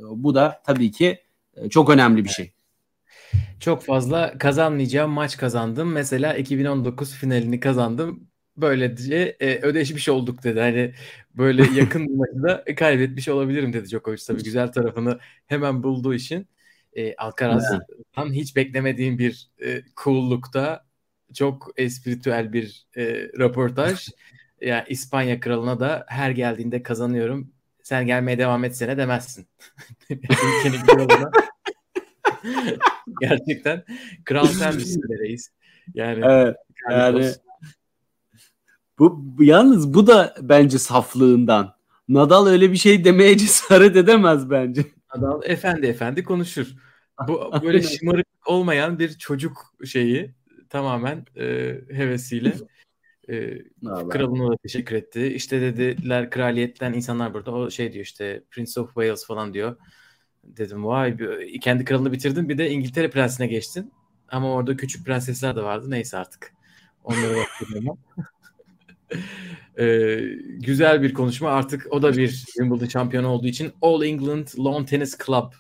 Bu 0.02 0.36
da 0.36 0.62
tabii 0.66 0.92
ki 0.92 1.22
e, 1.56 1.70
çok 1.70 1.90
önemli 1.90 2.24
bir 2.24 2.30
şey. 2.30 2.54
Çok 3.60 3.84
fazla 3.84 4.38
kazanmayacağım 4.38 5.12
maç 5.12 5.38
kazandım. 5.38 5.92
Mesela 5.92 6.34
2019 6.34 7.14
finalini 7.14 7.60
kazandım. 7.60 8.28
Böylece 8.58 9.38
e, 9.40 9.60
ödeşmiş 9.62 10.10
olduk 10.10 10.44
dedi. 10.44 10.60
Hani 10.60 10.94
böyle 11.36 11.64
yakın 11.80 12.08
bir 12.08 12.16
maçı 12.16 12.76
kaybetmiş 12.76 13.30
olabilirim 13.30 13.74
dedi 13.74 13.90
Djokovic. 13.90 14.22
Tabii 14.28 14.44
güzel 14.44 14.72
tarafını 14.72 15.20
hemen 15.48 15.84
bulduğu 15.84 16.14
için 16.14 16.48
e, 16.94 17.16
Alcaraz'dan 17.16 18.34
hiç 18.34 18.56
beklemediğim 18.56 19.20
bir 19.20 19.50
e, 19.66 19.82
cool'lukta 20.04 20.86
çok 21.34 21.72
espritüel 21.78 22.54
bir 22.54 22.88
e, 22.98 23.04
röportaj. 23.40 24.10
yani 24.62 24.84
İspanya 24.90 25.40
kralına 25.40 25.80
da 25.80 26.06
her 26.08 26.32
geldiğinde 26.32 26.84
kazanıyorum. 26.84 27.54
Sen 27.84 28.08
gelmeye 28.08 28.38
devam 28.38 28.64
etsene 28.64 28.98
demezsin. 28.98 29.48
Ülkenin 30.10 30.86
kralına. 30.86 31.32
Gerçekten 33.22 33.84
kral 34.26 34.46
sen 34.46 34.76
misin 34.76 35.02
reis. 35.20 35.50
Yani, 35.94 36.26
evet, 36.26 36.56
yani 36.92 37.32
bu 39.00 39.36
yalnız 39.40 39.94
bu 39.94 40.08
da 40.08 40.36
bence 40.42 40.80
saflığından. 40.80 41.76
Nadal 42.08 42.48
öyle 42.48 42.72
bir 42.72 42.78
şey 42.78 43.06
demeye 43.06 43.38
cesaret 43.38 43.96
edemez 43.96 44.50
bence. 44.50 44.86
Nadal 45.16 45.42
efendi 45.44 45.86
efendi 45.88 46.24
konuşur. 46.24 46.68
Bu 47.28 47.52
böyle 47.64 47.82
şımarık 47.82 48.28
olmayan 48.46 49.00
bir 49.00 49.18
çocuk 49.18 49.74
şeyi 49.86 50.34
tamamen 50.70 51.26
e, 51.36 51.76
hevesiyle 51.92 52.54
e, 53.30 53.58
kralına 54.10 54.52
da 54.52 54.58
teşekkür 54.58 54.96
etti. 54.96 55.28
İşte 55.28 55.62
dediler 55.62 56.30
kraliyetten 56.30 56.94
insanlar 56.94 57.34
burada. 57.34 57.52
O 57.52 57.70
şey 57.70 57.94
diyor 57.94 58.06
işte 58.06 58.44
Prince 58.52 58.82
of 58.82 58.88
Wales 58.88 59.26
falan 59.26 59.54
diyor. 59.54 59.76
Dedim 60.44 60.86
vay 60.86 61.18
kendi 61.62 61.86
kralını 61.86 62.12
bitirdin 62.12 62.50
bir 62.50 62.58
de 62.58 62.70
İngiltere 62.70 63.10
prensine 63.10 63.48
geçtin. 63.48 63.92
Ama 64.30 64.54
orada 64.54 64.78
küçük 64.78 65.06
prensesler 65.06 65.56
de 65.56 65.64
vardı. 65.64 65.86
Neyse 65.90 66.18
artık. 66.18 66.54
Onları 67.04 67.38
bakıyorum 67.38 67.98
ee, 69.80 70.20
güzel 70.60 71.02
bir 71.02 71.14
konuşma. 71.14 71.50
Artık 71.50 71.88
o 71.92 72.02
da 72.02 72.18
bir 72.18 72.30
Wimbledon 72.30 72.86
şampiyonu 72.86 73.28
olduğu 73.28 73.48
için 73.48 73.72
All 73.82 74.04
England 74.04 74.48
Lawn 74.58 74.84
Tennis 74.84 75.18
Club 75.26 75.54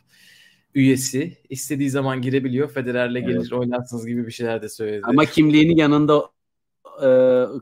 üyesi. 0.75 1.37
istediği 1.49 1.89
zaman 1.89 2.21
girebiliyor. 2.21 2.71
Federer'le 2.71 3.15
evet. 3.15 3.27
gelir 3.27 3.51
oynarsınız 3.51 4.07
gibi 4.07 4.27
bir 4.27 4.31
şeyler 4.31 4.61
de 4.61 4.69
söyledi. 4.69 5.01
Ama 5.03 5.25
kimliğini 5.25 5.79
yanında 5.79 6.29
e, 7.03 7.09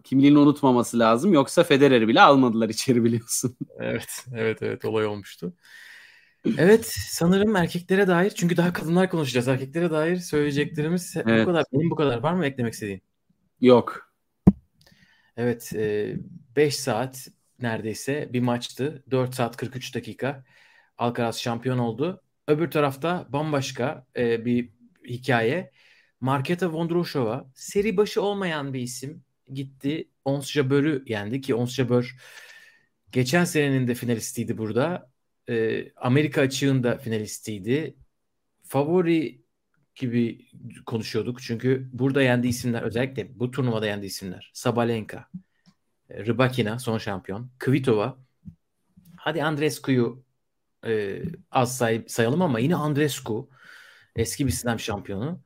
kimliğini 0.03 0.38
unutmaması 0.38 0.99
lazım. 0.99 1.34
Yoksa 1.34 1.63
Federer'i 1.63 2.07
bile 2.07 2.21
almadılar 2.21 2.69
içeri 2.69 3.03
biliyorsun. 3.03 3.57
evet, 3.79 4.25
evet, 4.36 4.61
evet 4.61 4.86
olay 4.86 5.05
olmuştu. 5.05 5.53
Evet 6.57 6.86
sanırım 7.09 7.55
erkeklere 7.55 8.07
dair 8.07 8.29
çünkü 8.29 8.57
daha 8.57 8.73
kadınlar 8.73 9.09
konuşacağız. 9.09 9.47
Erkeklere 9.47 9.91
dair 9.91 10.17
söyleyeceklerimiz 10.17 11.13
evet. 11.17 11.41
bu 11.41 11.45
kadar. 11.45 11.65
Benim 11.73 11.89
bu 11.89 11.95
kadar. 11.95 12.17
Var 12.17 12.34
mı 12.34 12.45
eklemek 12.45 12.73
istediğin? 12.73 13.01
Yok. 13.61 14.11
Evet 15.38 15.71
5 16.55 16.75
saat 16.75 17.27
neredeyse 17.59 18.29
bir 18.34 18.41
maçtı. 18.41 19.03
4 19.11 19.36
saat 19.36 19.57
43 19.57 19.95
dakika. 19.95 20.43
Alcaraz 20.97 21.39
şampiyon 21.39 21.77
oldu. 21.77 22.21
Öbür 22.47 22.71
tarafta 22.71 23.27
bambaşka 23.29 24.05
e, 24.17 24.45
bir 24.45 24.69
hikaye. 25.07 25.71
Marketa 26.22 26.74
Vondroshova 26.74 27.51
seri 27.55 27.97
başı 27.97 28.22
olmayan 28.22 28.74
bir 28.74 28.80
isim 28.80 29.24
gitti. 29.53 30.09
Ons 30.26 30.51
Jabeur'ü 30.51 31.03
yendi 31.07 31.41
ki 31.41 31.55
Ons 31.55 31.76
Jabeur 31.76 32.15
geçen 33.11 33.43
senenin 33.43 33.88
de 33.88 33.95
finalistiydi 33.95 34.57
burada. 34.57 35.11
E, 35.49 35.86
Amerika 35.95 36.41
açığında 36.41 36.97
finalistiydi. 36.97 37.95
Favori 38.63 39.41
gibi 39.95 40.47
konuşuyorduk. 40.86 41.41
Çünkü 41.41 41.89
burada 41.93 42.22
yendi 42.22 42.47
isimler 42.47 42.82
özellikle 42.82 43.39
bu 43.39 43.51
turnuvada 43.51 43.88
yendi 43.88 44.05
isimler. 44.05 44.51
Sabalenka, 44.53 45.28
e, 46.09 46.26
Rybakina 46.26 46.80
son 46.80 46.97
şampiyon, 46.97 47.51
Kvitova. 47.59 48.17
Hadi 49.17 49.43
Andrescu'yu 49.43 50.24
e, 50.86 51.22
az 51.51 51.78
say 51.78 52.05
sayalım 52.07 52.41
ama 52.41 52.59
yine 52.59 52.76
Andrescu 52.76 53.49
eski 54.15 54.47
bir 54.47 54.51
slam 54.51 54.80
şampiyonu. 54.80 55.41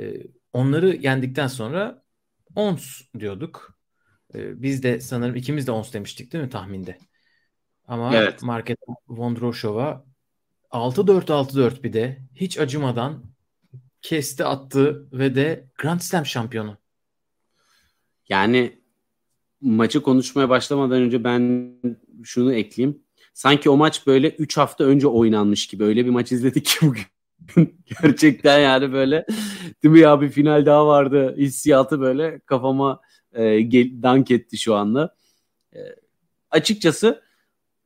E, 0.00 0.22
onları 0.52 0.96
yendikten 0.96 1.46
sonra 1.46 2.02
ons 2.54 3.02
diyorduk. 3.18 3.78
E, 4.34 4.62
biz 4.62 4.82
de 4.82 5.00
sanırım 5.00 5.36
ikimiz 5.36 5.66
de 5.66 5.70
ons 5.70 5.92
demiştik 5.92 6.32
değil 6.32 6.44
mi 6.44 6.50
tahminde? 6.50 6.98
Ama 7.84 8.16
evet. 8.16 8.42
Market 8.42 8.78
Vondroshova 9.08 10.04
6-4-6-4 10.70 11.82
bir 11.82 11.92
de 11.92 12.22
hiç 12.34 12.58
acımadan 12.58 13.24
kesti 14.02 14.44
attı 14.44 15.08
ve 15.12 15.34
de 15.34 15.68
Grand 15.78 16.00
Slam 16.00 16.26
şampiyonu. 16.26 16.76
Yani 18.28 18.78
maçı 19.60 20.02
konuşmaya 20.02 20.48
başlamadan 20.48 21.02
önce 21.02 21.24
ben 21.24 21.72
şunu 22.24 22.54
ekleyeyim. 22.54 23.02
Sanki 23.34 23.70
o 23.70 23.76
maç 23.76 24.06
böyle 24.06 24.30
3 24.30 24.56
hafta 24.56 24.84
önce 24.84 25.06
oynanmış 25.06 25.66
gibi. 25.66 25.84
Öyle 25.84 26.04
bir 26.04 26.10
maç 26.10 26.32
izledik 26.32 26.64
ki 26.64 26.76
bugün. 26.82 27.04
Gerçekten 28.02 28.58
yani 28.58 28.92
böyle 28.92 29.26
değil 29.82 29.92
mi 29.92 30.00
ya 30.00 30.20
bir 30.20 30.28
final 30.28 30.66
daha 30.66 30.86
vardı 30.86 31.34
hissiyatı 31.36 32.00
böyle 32.00 32.40
kafama 32.40 33.00
e, 33.32 33.60
gel, 33.60 34.02
dank 34.02 34.30
etti 34.30 34.58
şu 34.58 34.74
anda. 34.74 35.14
E, 35.74 35.78
açıkçası 36.50 37.22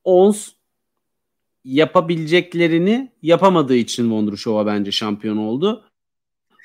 Ons 0.05 0.49
yapabileceklerini 1.65 3.13
yapamadığı 3.23 3.77
için 3.77 4.11
Vondrushova 4.11 4.67
bence 4.67 4.93
şampiyon 4.93 5.37
oldu. 5.37 5.85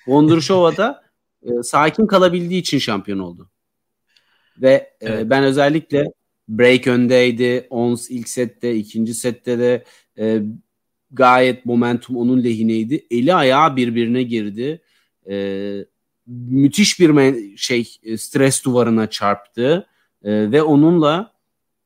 Vondrushova 0.08 0.78
da 0.78 1.04
e, 1.44 1.64
sakin 1.64 2.08
kalabildiği 2.08 2.62
için 2.62 2.80
şampiyon 2.80 3.20
oldu. 3.20 3.50
Ve 4.58 4.72
e, 4.72 4.96
evet. 5.02 5.30
ben 5.30 5.44
özellikle 5.44 6.06
break 6.50 6.88
öndeydi. 6.88 7.68
Ons 7.70 8.10
ilk 8.10 8.30
sette, 8.30 8.76
ikinci 8.76 9.14
sette 9.14 9.60
de 9.60 9.84
e, 10.18 10.42
gayet 11.12 11.66
momentum 11.66 12.18
onun 12.18 12.44
lehineydi. 12.44 13.08
Eli 13.12 13.34
ayağı 13.34 13.76
birbirine 13.76 14.24
girdi. 14.24 14.82
E, 15.30 15.86
müthiş 16.28 17.00
bir 17.00 17.58
şey 17.58 17.98
e, 18.04 18.18
stres 18.18 18.66
duvarına 18.66 19.10
çarptı 19.10 19.88
e, 20.24 20.52
ve 20.52 20.64
onunla 20.64 21.34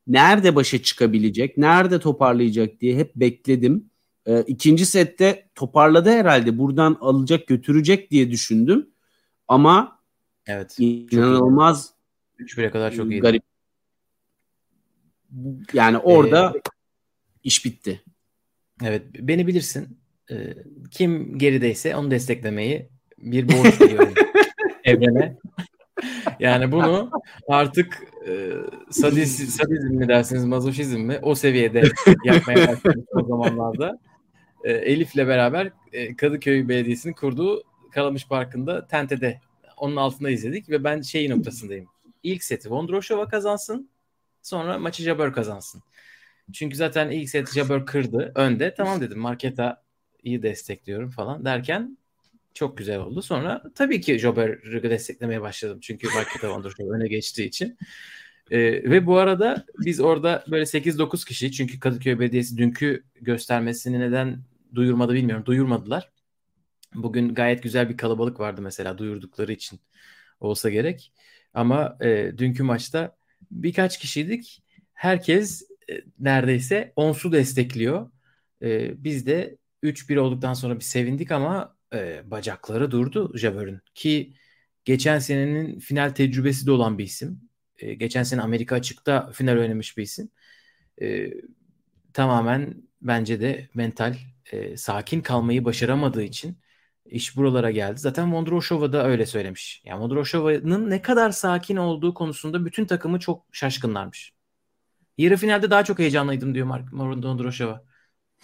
nerede 0.06 0.54
başa 0.54 0.82
çıkabilecek, 0.82 1.58
nerede 1.58 2.00
toparlayacak 2.00 2.80
diye 2.80 2.96
hep 2.96 3.16
bekledim. 3.16 3.90
E, 4.26 4.40
ikinci 4.42 4.86
sette 4.86 5.48
toparladı 5.54 6.10
herhalde. 6.10 6.58
Buradan 6.58 6.98
alacak, 7.00 7.46
götürecek 7.46 8.10
diye 8.10 8.30
düşündüm. 8.30 8.90
Ama 9.48 9.98
evet, 10.46 10.76
inanılmaz 10.78 11.94
3-1'e 12.38 12.70
kadar 12.70 12.92
çok 12.92 13.10
iyi. 13.10 13.20
Garip. 13.20 13.42
Yani 15.72 15.98
orada 15.98 16.52
ee, 16.56 16.60
iş 17.44 17.64
bitti. 17.64 18.02
Evet, 18.84 19.02
beni 19.18 19.46
bilirsin. 19.46 19.98
e, 20.30 20.54
kim 20.90 21.38
gerideyse 21.38 21.96
onu 21.96 22.10
desteklemeyi 22.10 22.88
bir 23.18 23.48
borç 23.48 23.80
biliyorum 23.80 24.14
evrene. 24.84 25.36
Yani 26.40 26.72
bunu 26.72 27.10
artık 27.48 28.02
e, 28.28 28.50
sadizm, 28.90 29.46
sadizm 29.46 29.94
mi 29.94 30.08
dersiniz, 30.08 30.44
mazoşizm 30.44 31.00
mi 31.00 31.18
o 31.22 31.34
seviyede 31.34 31.82
yapmaya 32.24 32.68
başladık 32.68 33.08
o 33.14 33.24
zamanlarda. 33.24 33.98
E, 34.64 34.72
Elif'le 34.72 35.16
beraber 35.16 35.70
e, 35.92 36.16
Kadıköy 36.16 36.68
Belediyesi'nin 36.68 37.14
kurduğu 37.14 37.62
Kalamış 37.92 38.28
Parkı'nda 38.28 38.86
Tente'de 38.86 39.40
onun 39.76 39.96
altında 39.96 40.30
izledik 40.30 40.70
ve 40.70 40.84
ben 40.84 41.00
şey 41.00 41.30
noktasındayım. 41.30 41.86
İlk 42.22 42.44
seti 42.44 42.70
Vondroshova 42.70 43.28
kazansın 43.28 43.90
sonra 44.42 44.78
maçı 44.78 45.02
Jabber 45.02 45.32
kazansın. 45.32 45.82
Çünkü 46.52 46.76
zaten 46.76 47.10
ilk 47.10 47.30
set 47.30 47.52
Jabber 47.54 47.86
kırdı 47.86 48.32
önde. 48.34 48.74
Tamam 48.74 49.00
dedim 49.00 49.18
Marketa 49.18 49.82
iyi 50.22 50.42
destekliyorum 50.42 51.10
falan 51.10 51.44
derken 51.44 51.98
çok 52.54 52.78
güzel 52.78 52.98
oldu. 52.98 53.22
Sonra 53.22 53.62
tabii 53.74 54.00
ki 54.00 54.18
Jobber'ı 54.18 54.82
desteklemeye 54.82 55.40
başladım. 55.40 55.78
Çünkü 55.82 56.08
Marketa 56.14 56.50
Vondroshova 56.50 56.92
öne 56.96 57.08
geçtiği 57.08 57.44
için. 57.44 57.78
Ee, 58.50 58.60
ve 58.60 59.06
bu 59.06 59.18
arada 59.18 59.66
biz 59.78 60.00
orada 60.00 60.44
böyle 60.50 60.66
8-9 60.66 61.24
kişi 61.24 61.52
çünkü 61.52 61.80
Kadıköy 61.80 62.18
Belediyesi 62.18 62.58
dünkü 62.58 63.04
göstermesini 63.14 64.00
neden 64.00 64.42
duyurmadı 64.74 65.14
bilmiyorum. 65.14 65.46
Duyurmadılar. 65.46 66.10
Bugün 66.94 67.34
gayet 67.34 67.62
güzel 67.62 67.88
bir 67.88 67.96
kalabalık 67.96 68.40
vardı 68.40 68.62
mesela 68.62 68.98
duyurdukları 68.98 69.52
için 69.52 69.80
olsa 70.40 70.70
gerek. 70.70 71.12
Ama 71.54 71.96
e, 72.00 72.32
dünkü 72.38 72.62
maçta 72.62 73.16
birkaç 73.50 73.98
kişiydik. 73.98 74.62
Herkes 74.92 75.71
neredeyse 76.18 76.92
onsu 76.96 77.32
destekliyor. 77.32 78.10
E, 78.62 79.04
biz 79.04 79.26
de 79.26 79.58
3-1 79.82 80.18
olduktan 80.18 80.54
sonra 80.54 80.76
bir 80.76 80.84
sevindik 80.84 81.30
ama 81.30 81.76
e, 81.94 82.30
bacakları 82.30 82.90
durdu 82.90 83.38
Jabber'ın. 83.38 83.82
Ki 83.94 84.34
geçen 84.84 85.18
senenin 85.18 85.78
final 85.78 86.10
tecrübesi 86.10 86.66
de 86.66 86.70
olan 86.72 86.98
bir 86.98 87.04
isim. 87.04 87.40
E, 87.78 87.94
geçen 87.94 88.22
sene 88.22 88.42
Amerika 88.42 88.76
açıkta 88.76 89.30
final 89.32 89.58
oynamış 89.58 89.96
bir 89.98 90.02
isim. 90.02 90.30
E, 91.02 91.30
tamamen 92.12 92.74
bence 93.02 93.40
de 93.40 93.68
mental 93.74 94.14
e, 94.52 94.76
sakin 94.76 95.20
kalmayı 95.20 95.64
başaramadığı 95.64 96.22
için 96.22 96.58
iş 97.06 97.36
buralara 97.36 97.70
geldi. 97.70 98.00
Zaten 98.00 98.32
Vondroshova 98.34 98.92
da 98.92 99.06
öyle 99.06 99.26
söylemiş. 99.26 99.82
Yani 99.84 100.00
Vondroshova'nın 100.00 100.90
ne 100.90 101.02
kadar 101.02 101.30
sakin 101.30 101.76
olduğu 101.76 102.14
konusunda 102.14 102.64
bütün 102.66 102.86
takımı 102.86 103.18
çok 103.20 103.46
şaşkınlarmış. 103.52 104.32
Yarı 105.18 105.36
finalde 105.36 105.70
daha 105.70 105.84
çok 105.84 105.98
heyecanlıydım 105.98 106.54
diyor 106.54 106.66
Mark 106.66 106.92
Vondroshova. 106.92 107.84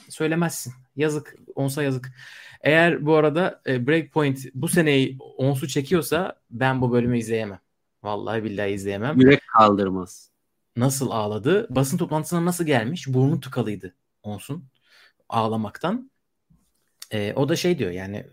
Söylemezsin. 0.09 0.73
Yazık. 0.97 1.35
Onsa 1.55 1.83
yazık. 1.83 2.13
Eğer 2.61 3.07
bu 3.07 3.15
arada 3.15 3.63
e, 3.67 3.87
Breakpoint 3.87 4.39
bu 4.55 4.69
seneyi 4.69 5.19
onsu 5.37 5.69
çekiyorsa 5.69 6.41
ben 6.51 6.81
bu 6.81 6.93
bölümü 6.93 7.19
izleyemem. 7.19 7.61
Vallahi 8.03 8.45
billahi 8.45 8.71
izleyemem. 8.71 9.21
Yürek 9.21 9.41
kaldırmaz. 9.59 10.31
Nasıl 10.77 11.11
ağladı? 11.11 11.67
Basın 11.71 11.99
toplantısına 11.99 12.45
nasıl 12.45 12.67
gelmiş? 12.67 13.09
Burnu 13.09 13.41
tıkalıydı 13.41 13.95
Onsun 14.23 14.65
ağlamaktan. 15.29 16.11
E, 17.11 17.33
o 17.33 17.49
da 17.49 17.57
şey 17.57 17.79
diyor 17.79 17.91
yani 17.91 18.27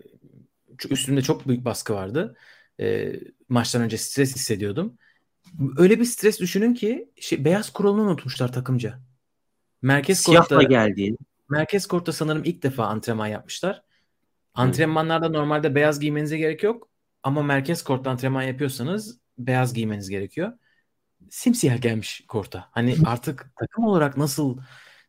üstümde 0.90 1.22
çok 1.22 1.48
büyük 1.48 1.66
baskı 1.66 1.94
vardı. 1.94 2.36
E, 2.80 3.14
maçtan 3.50 3.82
önce 3.82 3.98
stres 3.98 4.36
hissediyordum. 4.36 4.98
Öyle 5.78 6.00
bir 6.00 6.06
stres 6.06 6.40
düşünün 6.40 6.74
ki 6.74 7.10
şey, 7.20 7.46
beyaz 7.46 7.70
kuralını 7.70 8.02
unutmuşlar 8.02 8.54
takımca. 8.54 9.00
Merkez 9.82 10.20
Siyahla 10.20 10.48
kortta, 10.48 10.64
geldiğin. 10.64 11.18
Merkez 11.50 11.86
kortta 11.88 12.12
sanırım 12.12 12.42
ilk 12.46 12.64
defa 12.64 12.86
antrenman 12.86 13.28
yapmışlar. 13.28 13.84
Antrenmanlarda 14.54 15.30
normalde 15.30 15.76
beyaz 15.76 16.00
giymenize 16.00 16.38
gerek 16.38 16.64
yok. 16.64 16.90
Ama 17.24 17.44
merkez 17.44 17.84
kortta 17.84 18.10
antrenman 18.10 18.42
yapıyorsanız 18.42 19.20
beyaz 19.38 19.74
giymeniz 19.74 20.10
gerekiyor. 20.10 20.54
Simsiyah 21.30 21.82
gelmiş 21.82 22.24
korta. 22.28 22.70
Hani 22.72 22.96
artık 23.06 23.52
takım 23.60 23.86
olarak 23.86 24.18
nasıl 24.18 24.58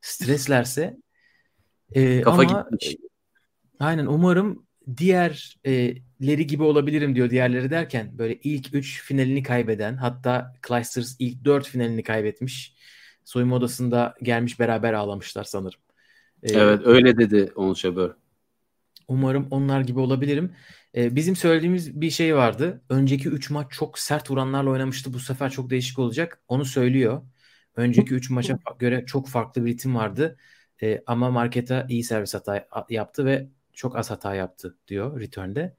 streslerse 0.00 0.96
e, 1.92 2.20
Kafa 2.20 2.42
ama, 2.42 2.44
gitmiş. 2.44 2.96
Aynen 3.80 4.06
umarım 4.06 4.66
diğerleri 6.20 6.46
gibi 6.46 6.62
olabilirim 6.62 7.14
diyor 7.14 7.30
diğerleri 7.30 7.70
derken 7.70 8.18
böyle 8.18 8.38
ilk 8.42 8.74
3 8.74 9.02
finalini 9.02 9.42
kaybeden 9.42 9.96
hatta 9.96 10.54
Clijsters 10.68 11.16
ilk 11.18 11.44
4 11.44 11.68
finalini 11.68 12.02
kaybetmiş. 12.02 12.76
Soyunma 13.24 13.56
odasında 13.56 14.14
gelmiş 14.22 14.60
beraber 14.60 14.92
ağlamışlar 14.92 15.44
sanırım. 15.44 15.80
Ee, 16.42 16.52
evet 16.52 16.80
öyle 16.84 17.18
dedi 17.18 17.52
Onşabör. 17.56 18.14
Umarım 19.08 19.46
onlar 19.50 19.80
gibi 19.80 20.00
olabilirim. 20.00 20.52
Ee, 20.96 21.16
bizim 21.16 21.36
söylediğimiz 21.36 22.00
bir 22.00 22.10
şey 22.10 22.36
vardı. 22.36 22.82
Önceki 22.88 23.28
3 23.28 23.50
maç 23.50 23.66
çok 23.70 23.98
sert 23.98 24.30
vuranlarla 24.30 24.70
oynamıştı. 24.70 25.12
Bu 25.12 25.18
sefer 25.18 25.50
çok 25.50 25.70
değişik 25.70 25.98
olacak. 25.98 26.40
Onu 26.48 26.64
söylüyor. 26.64 27.22
Önceki 27.76 28.14
3 28.14 28.30
maça 28.30 28.58
göre 28.78 29.04
çok 29.06 29.28
farklı 29.28 29.64
bir 29.64 29.70
ritim 29.70 29.94
vardı. 29.96 30.36
Ee, 30.82 31.02
ama 31.06 31.30
markete 31.30 31.86
iyi 31.88 32.04
servis 32.04 32.34
hata 32.34 32.66
yaptı 32.90 33.24
ve 33.24 33.48
çok 33.72 33.96
az 33.96 34.10
hata 34.10 34.34
yaptı 34.34 34.76
diyor 34.88 35.20
return'de. 35.20 35.76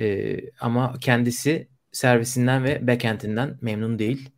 Ee, 0.00 0.40
ama 0.60 0.94
kendisi 1.00 1.68
servisinden 1.92 2.64
ve 2.64 2.86
backend'inden 2.86 3.58
memnun 3.60 3.98
değil. 3.98 4.30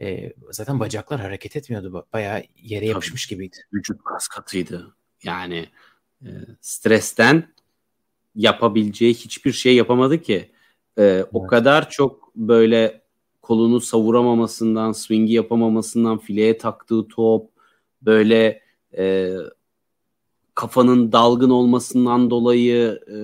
Ee, 0.00 0.32
zaten 0.50 0.80
bacaklar 0.80 1.20
hareket 1.20 1.56
etmiyordu. 1.56 2.06
Bayağı 2.12 2.42
yere 2.56 2.86
yapışmış 2.86 3.26
Tabii, 3.26 3.34
gibiydi. 3.34 3.56
Vücut 3.72 4.04
kas 4.04 4.28
katıydı. 4.28 4.96
Yani 5.22 5.66
e, 6.22 6.28
stresten 6.60 7.54
yapabileceği 8.34 9.14
hiçbir 9.14 9.52
şey 9.52 9.76
yapamadı 9.76 10.22
ki. 10.22 10.52
E, 10.96 11.02
evet. 11.02 11.26
O 11.32 11.46
kadar 11.46 11.90
çok 11.90 12.34
böyle 12.36 13.02
kolunu 13.42 13.80
savuramamasından, 13.80 14.92
swing'i 14.92 15.32
yapamamasından, 15.32 16.18
fileye 16.18 16.58
taktığı 16.58 17.08
top, 17.08 17.50
böyle 18.02 18.62
e, 18.98 19.34
kafanın 20.54 21.12
dalgın 21.12 21.50
olmasından 21.50 22.30
dolayı 22.30 23.00
e, 23.08 23.16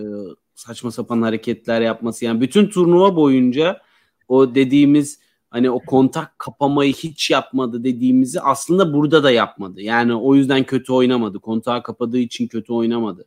saçma 0.54 0.90
sapan 0.90 1.22
hareketler 1.22 1.80
yapması 1.80 2.24
yani 2.24 2.40
bütün 2.40 2.66
turnuva 2.66 3.16
boyunca 3.16 3.80
o 4.28 4.54
dediğimiz 4.54 5.20
hani 5.50 5.70
o 5.70 5.80
kontak 5.80 6.38
kapamayı 6.38 6.92
hiç 6.92 7.30
yapmadı 7.30 7.84
dediğimizi 7.84 8.40
aslında 8.40 8.92
burada 8.92 9.22
da 9.22 9.30
yapmadı. 9.30 9.82
Yani 9.82 10.14
o 10.14 10.34
yüzden 10.34 10.64
kötü 10.64 10.92
oynamadı. 10.92 11.40
Kontağı 11.40 11.82
kapadığı 11.82 12.18
için 12.18 12.48
kötü 12.48 12.72
oynamadı. 12.72 13.24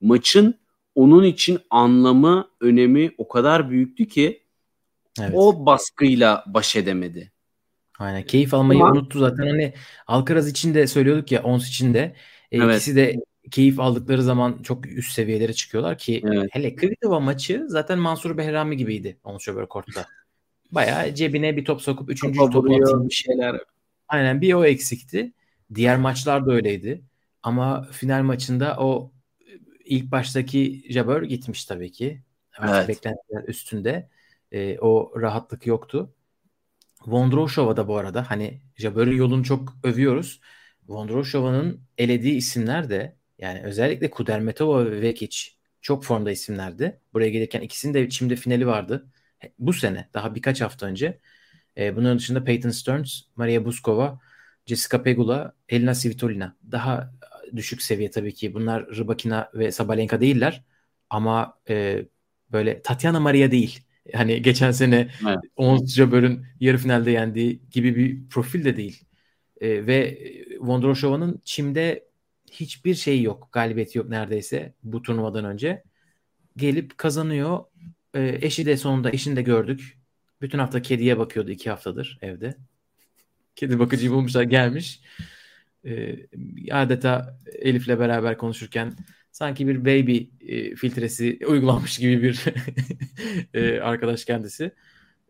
Maçın 0.00 0.54
onun 0.94 1.24
için 1.24 1.58
anlamı, 1.70 2.48
önemi 2.60 3.14
o 3.18 3.28
kadar 3.28 3.70
büyüktü 3.70 4.08
ki 4.08 4.42
evet. 5.20 5.32
o 5.34 5.66
baskıyla 5.66 6.44
baş 6.46 6.76
edemedi. 6.76 7.32
Aynen. 7.98 8.22
Keyif 8.22 8.54
almayı 8.54 8.80
Ama... 8.80 8.92
unuttu 8.92 9.18
zaten. 9.18 9.46
Hani 9.46 9.74
Alcaraz 10.06 10.48
için 10.48 10.74
de 10.74 10.86
söylüyorduk 10.86 11.32
ya 11.32 11.42
Ons 11.42 11.68
için 11.68 11.94
de. 11.94 12.16
E, 12.52 12.58
evet. 12.58 12.74
İkisi 12.74 12.96
de 12.96 13.14
keyif 13.50 13.80
aldıkları 13.80 14.22
zaman 14.22 14.62
çok 14.62 14.86
üst 14.86 15.12
seviyelere 15.12 15.52
çıkıyorlar 15.52 15.98
ki 15.98 16.22
evet. 16.24 16.48
hele 16.52 16.76
Kvitova 16.76 17.20
maçı 17.20 17.64
zaten 17.68 17.98
Mansur 17.98 18.38
Behrami 18.38 18.76
gibiydi 18.76 19.18
Ons 19.24 19.44
Jabeur 19.44 19.66
Kort'ta. 19.66 20.06
Bayağı 20.72 21.14
cebine 21.14 21.56
bir 21.56 21.64
top 21.64 21.82
sokup 21.82 22.10
üçüncü 22.10 22.38
topu 22.38 22.58
atıyor 22.58 23.08
bir 23.08 23.14
şeyler. 23.14 23.60
Aynen 24.08 24.40
bir 24.40 24.54
o 24.54 24.64
eksikti. 24.64 25.32
Diğer 25.74 25.96
maçlar 25.96 26.46
da 26.46 26.52
öyleydi. 26.52 27.02
Ama 27.42 27.88
final 27.92 28.22
maçında 28.22 28.76
o 28.78 29.12
ilk 29.84 30.10
baştaki 30.10 30.84
Jabeur 30.88 31.22
gitmiş 31.22 31.64
tabii 31.64 31.92
ki. 31.92 32.22
Evet. 32.62 32.88
Beklentiler 32.88 33.48
üstünde. 33.48 34.08
E, 34.52 34.78
o 34.78 35.12
rahatlık 35.20 35.66
yoktu. 35.66 36.12
Vondroshova 37.06 37.76
da 37.76 37.88
bu 37.88 37.96
arada 37.96 38.30
hani 38.30 38.60
Jabeur'ün 38.76 39.16
yolunu 39.16 39.44
çok 39.44 39.76
övüyoruz. 39.82 40.40
Vondroshova'nın 40.88 41.80
elediği 41.98 42.34
isimler 42.34 42.90
de 42.90 43.15
yani 43.38 43.62
özellikle 43.62 44.10
Kudermetova 44.10 44.86
ve 44.86 45.02
Vekic 45.02 45.38
çok 45.80 46.04
formda 46.04 46.30
isimlerdi. 46.30 47.00
Buraya 47.12 47.30
gelirken 47.30 47.60
ikisinin 47.60 47.94
de 47.94 48.08
çimde 48.08 48.36
finali 48.36 48.66
vardı. 48.66 49.06
Bu 49.58 49.72
sene 49.72 50.08
daha 50.14 50.34
birkaç 50.34 50.60
hafta 50.60 50.86
önce. 50.86 51.18
E, 51.78 51.96
bunun 51.96 52.18
dışında 52.18 52.44
Peyton 52.44 52.70
Stearns, 52.70 53.20
Maria 53.36 53.64
Buskova, 53.64 54.20
Jessica 54.66 55.02
Pegula, 55.02 55.54
Elina 55.68 55.94
Svitolina. 55.94 56.56
Daha 56.72 57.12
düşük 57.56 57.82
seviye 57.82 58.10
tabii 58.10 58.34
ki. 58.34 58.54
Bunlar 58.54 58.86
Rybakina 58.96 59.50
ve 59.54 59.72
Sabalenka 59.72 60.20
değiller. 60.20 60.64
Ama 61.10 61.58
e, 61.68 62.04
böyle 62.52 62.82
Tatiana 62.82 63.20
Maria 63.20 63.50
değil. 63.50 63.80
Hani 64.14 64.42
geçen 64.42 64.70
sene 64.70 65.10
evet. 65.26 65.38
Ons 65.56 65.94
Jabber'ın 65.94 66.46
yarı 66.60 66.78
finalde 66.78 67.10
yendiği 67.10 67.62
gibi 67.70 67.96
bir 67.96 68.28
profil 68.28 68.64
de 68.64 68.76
değil. 68.76 69.04
E, 69.60 69.86
ve 69.86 70.18
Vondroshova'nın 70.60 71.40
çimde 71.44 72.05
hiçbir 72.60 72.94
şey 72.94 73.22
yok. 73.22 73.48
Galibiyeti 73.52 73.98
yok 73.98 74.08
neredeyse 74.08 74.74
bu 74.82 75.02
turnuvadan 75.02 75.44
önce. 75.44 75.82
Gelip 76.56 76.98
kazanıyor. 76.98 77.64
E, 78.14 78.38
eşi 78.42 78.66
de 78.66 78.76
sonunda 78.76 79.10
eşini 79.10 79.36
de 79.36 79.42
gördük. 79.42 79.98
Bütün 80.40 80.58
hafta 80.58 80.82
kediye 80.82 81.18
bakıyordu 81.18 81.50
iki 81.50 81.70
haftadır 81.70 82.18
evde. 82.22 82.56
Kedi 83.56 83.78
bakıcıyı 83.78 84.10
bulmuşlar 84.10 84.42
gelmiş. 84.42 85.00
E, 85.84 86.16
adeta 86.72 87.38
Elif'le 87.46 87.88
beraber 87.88 88.38
konuşurken 88.38 88.96
Sanki 89.36 89.68
bir 89.68 89.80
baby 89.80 90.18
e, 90.40 90.74
filtresi 90.74 91.38
uygulanmış 91.46 91.98
gibi 91.98 92.22
bir 92.22 92.44
e, 93.54 93.80
arkadaş 93.80 94.24
kendisi. 94.24 94.74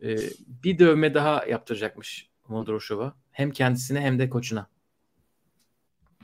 E, 0.03 0.17
bir 0.65 0.79
dövme 0.79 1.15
daha 1.15 1.47
yaptıracakmış 1.47 2.29
Vondroshova. 2.49 3.17
Hem 3.31 3.51
kendisine 3.51 4.01
hem 4.01 4.19
de 4.19 4.31
koçuna. 4.31 4.69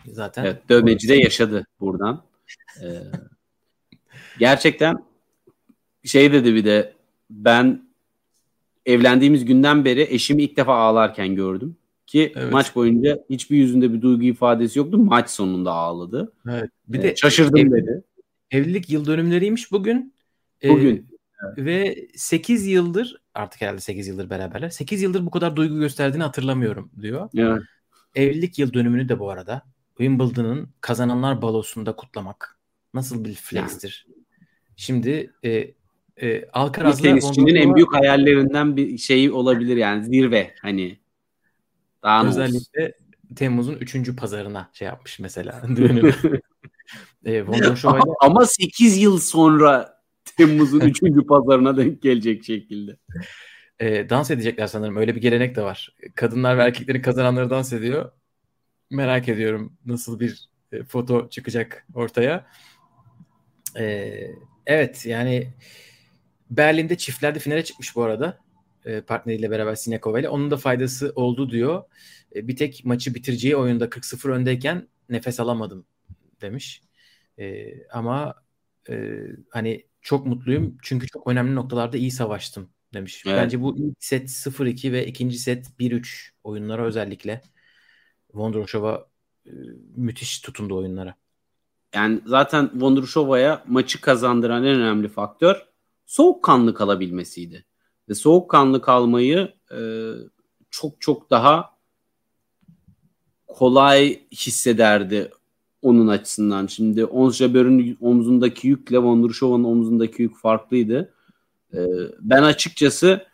Zaten. 0.07 0.45
Evet, 0.45 0.69
dövmeci 0.69 1.09
de 1.09 1.15
yaşadı 1.15 1.67
buradan. 1.81 2.23
Ee, 2.83 2.87
gerçekten 4.39 5.05
şey 6.05 6.33
dedi 6.33 6.55
bir 6.55 6.65
de 6.65 6.93
ben 7.31 7.83
evlendiğimiz 8.87 9.45
günden 9.45 9.85
beri 9.85 10.03
eşimi 10.11 10.43
ilk 10.43 10.57
defa 10.57 10.75
ağlarken 10.75 11.35
gördüm. 11.35 11.77
Ki 12.07 12.33
evet. 12.37 12.53
maç 12.53 12.75
boyunca 12.75 13.19
hiçbir 13.31 13.57
yüzünde 13.57 13.93
bir 13.93 14.03
duygu 14.03 14.23
ifadesi 14.23 14.79
yoktu. 14.79 14.99
Maç 14.99 15.31
sonunda 15.31 15.73
ağladı. 15.73 16.33
Evet. 16.49 16.71
Bir 16.89 16.99
ee, 16.99 17.03
de 17.03 17.17
şaşırdım 17.17 17.57
ev, 17.57 17.71
dedi. 17.71 18.03
Evlilik 18.51 18.91
yıl 18.91 19.07
dönümleriymiş 19.07 19.73
bugün. 19.73 20.15
Ee, 20.63 20.69
bugün. 20.69 21.13
Ee, 21.57 21.65
ve 21.65 22.09
8 22.15 22.67
yıldır 22.67 23.17
artık 23.35 23.61
herhalde 23.61 23.81
8 23.81 24.09
yıldır 24.09 24.31
beraberler. 24.31 24.69
8 24.69 25.03
yıldır 25.03 25.27
bu 25.27 25.31
kadar 25.31 25.57
duygu 25.57 25.79
gösterdiğini 25.79 26.23
hatırlamıyorum 26.23 26.91
diyor. 27.01 27.29
Evet. 27.37 27.63
Evlilik 28.15 28.59
yıl 28.59 28.73
dönümünü 28.73 29.09
de 29.09 29.19
bu 29.19 29.31
arada 29.31 29.63
Wimbledon'ın 29.99 30.69
kazananlar 30.81 31.43
balosunda 31.43 31.97
kutlamak 31.97 32.59
nasıl 32.95 33.25
bir 33.25 33.35
flextir? 33.35 34.07
Yani. 34.09 34.25
Şimdi 34.77 35.33
e, 35.45 35.75
e, 36.17 36.49
Alcaraz'la 36.53 37.03
tenisçinin 37.03 37.55
en 37.55 37.75
büyük 37.75 37.95
hayallerinden 37.95 38.77
bir 38.77 38.99
şey 38.99 39.31
olabilir 39.31 39.77
yani 39.77 40.05
zirve 40.05 40.55
hani. 40.63 40.99
Daha 42.03 42.27
özellikle 42.27 42.83
olsun. 42.83 43.35
Temmuz'un 43.37 43.75
3. 43.75 44.17
pazarına 44.17 44.71
şey 44.73 44.87
yapmış 44.87 45.19
mesela. 45.19 45.63
e, 47.27 47.45
ama, 47.85 48.05
ama 48.21 48.47
8 48.47 48.99
yıl 48.99 49.19
sonra 49.19 50.03
Temmuz'un 50.37 50.81
3. 51.03 51.03
pazarına 51.29 51.77
denk 51.77 52.03
gelecek 52.03 52.45
şekilde. 52.45 52.97
E, 53.81 54.11
dans 54.11 54.31
edecekler 54.31 54.67
sanırım. 54.67 54.97
Öyle 54.97 55.15
bir 55.15 55.21
gelenek 55.21 55.57
de 55.57 55.63
var. 55.63 55.97
Kadınlar 56.15 56.59
ve 56.59 56.63
erkeklerin 56.63 57.03
kazananları 57.03 57.51
dans 57.51 57.73
ediyor. 57.73 58.13
Merak 58.93 59.29
ediyorum 59.29 59.77
nasıl 59.87 60.21
bir 60.21 60.49
e, 60.73 60.85
foto 60.85 61.29
çıkacak 61.29 61.87
ortaya. 61.95 62.47
E, 63.79 64.15
evet 64.67 65.07
yani 65.07 65.53
Berlin'de 66.51 66.97
çiftlerde 66.97 67.39
finale 67.39 67.65
çıkmış 67.65 67.97
bu 67.97 68.03
arada. 68.03 68.39
E, 68.85 69.01
partneriyle 69.01 69.51
beraber 69.51 69.75
Sinekova 69.75 70.21
ile. 70.21 70.29
Onun 70.29 70.51
da 70.51 70.57
faydası 70.57 71.13
oldu 71.17 71.51
diyor. 71.51 71.85
E, 72.35 72.49
bir 72.49 72.57
tek 72.57 72.85
maçı 72.85 73.15
bitireceği 73.15 73.57
oyunda 73.57 73.89
40-0 73.89 74.33
öndeyken 74.33 74.89
nefes 75.09 75.41
alamadım 75.41 75.87
demiş. 76.41 76.83
E, 77.39 77.75
ama 77.89 78.35
e, 78.91 79.19
hani 79.51 79.87
çok 80.03 80.27
mutluyum 80.27 80.79
çünkü 80.83 81.07
çok 81.07 81.27
önemli 81.27 81.55
noktalarda 81.55 81.97
iyi 81.97 82.11
savaştım 82.11 82.71
demiş. 82.95 83.23
Evet. 83.27 83.37
Bence 83.37 83.61
bu 83.61 83.79
ilk 83.79 83.97
set 84.05 84.31
0-2 84.31 84.93
ve 84.93 85.07
ikinci 85.07 85.39
set 85.39 85.67
1-3 85.79 86.31
oyunlara 86.45 86.87
özellikle 86.87 87.43
Vondroshova 88.35 89.07
e, 89.47 89.51
müthiş 89.97 90.41
tutundu 90.41 90.77
oyunlara. 90.77 91.15
Yani 91.95 92.21
zaten 92.27 92.71
Vondrushova'ya 92.75 93.65
maçı 93.67 94.01
kazandıran 94.01 94.65
en 94.65 94.81
önemli 94.81 95.09
faktör 95.09 95.67
soğukkanlı 96.07 96.75
kalabilmesiydi. 96.75 97.65
Ve 98.09 98.15
soğukkanlı 98.15 98.81
kalmayı 98.81 99.53
e, 99.73 99.79
çok 100.71 101.01
çok 101.01 101.31
daha 101.31 101.73
kolay 103.47 104.21
hissederdi 104.33 105.31
onun 105.83 106.09
açısından. 106.09 106.67
Şimdi 106.67 107.05
Ons 107.05 107.37
Jabber'ın 107.37 107.97
omzundaki 108.01 108.69
yükle 108.69 108.99
Vondrushova'nın 108.99 109.65
omzundaki 109.65 110.23
yük 110.23 110.37
farklıydı. 110.37 111.15
E, 111.75 111.79
ben 112.21 112.43
açıkçası 112.43 113.27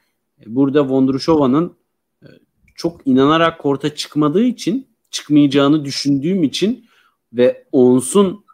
burada 0.46 0.88
Vondrushova'nın 0.88 1.76
e, 2.22 2.26
çok 2.74 3.06
inanarak 3.06 3.58
korta 3.60 3.94
çıkmadığı 3.94 4.44
için 4.44 4.87
çıkmayacağını 5.10 5.84
düşündüğüm 5.84 6.42
için 6.42 6.88
ve 7.32 7.64
Ons'un 7.72 8.44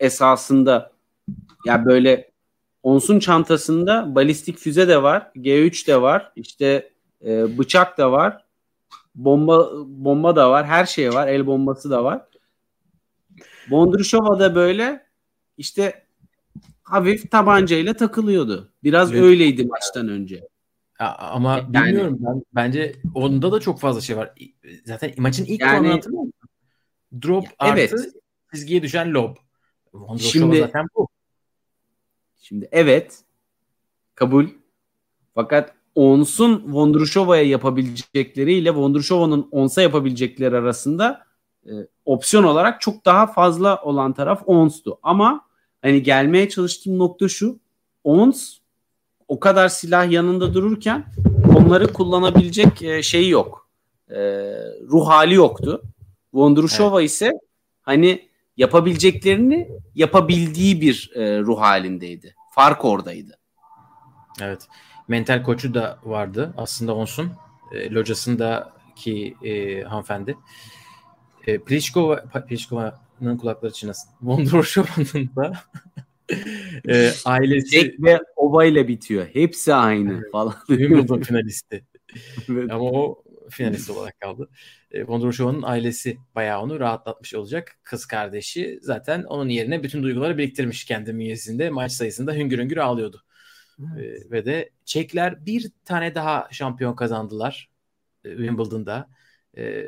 esasında 0.00 0.92
ya 1.66 1.84
böyle 1.86 2.30
Ons'un 2.82 3.18
çantasında 3.18 4.14
balistik 4.14 4.58
füze 4.58 4.88
de 4.88 5.02
var, 5.02 5.30
G3 5.36 5.86
de 5.86 6.02
var, 6.02 6.32
işte 6.36 6.90
e, 7.24 7.58
bıçak 7.58 7.98
da 7.98 8.12
var, 8.12 8.44
bomba 9.14 9.70
bomba 9.86 10.36
da 10.36 10.50
var, 10.50 10.66
her 10.66 10.86
şey 10.86 11.12
var, 11.12 11.28
el 11.28 11.46
bombası 11.46 11.90
da 11.90 12.04
var. 12.04 12.22
Bondruşova 13.70 14.40
da 14.40 14.54
böyle 14.54 15.06
işte 15.58 16.04
hafif 16.82 17.30
tabancayla 17.30 17.94
takılıyordu. 17.94 18.72
Biraz 18.84 19.12
evet. 19.12 19.22
öyleydi 19.22 19.64
maçtan 19.66 20.08
önce. 20.08 20.48
Ama 21.06 21.68
yani, 21.72 21.86
bilmiyorum 21.86 22.18
ben 22.20 22.42
bence 22.54 22.96
onda 23.14 23.52
da 23.52 23.60
çok 23.60 23.80
fazla 23.80 24.00
şey 24.00 24.16
var. 24.16 24.34
Zaten 24.84 25.12
maçın 25.16 25.44
ilk 25.44 25.60
yani, 25.60 25.88
hatırlıyor 25.88 26.22
musun? 26.22 26.32
Drop 27.22 27.44
evet. 27.64 27.92
artı 27.92 28.12
çizgiye 28.54 28.82
düşen 28.82 29.14
lob. 29.14 29.36
Vondroshova 29.94 30.32
Şimdi 30.32 30.58
zaten 30.58 30.86
bu. 30.96 31.08
Şimdi 32.38 32.68
evet 32.72 33.20
kabul. 34.14 34.46
Fakat 35.34 35.74
Ons'un 35.94 36.72
Vondrushova'ya 36.72 37.42
yapabilecekleriyle 37.42 38.74
Vondrushova'nın 38.74 39.48
Ons'a 39.50 39.82
yapabilecekleri 39.82 40.56
arasında 40.56 41.26
e, 41.66 41.70
opsiyon 42.04 42.44
olarak 42.44 42.80
çok 42.80 43.04
daha 43.04 43.26
fazla 43.26 43.82
olan 43.82 44.12
taraf 44.12 44.42
Ons'tu. 44.46 44.98
Ama 45.02 45.46
hani 45.82 46.02
gelmeye 46.02 46.48
çalıştığım 46.48 46.98
nokta 46.98 47.28
şu. 47.28 47.58
Ons 48.04 48.58
o 49.32 49.40
kadar 49.40 49.68
silah 49.68 50.10
yanında 50.10 50.54
dururken 50.54 51.04
onları 51.56 51.92
kullanabilecek 51.92 52.82
e, 52.82 53.02
şeyi 53.02 53.30
yok. 53.30 53.68
E, 54.10 54.16
ruh 54.88 55.08
hali 55.08 55.34
yoktu. 55.34 55.82
Vondrushova 56.32 57.00
evet. 57.00 57.10
ise 57.10 57.32
hani 57.82 58.28
yapabileceklerini 58.56 59.68
yapabildiği 59.94 60.80
bir 60.80 61.10
e, 61.14 61.40
ruh 61.40 61.60
halindeydi. 61.60 62.34
Fark 62.50 62.84
oradaydı. 62.84 63.38
Evet. 64.40 64.68
Mental 65.08 65.42
koçu 65.42 65.74
da 65.74 65.98
vardı. 66.04 66.54
Aslında 66.56 66.94
Onsun. 66.94 67.32
E, 67.72 67.90
locasındaki 67.90 69.36
e, 69.42 69.82
hanımefendi. 69.82 70.36
E, 71.46 71.58
Pliskova, 71.58 72.24
Pliskova'nın 72.48 73.36
kulakları 73.36 73.72
çınlasın. 73.72 74.10
Vondroshova'nın 74.22 75.30
da 75.36 75.52
e, 76.88 77.10
ailesi 77.24 77.80
Tek 77.80 78.02
ve 78.02 78.20
Ova 78.36 78.64
ile 78.64 78.88
bitiyor. 78.88 79.26
Hepsi 79.32 79.74
aynı 79.74 80.12
evet. 80.12 80.32
falan. 80.32 80.54
Wimbledon 80.66 81.20
finalisti. 81.20 81.84
evet. 82.48 82.70
Ama 82.70 82.84
o 82.84 83.24
finalist 83.50 83.90
olarak 83.90 84.20
kaldı. 84.20 84.48
E, 84.90 85.06
Vondroshova'nın 85.06 85.62
ailesi 85.62 86.18
bayağı 86.34 86.60
onu 86.62 86.80
rahatlatmış 86.80 87.34
olacak. 87.34 87.78
Kız 87.82 88.06
kardeşi 88.06 88.78
zaten 88.82 89.22
onun 89.22 89.48
yerine 89.48 89.82
bütün 89.82 90.02
duyguları 90.02 90.38
biriktirmiş 90.38 90.84
kendi 90.84 91.14
bünyesinde. 91.14 91.70
Maç 91.70 91.92
sayısında 91.92 92.32
hüngür 92.32 92.58
hüngür 92.58 92.76
ağlıyordu. 92.76 93.22
Evet. 93.96 94.26
E, 94.26 94.30
ve 94.30 94.44
de 94.44 94.70
Çekler 94.84 95.46
bir 95.46 95.70
tane 95.84 96.14
daha 96.14 96.48
şampiyon 96.50 96.96
kazandılar 96.96 97.70
e, 98.24 98.28
Wimbledon'da. 98.36 99.08
E, 99.56 99.86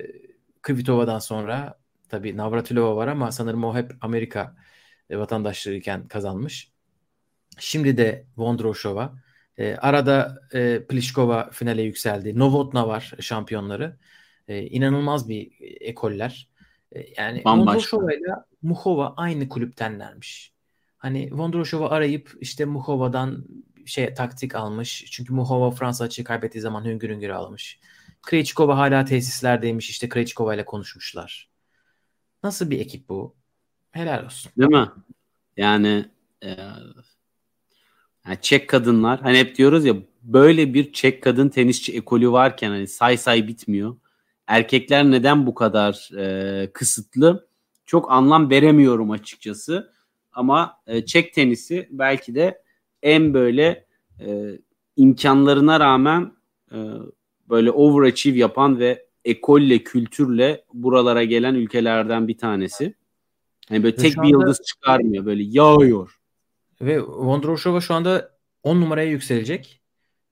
Kvitova'dan 0.63 1.19
sonra 1.19 1.79
tabii 2.09 2.37
Navratilova 2.37 2.97
var 2.97 3.09
ama 3.09 3.33
sanırım 3.33 3.65
o 3.65 3.77
hep 3.77 3.93
Amerika 4.01 4.57
e, 5.11 5.19
vatandaşlığıyken 5.19 6.09
kazanmış. 6.09 6.73
Şimdi 7.59 7.97
de 7.97 8.27
Vondroshova. 8.37 9.15
E, 9.59 9.77
arada 9.77 10.41
e, 10.53 10.87
Pliskova 10.87 11.51
finale 11.51 11.83
yükseldi. 11.83 12.39
Novotna 12.39 12.89
var 12.89 13.13
şampiyonları. 13.21 13.97
E, 14.49 14.63
inanılmaz 14.63 15.29
bir 15.29 15.53
ekoller. 15.81 16.49
E, 16.93 17.07
yani 17.17 17.43
Vondroshova 17.47 18.13
ile 18.13 18.35
Muhova 18.63 19.15
aynı 19.17 19.49
kulüptenlermiş. 19.49 20.53
Hani 20.99 21.31
Vondroshova 21.33 21.91
arayıp 21.91 22.35
işte 22.41 22.65
Muhova'dan 22.65 23.47
şey 23.87 24.15
taktik 24.15 24.55
almış. 24.55 25.05
Çünkü 25.11 25.35
Muhova 25.35 25.71
Fransa 25.71 26.05
açığı 26.05 26.25
kaybettiği 26.25 26.63
zaman 26.63 26.85
hüngür 26.85 27.11
hüngür 27.11 27.31
almış. 27.31 27.81
Krejcikova 28.23 28.79
hala 28.79 29.05
tesislerdeymiş. 29.05 29.91
İşte 29.91 30.09
Krejcikova 30.09 30.55
ile 30.55 30.65
konuşmuşlar. 30.65 31.51
Nasıl 32.43 32.71
bir 32.71 32.81
ekip 32.81 33.09
bu? 33.09 33.37
Helal 33.95 34.25
olsun. 34.25 34.53
Değil 34.59 34.71
mi? 34.71 34.89
Yani 35.57 36.05
e, 36.45 36.49
yani 38.27 38.39
Çek 38.41 38.69
kadınlar 38.69 39.21
hani 39.21 39.39
hep 39.39 39.57
diyoruz 39.57 39.85
ya 39.85 39.95
böyle 40.23 40.75
bir 40.75 40.93
Çek 40.93 41.23
kadın 41.23 41.49
tenisçi 41.49 41.97
ekolü 41.97 42.33
varken 42.33 42.71
hani 42.71 42.87
say 42.87 43.17
say 43.17 43.49
bitmiyor. 43.49 43.97
Erkekler 44.47 45.11
neden 45.11 45.47
bu 45.47 45.55
kadar 45.55 46.11
e, 46.19 46.73
kısıtlı? 46.73 47.49
Çok 47.87 48.13
anlam 48.13 48.51
veremiyorum 48.51 49.11
açıkçası. 49.11 49.93
Ama 50.33 50.81
e, 50.87 51.07
Çek 51.07 51.35
tenisi 51.35 51.89
belki 51.91 52.35
de 52.35 52.63
en 53.03 53.35
böyle 53.35 53.87
e, 54.21 54.59
imkanlarına 54.97 55.81
rağmen 55.81 56.33
e, 56.73 56.79
böyle 57.49 57.71
overachieve 57.71 58.39
yapan 58.39 58.79
ve 58.79 59.07
ekolle, 59.25 59.79
kültürle 59.79 60.65
buralara 60.73 61.25
gelen 61.25 61.55
ülkelerden 61.55 62.29
bir 62.29 62.39
tanesi. 62.39 62.95
Yani 63.71 63.83
böyle 63.83 63.97
tek 63.97 64.17
bir 64.17 64.29
yıldız 64.29 64.61
çıkarmıyor. 64.67 65.27
Böyle 65.27 65.43
yağıyor. 65.47 66.19
Ve 66.81 67.03
Vondroshova 67.03 67.81
şu 67.81 67.95
anda 67.95 68.39
10 68.63 68.81
numaraya 68.81 69.11
yükselecek. 69.11 69.81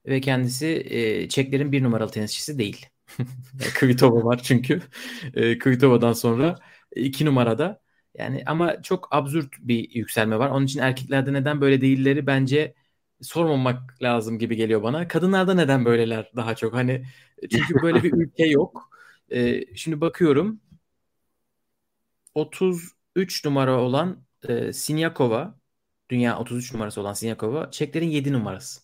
Ve 0.07 0.21
kendisi 0.21 0.67
e, 0.91 1.29
Çeklerin 1.29 1.73
bir 1.73 1.83
numaralı 1.83 2.11
tenisçisi 2.11 2.59
değil. 2.59 2.87
Kvitova 3.75 4.25
var 4.25 4.41
çünkü. 4.43 4.83
E, 5.35 5.59
Kvitova'dan 5.59 6.13
sonra 6.13 6.59
iki 6.97 7.25
numarada. 7.25 7.83
Yani 8.19 8.43
ama 8.47 8.83
çok 8.83 9.09
absürt 9.11 9.55
bir 9.59 9.91
yükselme 9.91 10.39
var. 10.39 10.51
Onun 10.51 10.67
için 10.67 10.81
erkeklerde 10.81 11.33
neden 11.33 11.61
böyle 11.61 11.81
değilleri 11.81 12.27
bence 12.27 12.75
sormamak 13.21 14.03
lazım 14.03 14.39
gibi 14.39 14.57
geliyor 14.57 14.83
bana. 14.83 15.09
Kadınlarda 15.09 15.55
neden 15.55 15.85
böyleler 15.85 16.33
daha 16.37 16.55
çok? 16.55 16.75
Hani 16.75 17.07
çünkü 17.51 17.75
böyle 17.83 18.03
bir 18.03 18.13
ülke 18.17 18.47
yok. 18.47 18.91
Ee, 19.33 19.77
şimdi 19.77 20.01
bakıyorum. 20.01 20.61
33 23.17 23.45
numara 23.45 23.81
olan 23.81 24.25
e, 24.49 24.73
Sinyakova, 24.73 25.59
dünya 26.11 26.39
33 26.39 26.73
numarası 26.73 27.01
olan 27.01 27.13
Sinyakova, 27.13 27.71
Çeklerin 27.71 28.09
7 28.09 28.33
numarası. 28.33 28.81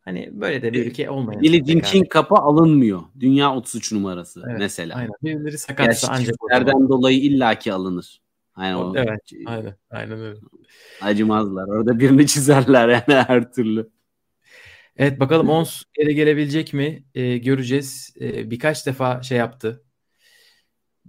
Hani 0.00 0.30
böyle 0.32 0.62
de 0.62 0.72
bir 0.72 0.86
ülke 0.86 1.10
olmayan. 1.10 1.42
Billie 1.42 1.64
Jean 1.64 1.80
King 1.80 2.08
kapı 2.08 2.34
alınmıyor. 2.34 3.02
Dünya 3.20 3.56
33 3.56 3.92
numarası 3.92 4.42
evet, 4.48 4.58
mesela. 4.58 4.96
Aynen. 4.96 5.12
Birileri 5.22 5.58
sakatsa 5.58 6.08
ancak 6.10 6.36
nereden 6.50 6.88
dolayı 6.88 7.20
illaki 7.20 7.72
alınır. 7.72 8.20
Aynen 8.54 8.74
o. 8.74 8.92
Evet. 8.96 9.20
Aynen. 9.46 9.76
Aynen 9.90 10.20
öyle. 10.20 10.40
Acımazlar. 11.00 11.68
Orada 11.68 11.98
birini 11.98 12.26
çizerler 12.26 12.88
yani 12.88 13.22
her 13.26 13.52
türlü. 13.52 13.90
Evet 14.96 15.20
bakalım 15.20 15.48
Ons 15.48 15.82
geri 15.94 16.14
gelebilecek 16.14 16.72
mi? 16.72 17.04
Ee, 17.14 17.38
göreceğiz. 17.38 18.14
Ee, 18.20 18.50
birkaç 18.50 18.86
defa 18.86 19.22
şey 19.22 19.38
yaptı. 19.38 19.84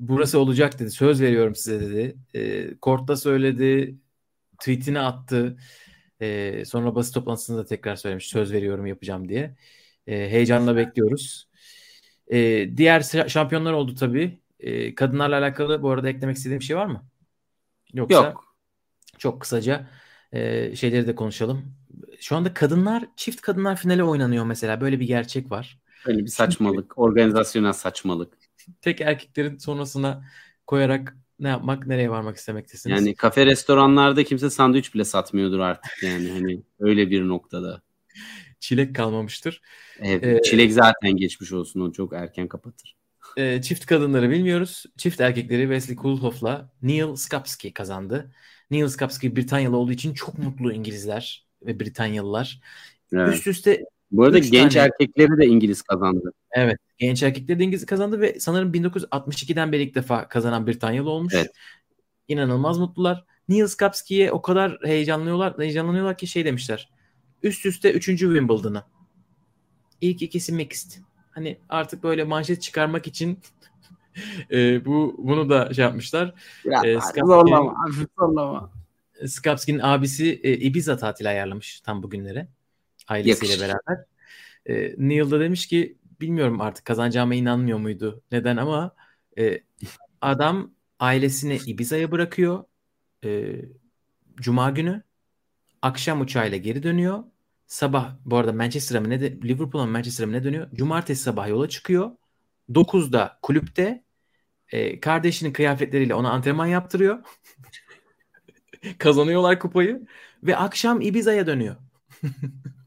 Burası 0.01 0.39
olacak 0.39 0.79
dedi. 0.79 0.91
Söz 0.91 1.21
veriyorum 1.21 1.55
size 1.55 1.81
dedi. 1.81 2.15
Ee, 2.35 2.77
Kort'ta 2.77 3.17
söyledi. 3.17 3.95
Tweetini 4.59 4.99
attı. 4.99 5.57
Ee, 6.21 6.63
sonra 6.65 6.95
basın 6.95 7.13
toplantısında 7.13 7.57
da 7.57 7.65
tekrar 7.65 7.95
söylemiş. 7.95 8.27
Söz 8.27 8.53
veriyorum 8.53 8.85
yapacağım 8.85 9.29
diye. 9.29 9.55
Ee, 10.07 10.13
heyecanla 10.15 10.75
bekliyoruz. 10.75 11.47
Ee, 12.31 12.69
diğer 12.77 13.01
şampiyonlar 13.27 13.73
oldu 13.73 13.95
tabii. 13.95 14.39
Ee, 14.59 14.95
kadınlarla 14.95 15.37
alakalı 15.37 15.81
bu 15.81 15.89
arada 15.89 16.09
eklemek 16.09 16.37
istediğim 16.37 16.59
bir 16.59 16.65
şey 16.65 16.77
var 16.77 16.85
mı? 16.85 17.05
Yoksa 17.93 18.15
Yok. 18.15 18.55
Çok 19.17 19.41
kısaca 19.41 19.89
e, 20.31 20.75
şeyleri 20.75 21.07
de 21.07 21.15
konuşalım. 21.15 21.75
Şu 22.19 22.35
anda 22.35 22.53
kadınlar, 22.53 23.05
çift 23.15 23.41
kadınlar 23.41 23.75
finale 23.75 24.03
oynanıyor 24.03 24.45
mesela. 24.45 24.81
Böyle 24.81 24.99
bir 24.99 25.07
gerçek 25.07 25.51
var. 25.51 25.79
Böyle 26.07 26.19
bir 26.19 26.27
saçmalık. 26.27 26.83
Çünkü, 26.83 26.93
organizasyonel 26.95 27.73
saçmalık. 27.73 28.33
Tek 28.81 29.01
erkeklerin 29.01 29.57
sonrasına 29.57 30.25
koyarak 30.67 31.17
ne 31.39 31.47
yapmak, 31.47 31.87
nereye 31.87 32.09
varmak 32.09 32.37
istemektesiniz? 32.37 32.99
Yani 32.99 33.15
kafe 33.15 33.45
restoranlarda 33.45 34.23
kimse 34.23 34.49
sandviç 34.49 34.93
bile 34.93 35.05
satmıyordur 35.05 35.59
artık 35.59 36.03
yani. 36.03 36.31
Hani 36.31 36.61
öyle 36.79 37.09
bir 37.09 37.27
noktada. 37.27 37.81
Çilek 38.59 38.95
kalmamıştır. 38.95 39.61
Evet, 39.99 40.23
ee, 40.25 40.41
çilek 40.41 40.73
zaten 40.73 41.11
geçmiş 41.11 41.51
olsun. 41.51 41.79
O 41.79 41.91
çok 41.91 42.13
erken 42.13 42.47
kapatır. 42.47 42.95
E, 43.37 43.61
çift 43.61 43.85
kadınları 43.85 44.29
bilmiyoruz. 44.29 44.85
Çift 44.97 45.21
erkekleri 45.21 45.61
Wesley 45.61 45.95
Kulhoff'la 45.95 46.71
Neil 46.81 47.15
Skapski 47.15 47.73
kazandı. 47.73 48.31
Neil 48.71 48.87
Skapski 48.87 49.35
Britanyalı 49.35 49.77
olduğu 49.77 49.91
için 49.91 50.13
çok 50.13 50.37
mutlu 50.37 50.73
İngilizler 50.73 51.45
ve 51.65 51.79
Britanyalılar. 51.79 52.61
Evet. 53.13 53.33
Üst 53.33 53.47
üste 53.47 53.85
bu 54.11 54.23
arada 54.23 54.39
genç 54.39 54.73
tane... 54.73 54.85
erkekleri 54.85 55.37
de 55.37 55.45
İngiliz 55.45 55.81
kazandı. 55.81 56.33
Evet. 56.51 56.77
Genç 56.97 57.23
erkekleri 57.23 57.59
de 57.59 57.63
İngiliz 57.63 57.85
kazandı 57.85 58.21
ve 58.21 58.39
sanırım 58.39 58.73
1962'den 58.73 59.71
beri 59.71 59.83
ilk 59.83 59.95
defa 59.95 60.27
kazanan 60.27 60.67
Britanyalı 60.67 61.09
olmuş. 61.09 61.33
Evet. 61.33 61.51
İnanılmaz 62.27 62.77
mutlular. 62.77 63.25
Neil 63.49 63.67
Skapski'ye 63.67 64.31
o 64.31 64.41
kadar 64.41 64.79
heyecanlıyorlar, 64.83 65.57
heyecanlanıyorlar 65.57 66.17
ki 66.17 66.27
şey 66.27 66.45
demişler. 66.45 66.89
Üst 67.43 67.65
üste 67.65 67.91
3. 67.91 68.05
Wimbledon'ı. 68.05 68.83
İlk 70.01 70.21
ikisi 70.21 70.53
mixed. 70.53 70.91
Hani 71.31 71.57
artık 71.69 72.03
böyle 72.03 72.23
manşet 72.23 72.61
çıkarmak 72.61 73.07
için 73.07 73.39
e, 74.51 74.85
bu 74.85 75.15
bunu 75.17 75.49
da 75.49 75.73
şey 75.73 75.85
yapmışlar. 75.85 76.33
Ya, 76.65 76.81
e, 76.85 76.99
zorlama, 77.25 77.75
zorlama. 78.19 78.71
Skapski'nin 79.27 79.79
abisi 79.79 80.39
e, 80.43 80.53
Ibiza 80.53 80.97
tatili 80.97 81.29
ayarlamış 81.29 81.81
tam 81.81 82.03
bugünlere. 82.03 82.47
Ailesiyle 83.11 83.53
Yakışır. 83.53 83.69
beraber. 83.69 84.05
E, 84.65 84.95
Neil 84.97 85.31
da 85.31 85.39
demiş 85.39 85.67
ki 85.67 85.97
bilmiyorum 86.21 86.61
artık 86.61 86.85
kazanacağıma 86.85 87.35
inanmıyor 87.35 87.77
muydu? 87.79 88.23
Neden 88.31 88.57
ama 88.57 88.95
e, 89.39 89.61
adam 90.21 90.71
ailesini 90.99 91.59
Ibiza'ya 91.67 92.11
bırakıyor. 92.11 92.63
E, 93.25 93.55
Cuma 94.35 94.69
günü 94.69 95.03
akşam 95.81 96.21
uçağıyla 96.21 96.57
geri 96.57 96.83
dönüyor. 96.83 97.23
Sabah 97.67 98.15
bu 98.25 98.37
arada 98.37 98.53
Manchester'a 98.53 99.01
mı 99.01 99.09
ne 99.09 99.21
de 99.21 99.41
Liverpool'a 99.41 99.85
mı 99.85 99.91
Manchester'a 99.91 100.27
mı 100.27 100.33
ne 100.33 100.43
dönüyor? 100.43 100.67
Cumartesi 100.73 101.23
sabah 101.23 101.47
yola 101.49 101.69
çıkıyor. 101.69 102.11
9'da 102.73 103.39
kulüpte 103.41 104.03
e, 104.69 104.99
kardeşinin 104.99 105.53
kıyafetleriyle 105.53 106.15
ona 106.15 106.31
antrenman 106.31 106.65
yaptırıyor. 106.65 107.19
Kazanıyorlar 108.97 109.59
kupayı 109.59 110.07
ve 110.43 110.57
akşam 110.57 111.01
Ibiza'ya 111.01 111.47
dönüyor. 111.47 111.75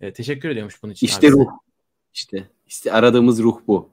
e, 0.00 0.12
teşekkür 0.12 0.48
ediyormuş 0.48 0.82
bunun 0.82 0.92
için. 0.92 1.06
İşte 1.06 1.30
ruh. 1.30 1.46
İşte, 2.14 2.48
işte 2.66 2.92
aradığımız 2.92 3.42
ruh 3.42 3.60
bu. 3.66 3.90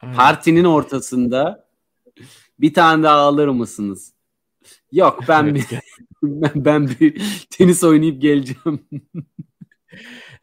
Aynen. 0.00 0.16
Partinin 0.16 0.64
ortasında 0.64 1.68
bir 2.60 2.74
tane 2.74 3.02
daha 3.02 3.16
alır 3.16 3.48
mısınız? 3.48 4.12
Yok 4.92 5.24
ben 5.28 5.54
bir 5.54 5.64
ben, 6.22 6.52
ben 6.54 6.88
bir 6.88 7.22
tenis 7.50 7.84
oynayıp 7.84 8.22
geleceğim. 8.22 8.86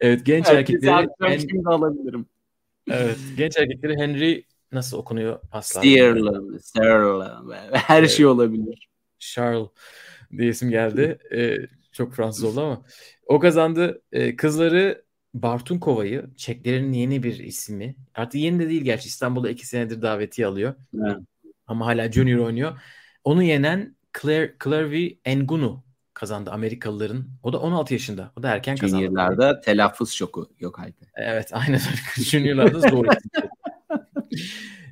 evet 0.00 0.26
genç 0.26 0.48
erkekleri 0.48 1.08
en... 1.22 1.38
şimdi 1.38 1.68
alabilirim. 1.68 2.26
Evet 2.90 3.18
genç 3.36 3.56
erkekleri 3.56 3.96
Henry 3.96 4.44
nasıl 4.72 4.98
okunuyor 4.98 5.40
asla. 5.52 5.80
Sterling, 5.80 6.60
Sterling. 6.60 7.52
Her 7.72 8.00
evet. 8.00 8.10
şey 8.10 8.26
olabilir. 8.26 8.88
Charles 9.18 9.68
diye 10.38 10.48
isim 10.48 10.70
geldi. 10.70 11.18
Ee, 11.32 11.56
çok 11.94 12.14
Fransız 12.14 12.44
oldu 12.44 12.60
ama. 12.60 12.82
O 13.26 13.38
kazandı. 13.38 14.02
Ee, 14.12 14.36
kızları 14.36 15.04
Bartun 15.34 15.78
Kova'yı 15.78 16.30
Çeklerin 16.36 16.92
yeni 16.92 17.22
bir 17.22 17.38
ismi. 17.38 17.96
Artık 18.14 18.40
yeni 18.40 18.58
de 18.58 18.68
değil 18.68 18.82
gerçi 18.82 19.08
İstanbul'da 19.08 19.50
iki 19.50 19.66
senedir 19.66 20.02
daveti 20.02 20.46
alıyor. 20.46 20.74
Evet. 21.04 21.16
Ama 21.66 21.86
hala 21.86 22.12
junior 22.12 22.46
oynuyor. 22.46 22.80
Onu 23.24 23.42
yenen 23.42 23.96
Claire, 24.22 24.54
Clairvy 24.64 25.08
Engunu 25.24 25.84
kazandı 26.14 26.50
Amerikalıların. 26.50 27.28
O 27.42 27.52
da 27.52 27.58
16 27.58 27.92
yaşında. 27.94 28.32
O 28.36 28.42
da 28.42 28.48
erken 28.48 28.76
kazandı. 28.76 29.04
Junior'larda 29.04 29.60
telaffuz 29.60 30.12
şoku 30.12 30.50
yok 30.60 30.78
Alper. 30.78 31.08
Evet 31.16 31.50
aynen. 31.52 31.80
Junior'larda 32.16 32.80
zor. 32.80 33.06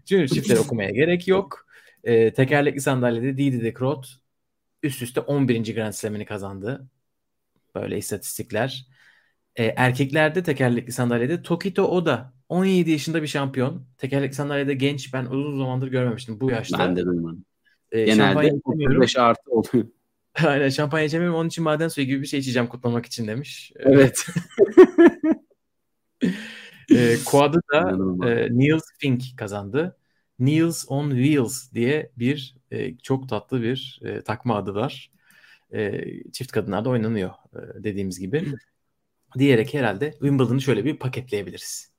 Junior 0.07 0.27
çiftleri 0.27 0.59
okumaya 0.59 0.91
gerek 0.91 1.29
yok. 1.29 1.67
Ee, 2.05 2.33
tekerlekli 2.33 2.81
sandalyede 2.81 3.37
Didi 3.37 3.65
de 3.65 3.75
Crot 3.75 4.22
üst 4.83 5.03
üste 5.03 5.21
11. 5.21 5.75
Grand 5.75 5.93
Slam'ini 5.93 6.25
kazandı. 6.25 6.89
Böyle 7.75 7.99
istatistikler. 7.99 8.87
Ee, 9.57 9.65
erkeklerde 9.65 10.43
tekerlekli 10.43 10.93
sandalyede 10.93 11.43
Tokito 11.43 11.85
Oda 11.85 12.33
17 12.49 12.91
yaşında 12.91 13.23
bir 13.23 13.27
şampiyon. 13.27 13.87
Tekerlekli 13.99 14.35
sandalyede 14.35 14.75
genç 14.75 15.15
ben 15.15 15.25
uzun 15.25 15.59
zamandır 15.59 15.89
görmemiştim 15.89 16.41
bu 16.41 16.51
yaşta. 16.51 16.79
Ben 16.79 16.97
de 16.97 17.05
duymadım. 17.05 17.45
E, 17.93 18.05
Genelde 18.05 18.53
35 18.65 19.17
artı 19.19 19.51
oluyor. 19.51 19.87
Aynen 20.45 20.69
şampanya 20.69 21.07
içemiyorum 21.07 21.39
onun 21.39 21.49
için 21.49 21.65
maden 21.65 21.89
suyu 21.89 22.07
gibi 22.07 22.23
bir 22.23 22.27
şey 22.27 22.41
içeceğim 22.41 22.69
kutlamak 22.69 23.07
için 23.07 23.27
demiş. 23.27 23.73
Evet. 23.77 24.27
e, 26.91 27.17
Quad'ı 27.25 27.61
da 27.73 27.91
e, 28.31 28.49
Niels 28.59 28.85
Fink 28.99 29.23
kazandı. 29.37 29.97
Niels 30.43 30.85
on 30.89 31.11
Wheels 31.11 31.73
diye 31.73 32.11
bir 32.17 32.57
e, 32.71 32.97
çok 32.97 33.29
tatlı 33.29 33.63
bir 33.63 34.01
e, 34.05 34.23
takma 34.23 34.57
adı 34.57 34.75
var. 34.75 35.11
E, 35.73 36.05
çift 36.33 36.53
kadınlarda 36.53 36.91
oynanıyor 36.91 37.31
e, 37.31 37.85
dediğimiz 37.85 38.21
gibi. 38.21 38.45
Diyerek 39.39 39.75
herhalde 39.75 40.11
Wimbledon'ı 40.11 40.61
şöyle 40.61 40.85
bir 40.85 40.97
paketleyebiliriz. 40.97 41.93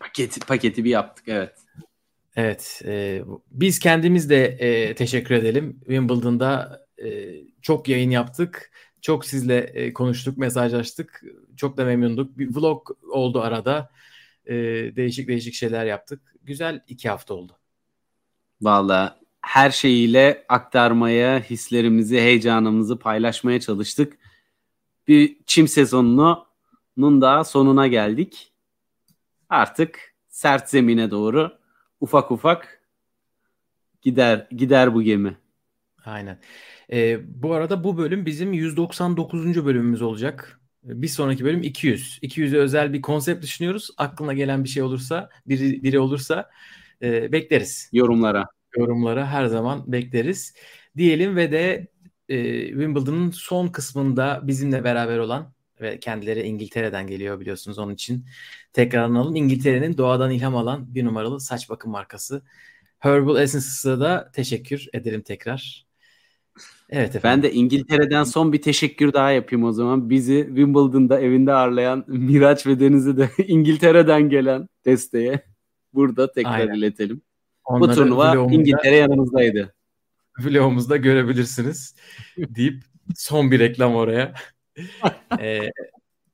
Paketi, 0.00 0.40
paketi 0.40 0.84
bir 0.84 0.90
yaptık 0.90 1.24
evet. 1.28 1.54
Evet, 2.36 2.82
e, 2.84 3.22
biz 3.50 3.78
kendimiz 3.78 4.30
de 4.30 4.44
e, 4.44 4.94
teşekkür 4.94 5.34
edelim. 5.34 5.80
Wimbledon'da 5.80 6.80
e, 7.04 7.34
çok 7.62 7.88
yayın 7.88 8.10
yaptık, 8.10 8.70
çok 9.00 9.24
sizle 9.26 9.56
e, 9.58 9.92
konuştuk, 9.92 10.38
mesajlaştık, 10.38 11.22
çok 11.56 11.76
da 11.76 11.84
memnunduk. 11.84 12.38
Bir 12.38 12.54
vlog 12.54 12.90
oldu 13.10 13.40
arada, 13.40 13.90
e, 14.46 14.54
değişik 14.96 15.28
değişik 15.28 15.54
şeyler 15.54 15.84
yaptık. 15.86 16.34
Güzel 16.42 16.84
iki 16.88 17.08
hafta 17.08 17.34
oldu. 17.34 17.58
Valla 18.62 19.20
her 19.40 19.70
şeyiyle 19.70 20.44
aktarmaya, 20.48 21.40
hislerimizi, 21.40 22.20
heyecanımızı 22.20 22.98
paylaşmaya 22.98 23.60
çalıştık. 23.60 24.18
Bir 25.08 25.36
çim 25.46 25.68
sezonunun 25.68 27.20
da 27.20 27.44
sonuna 27.44 27.86
geldik. 27.86 28.52
Artık 29.48 30.14
sert 30.28 30.68
zemine 30.68 31.10
doğru 31.10 31.58
ufak 32.00 32.30
ufak 32.30 32.82
gider 34.02 34.46
gider 34.50 34.94
bu 34.94 35.02
gemi. 35.02 35.36
Aynen. 36.04 36.38
Ee, 36.92 37.20
bu 37.42 37.54
arada 37.54 37.84
bu 37.84 37.98
bölüm 37.98 38.26
bizim 38.26 38.52
199. 38.52 39.64
bölümümüz 39.64 40.02
olacak. 40.02 40.60
Bir 40.82 41.08
sonraki 41.08 41.44
bölüm 41.44 41.62
200. 41.62 42.18
200'e 42.22 42.58
özel 42.58 42.92
bir 42.92 43.02
konsept 43.02 43.42
düşünüyoruz. 43.42 43.90
Aklına 43.96 44.32
gelen 44.32 44.64
bir 44.64 44.68
şey 44.68 44.82
olursa, 44.82 45.30
biri, 45.46 45.82
biri 45.82 45.98
olursa 45.98 46.50
e, 47.04 47.32
bekleriz. 47.32 47.90
Yorumlara. 47.92 48.46
Yorumlara 48.76 49.26
her 49.26 49.46
zaman 49.46 49.92
bekleriz. 49.92 50.54
Diyelim 50.96 51.36
ve 51.36 51.52
de 51.52 51.88
e, 52.28 52.66
Wimbledon'ın 52.68 53.30
son 53.30 53.68
kısmında 53.68 54.40
bizimle 54.44 54.84
beraber 54.84 55.18
olan 55.18 55.52
ve 55.80 56.00
kendileri 56.00 56.42
İngiltere'den 56.42 57.06
geliyor 57.06 57.40
biliyorsunuz 57.40 57.78
onun 57.78 57.94
için 57.94 58.26
tekrar 58.72 59.02
analım. 59.02 59.36
İngiltere'nin 59.36 59.98
doğadan 59.98 60.30
ilham 60.30 60.56
alan 60.56 60.94
bir 60.94 61.04
numaralı 61.04 61.40
saç 61.40 61.70
bakım 61.70 61.92
markası 61.92 62.42
Herbal 62.98 63.42
Essence'a 63.42 64.00
da 64.00 64.30
teşekkür 64.32 64.86
ederim 64.92 65.22
tekrar. 65.22 65.86
Evet 66.90 67.16
efendim. 67.16 67.42
Ben 67.42 67.42
de 67.42 67.54
İngiltere'den 67.54 68.24
son 68.24 68.52
bir 68.52 68.62
teşekkür 68.62 69.12
daha 69.12 69.30
yapayım 69.30 69.64
o 69.64 69.72
zaman. 69.72 70.10
Bizi 70.10 70.44
Wimbledon'da 70.46 71.20
evinde 71.20 71.52
ağırlayan 71.52 72.04
Miraç 72.08 72.66
ve 72.66 72.80
Deniz'i 72.80 73.16
de 73.16 73.30
İngiltere'den 73.46 74.28
gelen 74.28 74.68
desteğe 74.84 75.53
burada 75.94 76.32
tekrar 76.32 76.60
Aynen. 76.60 76.74
iletelim. 76.74 77.22
Onları 77.64 77.90
Bu 77.90 77.94
turnuva 77.94 78.34
İngiltere 78.34 78.96
yanımızdaydı. 78.96 79.74
Vlogumuzda 80.38 80.96
görebilirsiniz 80.96 81.94
deyip 82.36 82.84
son 83.14 83.50
bir 83.50 83.58
reklam 83.60 83.94
oraya. 83.94 84.34
ee, 85.40 85.70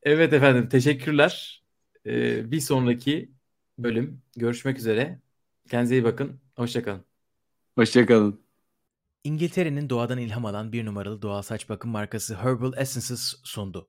evet 0.02 0.32
efendim 0.32 0.68
teşekkürler. 0.68 1.62
Ee, 2.06 2.50
bir 2.50 2.60
sonraki 2.60 3.30
bölüm 3.78 4.22
görüşmek 4.36 4.78
üzere. 4.78 5.20
Kendinize 5.70 5.94
iyi 5.94 6.04
bakın. 6.04 6.40
Hoşçakalın. 6.56 7.04
Hoşçakalın. 7.74 8.40
İngiltere'nin 9.24 9.90
doğadan 9.90 10.18
ilham 10.18 10.46
alan 10.46 10.72
bir 10.72 10.86
numaralı 10.86 11.22
doğal 11.22 11.42
saç 11.42 11.68
bakım 11.68 11.90
markası 11.90 12.34
Herbal 12.34 12.72
Essences 12.76 13.34
sundu. 13.44 13.88